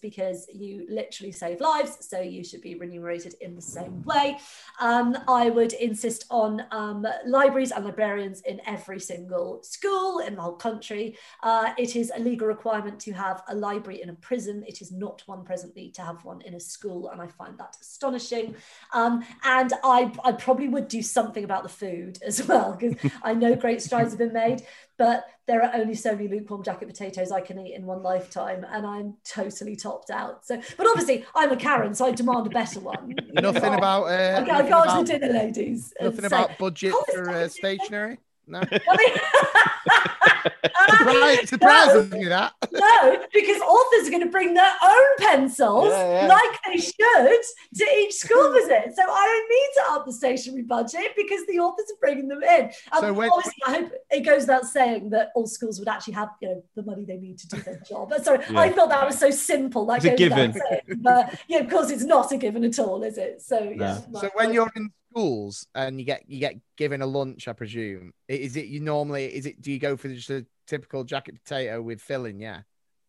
[0.02, 4.38] because you literally save lives, so you should be remunerated in the same way.
[4.80, 10.42] Um, I would insist on um, libraries and librarians in every single school in the
[10.42, 11.18] whole country.
[11.44, 14.64] Uh, it is a legal requirement to have a library in a prison.
[14.68, 17.78] It is not one presently to have one in a school, and I find that
[17.82, 18.56] astonishing.
[18.94, 23.34] Um, and I, I probably would do something about the food as well, because I
[23.34, 24.64] know great strides have been made,
[24.98, 28.66] but there are only so many lukewarm jacket potatoes I can eat in one lifetime,
[28.70, 30.46] and I'm totally topped out.
[30.46, 33.16] So, but obviously, I'm a Karen, so I demand a better one.
[33.34, 34.04] Nothing I- about.
[34.06, 35.94] Uh, I go, I nothing go about- to dinner, ladies.
[36.02, 38.18] Nothing say, about budget "Oh, for uh, stationery.
[38.48, 38.62] No.
[40.28, 42.54] Surprise, surprises me that.
[42.72, 46.28] no, because authors are going to bring their own pencils, Yeah, yeah.
[46.28, 47.42] like they should,
[47.76, 48.94] to each school visit.
[48.96, 52.44] So I don't need to up the stationery budget because the authors are bringing them
[52.44, 52.66] in.
[52.92, 56.14] Um, So when- obviously, I hope it goes without saying that all schools would actually
[56.14, 58.10] have, you know, the money they need to do their job.
[58.10, 59.86] But sorry, I thought that was so simple.
[59.86, 60.54] That It's a given.
[60.54, 60.82] saying.
[60.98, 63.42] But yeah, of course, it's not a given at all, is it?
[63.42, 64.00] So yeah.
[64.10, 64.20] No.
[64.22, 68.14] So when you're in schools and you get you get given a lunch, I presume,
[68.28, 71.82] is it you normally is it do you go for just a typical jacket potato
[71.82, 72.40] with filling?
[72.40, 72.62] Yeah.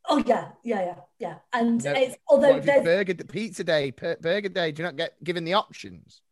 [0.09, 1.35] Oh yeah, yeah, yeah, yeah.
[1.53, 4.73] And No, it's although burger pizza day, per- burger day?
[4.73, 6.23] Do you not get given the options?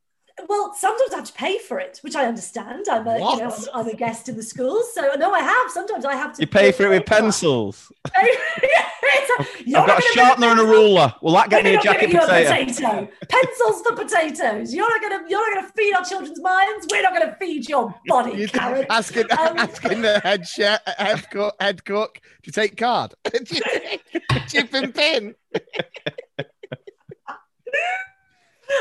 [0.48, 2.86] Well, sometimes I have to pay for it, which I understand.
[2.90, 5.70] I'm a, you know, I'm, I'm a guest in the schools, so no, I have.
[5.70, 6.42] Sometimes I have to.
[6.42, 7.90] you pay for it with pencils.
[8.14, 11.12] I've got a sharpener and a ruler.
[11.22, 12.72] Will that get me a jacket giving you a potato?
[12.72, 13.08] potato.
[13.28, 14.74] Pencils for potatoes.
[14.74, 15.28] You're not gonna.
[15.28, 16.86] You're not gonna feed our children's minds.
[16.90, 18.86] We're not gonna feed your body, You Karen.
[18.90, 23.14] asking Um, asking the head chef, head cook, head cook, do you take card?
[23.24, 24.02] Do you take
[24.48, 25.34] chip and pin?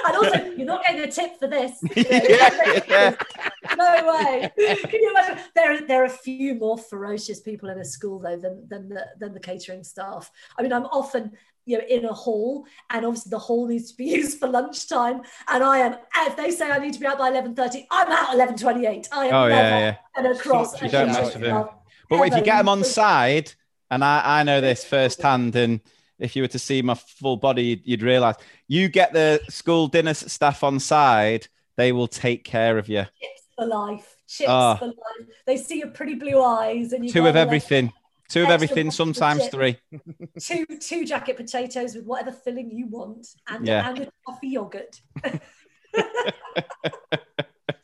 [0.08, 1.74] And also, you're not getting a tip for this.
[1.96, 3.16] Yeah, yeah.
[3.78, 4.52] no way.
[4.58, 5.40] Can you imagine?
[5.56, 8.90] There, are- there are a few more ferocious people in a school though than than
[8.90, 10.32] the than the catering staff.
[10.58, 11.32] I mean, I'm often
[11.66, 15.22] you know in a hall, and obviously the hall needs to be used for lunchtime.
[15.48, 18.30] And I am if they say I need to be out by 11:30, I'm out
[18.58, 19.08] 11:28.
[19.12, 19.96] I am Oh, yeah, never yeah.
[20.24, 20.82] going to cross.
[20.82, 21.44] You don't mess with him.
[21.44, 21.70] staff
[22.10, 23.54] But if you get them on side,
[23.90, 25.82] and I, I know this firsthand, and
[26.20, 28.36] if you were to see my full body, you'd, you'd realize
[28.68, 31.48] you get the school dinner staff on side,
[31.78, 33.04] they will take care of you.
[33.22, 34.16] chips for life.
[34.28, 34.76] Chips Ah.
[34.78, 35.28] for life.
[35.46, 37.92] They see your pretty blue eyes, and you Two of "Well, everything.
[38.28, 39.78] Two of everything, sometimes three.
[40.40, 43.88] two two jacket potatoes with whatever filling you want and, Yeah.
[43.88, 45.00] and a coffee yogurt.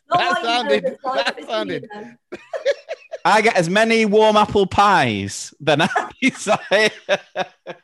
[0.09, 1.87] That sounded, that sounded-
[3.23, 6.91] I get as many warm apple pies than I.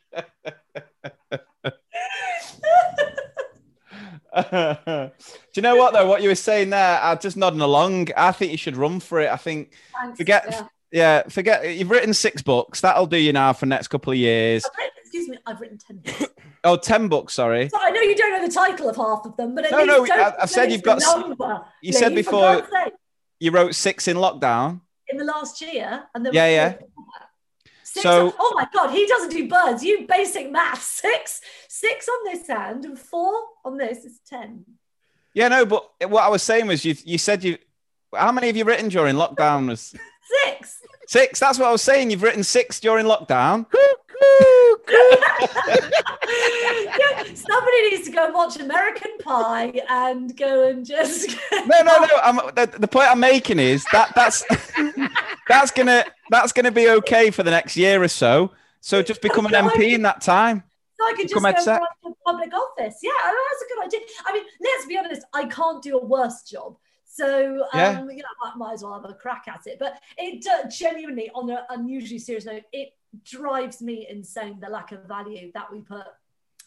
[4.51, 5.11] Do
[5.55, 6.07] you know what though?
[6.07, 8.09] What you were saying there, I'm just nodding along.
[8.15, 9.29] I think you should run for it.
[9.31, 10.67] I think Thanks, forget, yeah.
[10.91, 11.23] yeah.
[11.29, 11.75] forget.
[11.75, 12.81] You've written six books.
[12.81, 14.63] That'll do you now for the next couple of years.
[14.77, 16.25] Written- excuse me, I've written 10 books.
[16.65, 17.33] Oh, 10 books.
[17.33, 17.69] Sorry.
[17.69, 20.05] So I know you don't know the title of half of them, but No, no,
[20.11, 22.67] I- I've said you've got number, you said Lee, before-
[23.39, 24.81] You wrote six in lockdown.
[25.07, 26.73] in the last year, and then Yeah, yeah.
[27.97, 29.83] Six So- oh my god, he doesn't do birds.
[29.83, 30.85] You basic maths.
[31.01, 33.33] Six, six on this hand and four
[33.65, 34.65] on this is ten.
[35.33, 36.95] Yeah, no, but what I was saying was you.
[37.05, 37.57] You said you.
[38.15, 39.67] How many have you written during lockdown?
[39.67, 39.93] Was
[40.45, 40.79] Six.
[41.07, 41.39] six?
[41.39, 42.09] That's what I was saying.
[42.11, 43.65] You've written six during lockdown.
[46.99, 51.35] Yeah, somebody needs to go and watch American Pie and go and just.
[51.51, 52.07] No, no, no.
[52.23, 54.43] I'm, the, the point I'm making is that that's
[55.47, 58.51] that's gonna that's gonna be okay for the next year or so.
[58.81, 60.63] So just become an MP in that time.
[60.99, 61.79] So I could just go exec.
[61.79, 62.99] run for public office.
[63.03, 63.99] Yeah, I mean, that's a good idea.
[64.25, 66.77] I mean, let's be honest, I can't do a worse job.
[67.05, 67.99] So, um, Yeah.
[68.01, 69.77] you know, I might as well have a crack at it.
[69.79, 74.91] But it uh, genuinely, on an unusually serious note, it drives me insane the lack
[74.91, 76.05] of value that we put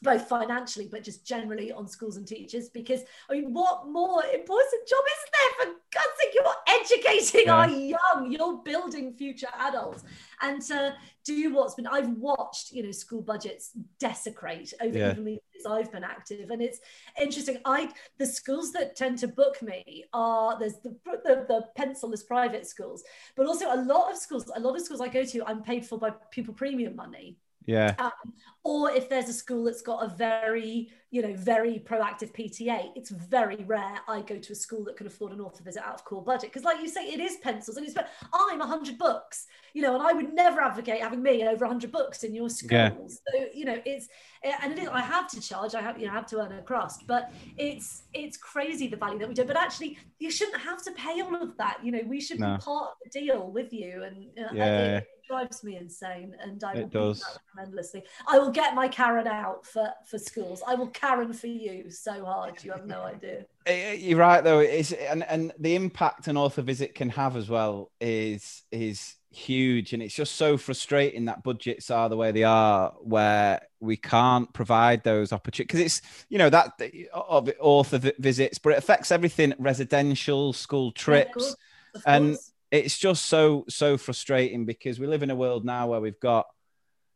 [0.02, 4.88] both financially but just generally on schools and teachers because I mean what more important
[4.88, 7.54] job is there for God's sake you're educating Yeah.
[7.56, 10.04] our young you're building future adults
[10.40, 10.94] and to
[11.24, 15.10] do what's been I've watched you know school budgets desecrate over Yeah.
[15.10, 16.80] even the years I've been active and it's
[17.20, 22.22] interesting I the schools that tend to book me are there's the the, the pencilless
[22.26, 23.04] private schools
[23.36, 25.84] but also a lot of schools a lot of schools I go to I'm paid
[25.84, 27.36] for by pupil premium money
[27.66, 27.94] Yeah.
[27.98, 32.90] um, or if there's a school that's got a very, you know, very proactive PTA,
[32.94, 35.94] it's very rare I go to a school that can afford an author visit out
[35.94, 36.50] of core budget.
[36.52, 39.94] Because, like you say, it is pencils and it's, but I'm 100 books, you know,
[39.94, 42.70] and I would never advocate having me over 100 books in your school.
[42.70, 42.90] Yeah.
[43.08, 44.08] So, you know, it's,
[44.44, 46.52] and it is, I have to charge, I have, you know, I have to earn
[46.52, 49.44] a crust, but it's, it's crazy the value that we do.
[49.44, 51.78] But actually, you shouldn't have to pay all of that.
[51.82, 52.56] You know, we should No.
[52.56, 54.02] be part of the deal with you.
[54.02, 54.78] And uh, Yeah.
[54.98, 57.38] it, drives me insane and I It will does.
[57.54, 58.02] tremendously.
[58.26, 60.62] I will get my Karen out for for schools.
[60.66, 62.62] I will Karen for you so hard.
[62.64, 63.46] You have no idea.
[63.66, 64.60] Eh, You're right though.
[64.60, 69.92] It's and and the impact an author visit can have as well is is huge,
[69.92, 74.52] and it's just so frustrating that budgets are the way they are, where we can't
[74.52, 76.72] provide those opportunities because it's you know that
[77.14, 81.56] of author visits, but it affects everything: residential, school trips, course,
[81.94, 82.38] of and
[82.70, 86.46] it's just so so frustrating because we live in a world now where we've got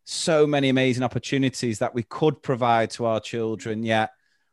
[0.04, 4.10] so many amazing opportunities that we could provide to our children, yet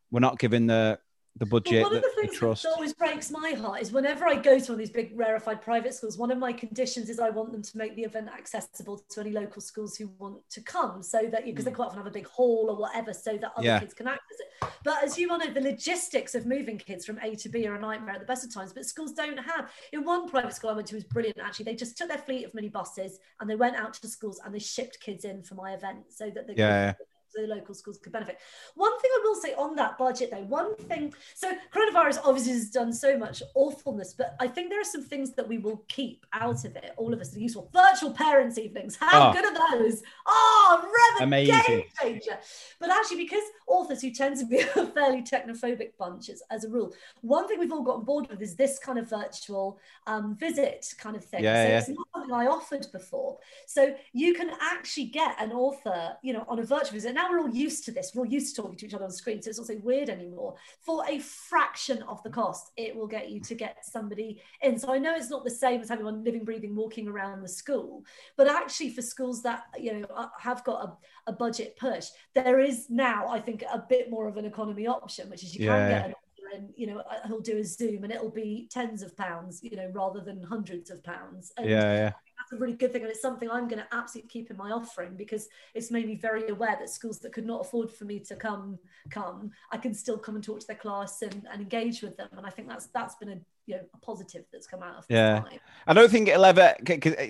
[0.09, 0.99] we're not giving the
[1.37, 4.27] the budget, One of the, the the things that always breaks my heart is whenever
[4.27, 7.19] I go to one of these big rarefied private schools, one of my conditions is
[7.19, 10.61] I want them to make the event accessible to any local schools who want to
[10.61, 11.77] come, so that because they hmm.
[11.77, 13.79] quite often have a big hall or whatever, so that other Yeah.
[13.79, 14.69] kids can access it.
[14.83, 17.75] But as you all know, the logistics of moving kids from A to B are
[17.75, 18.73] a nightmare at the best of times.
[18.73, 19.71] But schools don't have.
[19.93, 21.39] In one private school I went to was brilliant.
[21.39, 24.39] Actually, they just took their fleet of minibuses and they went out to the schools
[24.43, 27.73] and they shipped kids in for my event, so that they Yeah, could the local
[27.73, 28.39] schools could benefit.
[28.75, 32.69] One thing I will say on that budget, though, one thing, so coronavirus obviously has
[32.69, 36.25] done so much awfulness, but I think there are some things that we will keep
[36.33, 36.91] out of it.
[36.97, 37.69] All of us are useful.
[37.73, 39.33] Virtual parents' evenings, how Oh.
[39.33, 40.01] good are those?
[40.25, 42.39] Oh, rather game changer.
[42.79, 46.69] But actually, because authors who tend to be a fairly technophobic bunch as, as a
[46.69, 50.93] rule, one thing we've all got bored with is this kind of virtual um, visit
[50.97, 51.43] kind of thing.
[51.43, 51.77] Yeah, so yeah.
[51.79, 53.37] it's not something I offered before.
[53.65, 57.13] So you can actually get an author, you know, on a virtual visit.
[57.21, 58.11] Now we're all used to this.
[58.13, 60.09] We're all used to talking to each other on screen, so it's not so weird
[60.09, 60.55] anymore.
[60.83, 64.79] For a fraction of the cost, it will get you to get somebody in.
[64.79, 67.47] So I know it's not the same as having one living, breathing, walking around the
[67.47, 68.03] school,
[68.37, 70.83] but actually for schools that you know uh, have got
[71.27, 74.87] a, a budget push, there is now, I think, a bit more of an economy
[74.87, 76.13] option, which is you Yeah, can get an
[76.53, 79.75] in, you know, uh, he'll do a Zoom and it'll be tens of pounds, you
[79.75, 81.51] know, rather than hundreds of pounds.
[81.57, 82.11] And Yeah, yeah.
[82.51, 84.71] That's a really good thing and it's something i'm going to absolutely keep in my
[84.71, 88.19] offering because it's made me very aware that schools that could not afford for me
[88.19, 88.77] to come
[89.09, 92.29] come i can still come and talk to their class and, and engage with them
[92.37, 93.37] and i think that's that's been a
[93.67, 96.73] you know a positive that's come out of Yeah, time I don't think it'll ever.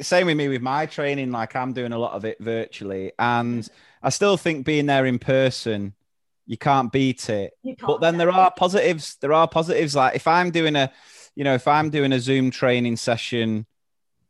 [0.01, 1.31] Same with me with my training.
[1.31, 3.75] Like I'm doing a lot of it virtually, and mm-hmm.
[4.01, 5.93] I still think being there in person,
[6.45, 7.53] you can't beat it.
[7.63, 9.17] But can't, then there are positives.
[9.17, 9.95] There are positives.
[9.95, 10.91] Like if I'm doing a,
[11.35, 13.65] you know, if I'm doing a Zoom training session,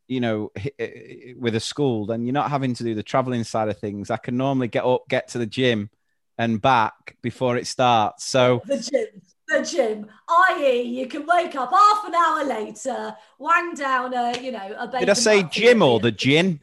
[0.07, 3.43] you know, eh, eh, with a school, then you're not having to do the traveling
[3.43, 4.09] side of things.
[4.09, 5.89] I can normally get up, get to the gym,
[6.37, 8.25] and back before it starts.
[8.25, 13.73] So the gym the gym i.e you can wake up half an hour later wang
[13.73, 14.99] down a you know a baby.
[14.99, 16.61] did I say gym or the gin?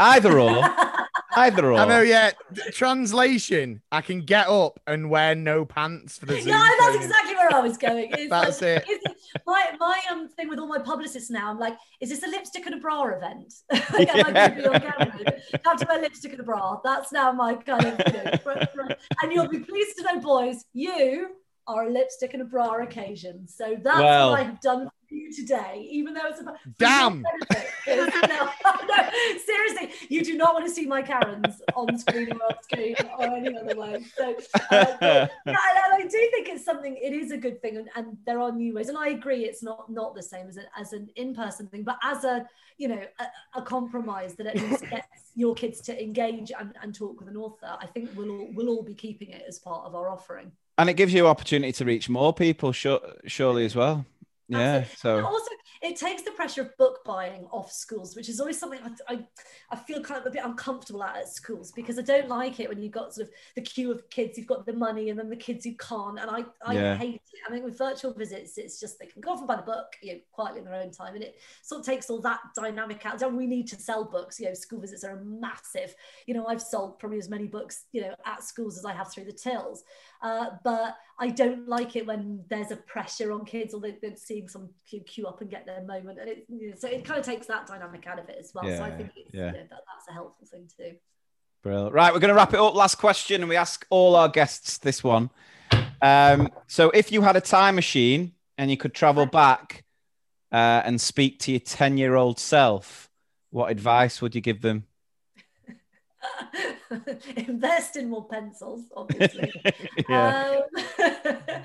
[0.00, 0.62] Either or.
[1.38, 1.74] Either or.
[1.78, 2.30] I know, yeah.
[2.72, 6.48] Translation: I can get up and wear no pants for the Zoom.
[6.48, 7.02] Yeah, that's training.
[7.02, 8.10] exactly where I was going.
[8.12, 8.90] It's That's like, it.
[8.90, 9.00] is
[9.46, 12.66] My my um thing with all my publicists now, I'm like, is this a lipstick
[12.66, 13.52] and a bra event?
[13.92, 15.34] like, am I going to be on camera?
[15.64, 16.80] Have to wear lipstick and a bra.
[16.82, 18.00] That's now my kind of.
[18.06, 18.92] You know, fr- fr-
[19.22, 21.30] and you'll be pleased to know, boys, you
[21.66, 23.46] are a lipstick and a bra occasion.
[23.46, 24.30] So that's Well.
[24.30, 27.22] what I've done for today, even though it's about Damn.
[27.22, 27.30] no,
[27.86, 29.10] no,
[29.44, 33.24] seriously, you do not want to see my Karens on screen or off screen or
[33.24, 34.04] any other way.
[34.16, 34.36] So,
[34.70, 36.96] uh, but, I, do think it's something.
[36.96, 38.88] It is a good thing, and, and there are new ways.
[38.88, 41.98] And I agree, it's not not the same as, a, as an in-person thing, but
[42.02, 46.52] as a you know a, a compromise that at least gets your kids to engage
[46.58, 47.76] and, and talk with an author.
[47.80, 50.52] I think we'll all, we'll all be keeping it as part of our offering.
[50.78, 54.06] And it gives you opportunity to reach more people, sure, surely as well.
[54.48, 54.76] Yeah.
[54.76, 55.50] And So also,
[55.82, 59.26] it takes the pressure of book buying off schools, which is always something I, I,
[59.70, 62.68] I feel kind of a bit uncomfortable at at schools because I don't like it
[62.68, 65.28] when you've got sort of the queue of kids who've got the money and then
[65.28, 66.18] the kids who can't.
[66.18, 66.96] And I, I Yeah.
[66.96, 67.22] hate it.
[67.48, 69.96] I mean, with virtual visits, it's just they can go off and buy the book,
[70.02, 71.14] you know, quietly in their own time.
[71.14, 73.18] And it sort of takes all that dynamic out.
[73.18, 74.40] Don't we need to sell books?
[74.40, 75.94] You know, school visits are a massive.
[76.26, 79.12] You know, I've sold probably as many books, you know, at schools as I have
[79.12, 79.84] through the tills.
[80.22, 84.16] Uh, but I don't like it when there's a pressure on kids or they, they're
[84.16, 86.18] seeing some queue, queue up and get their moment.
[86.20, 88.52] And it, you know, so it kind of takes that dynamic out of it as
[88.54, 88.64] well.
[88.64, 89.46] so I think it's, yeah.
[89.46, 90.96] you know, that, that's a helpful thing too.
[91.62, 91.92] Brilliant.
[91.92, 92.74] Right, we're going to wrap it up.
[92.74, 95.30] Last question, and we ask all our guests this one.
[96.00, 99.84] Um, so, if you had a time machine and you could travel back
[100.52, 103.10] uh, and speak to your ten-year-old self,
[103.50, 104.84] what advice would you give them?
[107.36, 109.52] Invest in more pencils, obviously.
[110.08, 110.62] Yeah.
[110.98, 111.06] Um,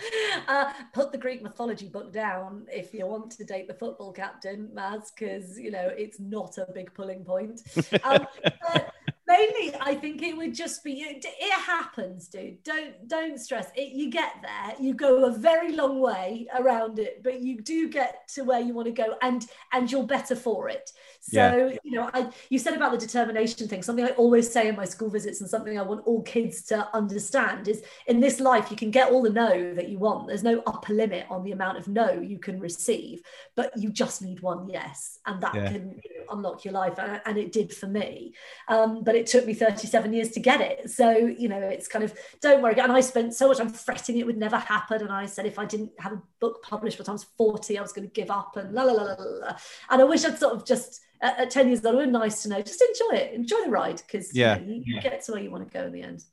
[0.48, 4.70] uh, put the Greek mythology book down if you want to date the football captain,
[4.76, 7.62] Maz, because you know it's not a big pulling point.
[8.04, 8.28] Um,
[8.74, 8.94] but
[9.38, 12.62] mainly, I think it would just be it, it happens, dude.
[12.64, 13.68] Don't don't stress.
[13.76, 17.90] It, you get there, you go a very long way around it, but you do
[17.90, 20.92] get to where you want to go, and and you're better for it.
[21.22, 21.78] So Yeah.
[21.84, 23.82] you know, I you said about the determination thing.
[23.84, 26.78] Something I always say in my school visits, and something I want all kids to
[26.96, 30.28] understand is in this life you can get all the no that you want.
[30.28, 33.22] There's no upper limit on the amount of no you can receive,
[33.56, 35.72] but you just need one yes, and that Yeah.
[35.72, 36.98] can you know, unlock your life.
[37.00, 38.34] And, and it did for me.
[38.68, 40.90] Um, but it took me 37 years to get it.
[40.90, 42.80] So you know, it's kind of don't worry.
[42.80, 45.02] And I spent so much time fretting it would never happen.
[45.02, 47.24] And I said if I didn't have a book published by the time I was
[47.38, 49.38] 40, I was going to give up and la la la la la.
[49.48, 49.58] la.
[49.90, 52.12] And I wish I'd sort of just at, at 10 years old, it would be
[52.12, 52.62] nice to know.
[52.62, 54.58] Just enjoy it, enjoy the ride because Yeah.
[54.60, 56.24] you, know, you, you get to where you want to go in the end.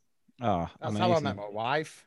[0.43, 1.11] Oh, That's amazing.
[1.11, 2.07] how I met my wife.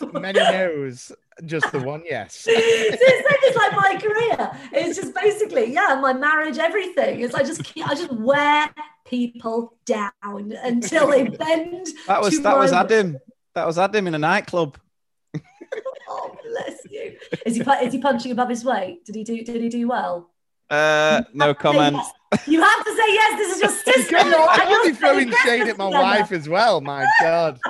[0.12, 1.12] Many no's,
[1.46, 2.34] just the one yes.
[2.40, 4.50] so it's, it's like my career.
[4.72, 7.20] It's just basically, yeah, my marriage, everything.
[7.20, 8.70] It's I just keep, I just wear
[9.06, 11.88] people down until they bend.
[12.06, 13.18] That was to that was Adam.
[13.54, 14.78] That was Adam in a nightclub.
[16.12, 17.16] Oh bless you.
[17.46, 19.04] Is he is he punching above his weight?
[19.04, 20.28] Did he do did he do well?
[20.68, 21.96] Uh, no comment.
[22.48, 23.38] You have to say yes.
[23.38, 24.56] This is your You sister-in-law.
[24.56, 26.80] can't, you can't you're be throwing shade at my wife as well.
[26.80, 27.60] My God.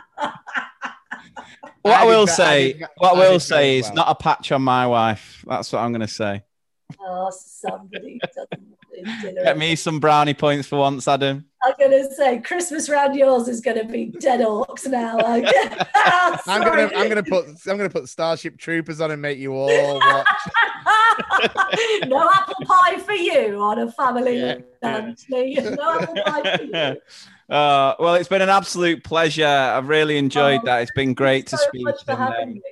[1.83, 3.95] What I, I will did- I say, did- what I I will say is well.
[3.95, 5.45] not a patch on my wife.
[5.49, 6.43] That's what I'm going to say.
[7.01, 8.80] Oh, somebody doesn't want
[9.23, 9.45] dinner.
[9.45, 11.45] Get me some brownie points for once, Adam.
[11.63, 15.17] I'm gonna say Christmas round yours is gonna be dead orcs now.
[15.23, 15.45] Like,
[16.47, 19.99] I'm gonna I'm gonna put I'm gonna put Starship Troopers on and make you all
[19.99, 20.27] watch.
[22.07, 24.57] no apple pie for you on a family Yeah.
[24.83, 25.21] lunch.
[25.29, 26.97] No apple pie for you.
[27.55, 29.45] Uh, well, it's been an absolute pleasure.
[29.47, 30.83] I've really enjoyed Oh, that.
[30.83, 31.83] It's been great to so speak.
[31.85, 32.63] much for and, having um, me.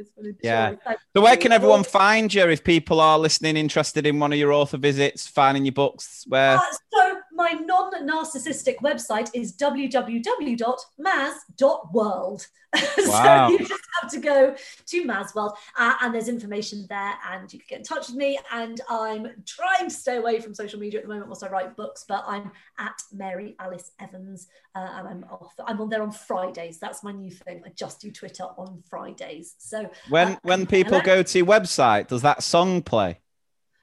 [0.00, 0.74] It's been a yeah.
[1.14, 4.52] So, where can everyone find you if people are listening, interested in one of your
[4.52, 6.24] author visits, finding your books?
[6.26, 6.56] Where?
[6.56, 6.60] Uh,
[6.92, 12.46] so my non-narcissistic website is www.maz.world.
[12.98, 13.48] Wow.
[13.48, 14.54] so you just have to go
[14.86, 18.38] to Mazworld, uh, and there's information there, and you can get in touch with me.
[18.52, 21.74] And I'm trying to stay away from social media at the moment whilst I write
[21.76, 24.46] books, but I'm at Mary Alice Evans,
[24.76, 25.52] uh, and I'm off.
[25.66, 26.78] I'm on there on Fridays.
[26.78, 27.60] That's my new thing.
[27.66, 29.56] I just do Twitter on Fridays.
[29.58, 31.16] So When uh, when people hello?
[31.16, 33.18] go to your website, does that song play?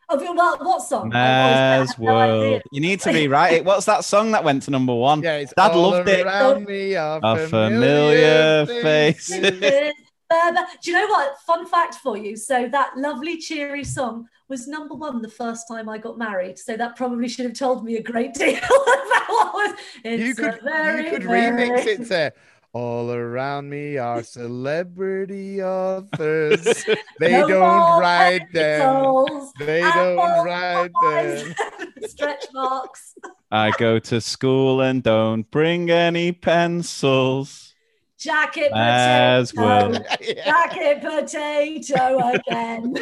[0.09, 1.13] Oh, well, what song?
[1.13, 2.05] I- I Maz no.
[2.05, 2.61] World.
[2.71, 3.65] You need to rewrite it.
[3.65, 5.21] What's that song that went to number one?
[5.21, 6.25] Yeah, it's Dad all loved it.
[6.25, 9.31] around me are A familiar face.
[10.29, 10.51] Uh,
[10.83, 11.39] do you know what?
[11.47, 12.35] Fun fact for you.
[12.35, 16.59] So that lovely cheery song was number one the first time I got married.
[16.59, 19.75] So that probably should have told me a great deal about what was.
[20.03, 22.33] It's You a could very, you could very- remix it to
[22.77, 26.61] all around me are celebrity authors.
[27.19, 29.49] They No don't write ride them.
[29.59, 31.55] They and don't write ride eyes them.
[31.95, 33.15] and Stretch marks.
[33.51, 37.73] I go to school and don't bring any pencils.
[38.19, 39.67] Jacket As potato.
[39.67, 40.05] well.
[40.45, 42.95] Jacket potato again.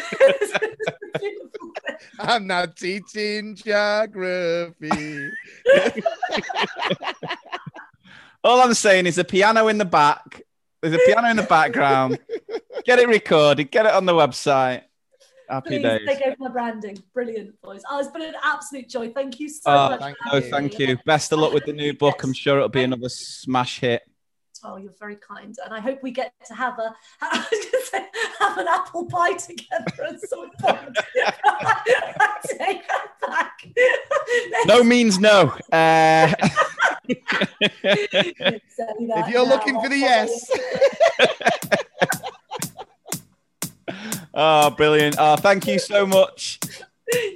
[2.19, 5.29] I'm not teaching geography.
[8.45, 10.43] All I'm saying is a piano in the back.
[10.81, 12.19] There's a piano in the background.
[12.85, 13.71] Get it recorded.
[13.71, 14.83] Get it on the website.
[15.49, 16.01] Happy Please days.
[16.05, 16.97] take over my branding.
[17.11, 17.81] Brilliant, boys.
[17.89, 19.11] Oh, it's been an absolute joy.
[19.11, 19.99] Thank you so Oh, much.
[19.99, 20.95] thank, no, having thank you.
[21.07, 22.23] Best of luck with the new book.
[22.23, 24.03] I'm sure it'll be another smash hit.
[24.67, 26.95] Oh, you're very kind, and I hope we get to have a
[27.83, 28.03] say,
[28.39, 30.97] have an apple pie together at some point.
[31.45, 33.59] I take that back.
[34.65, 35.53] No means no.
[35.71, 36.33] Uh,
[37.07, 37.19] If
[39.29, 40.49] you're looking for the yes,
[44.33, 45.17] oh, brilliant.
[45.19, 46.59] Oh, thank you so much.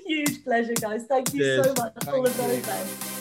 [0.08, 1.06] Huge pleasure, guys.
[1.06, 1.66] Thank you Cheers.
[1.68, 1.94] so much.
[2.08, 3.19] All the very best.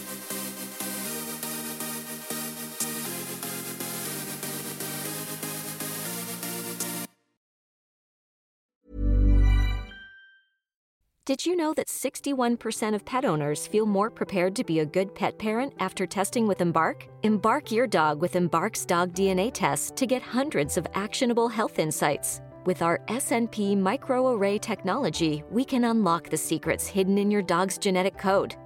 [11.28, 15.14] Did you know that 61% of pet owners feel more prepared to be a good
[15.14, 17.06] pet parent after testing with Embark?
[17.22, 22.40] Embark your dog with Embark's dog DNA test to get hundreds of actionable health insights.
[22.64, 28.16] With our SNP microarray technology, we can unlock the secrets hidden in your dog's genetic
[28.16, 28.56] code.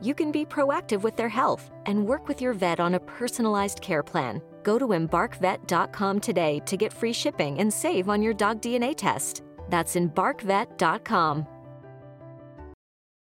[0.00, 3.80] You can be proactive with their health and work with your vet on a personalized
[3.80, 4.40] care plan.
[4.62, 9.42] Go to embarkvet.com today to get free shipping and save on your dog DNA test.
[9.70, 11.48] That's embarkvet.com.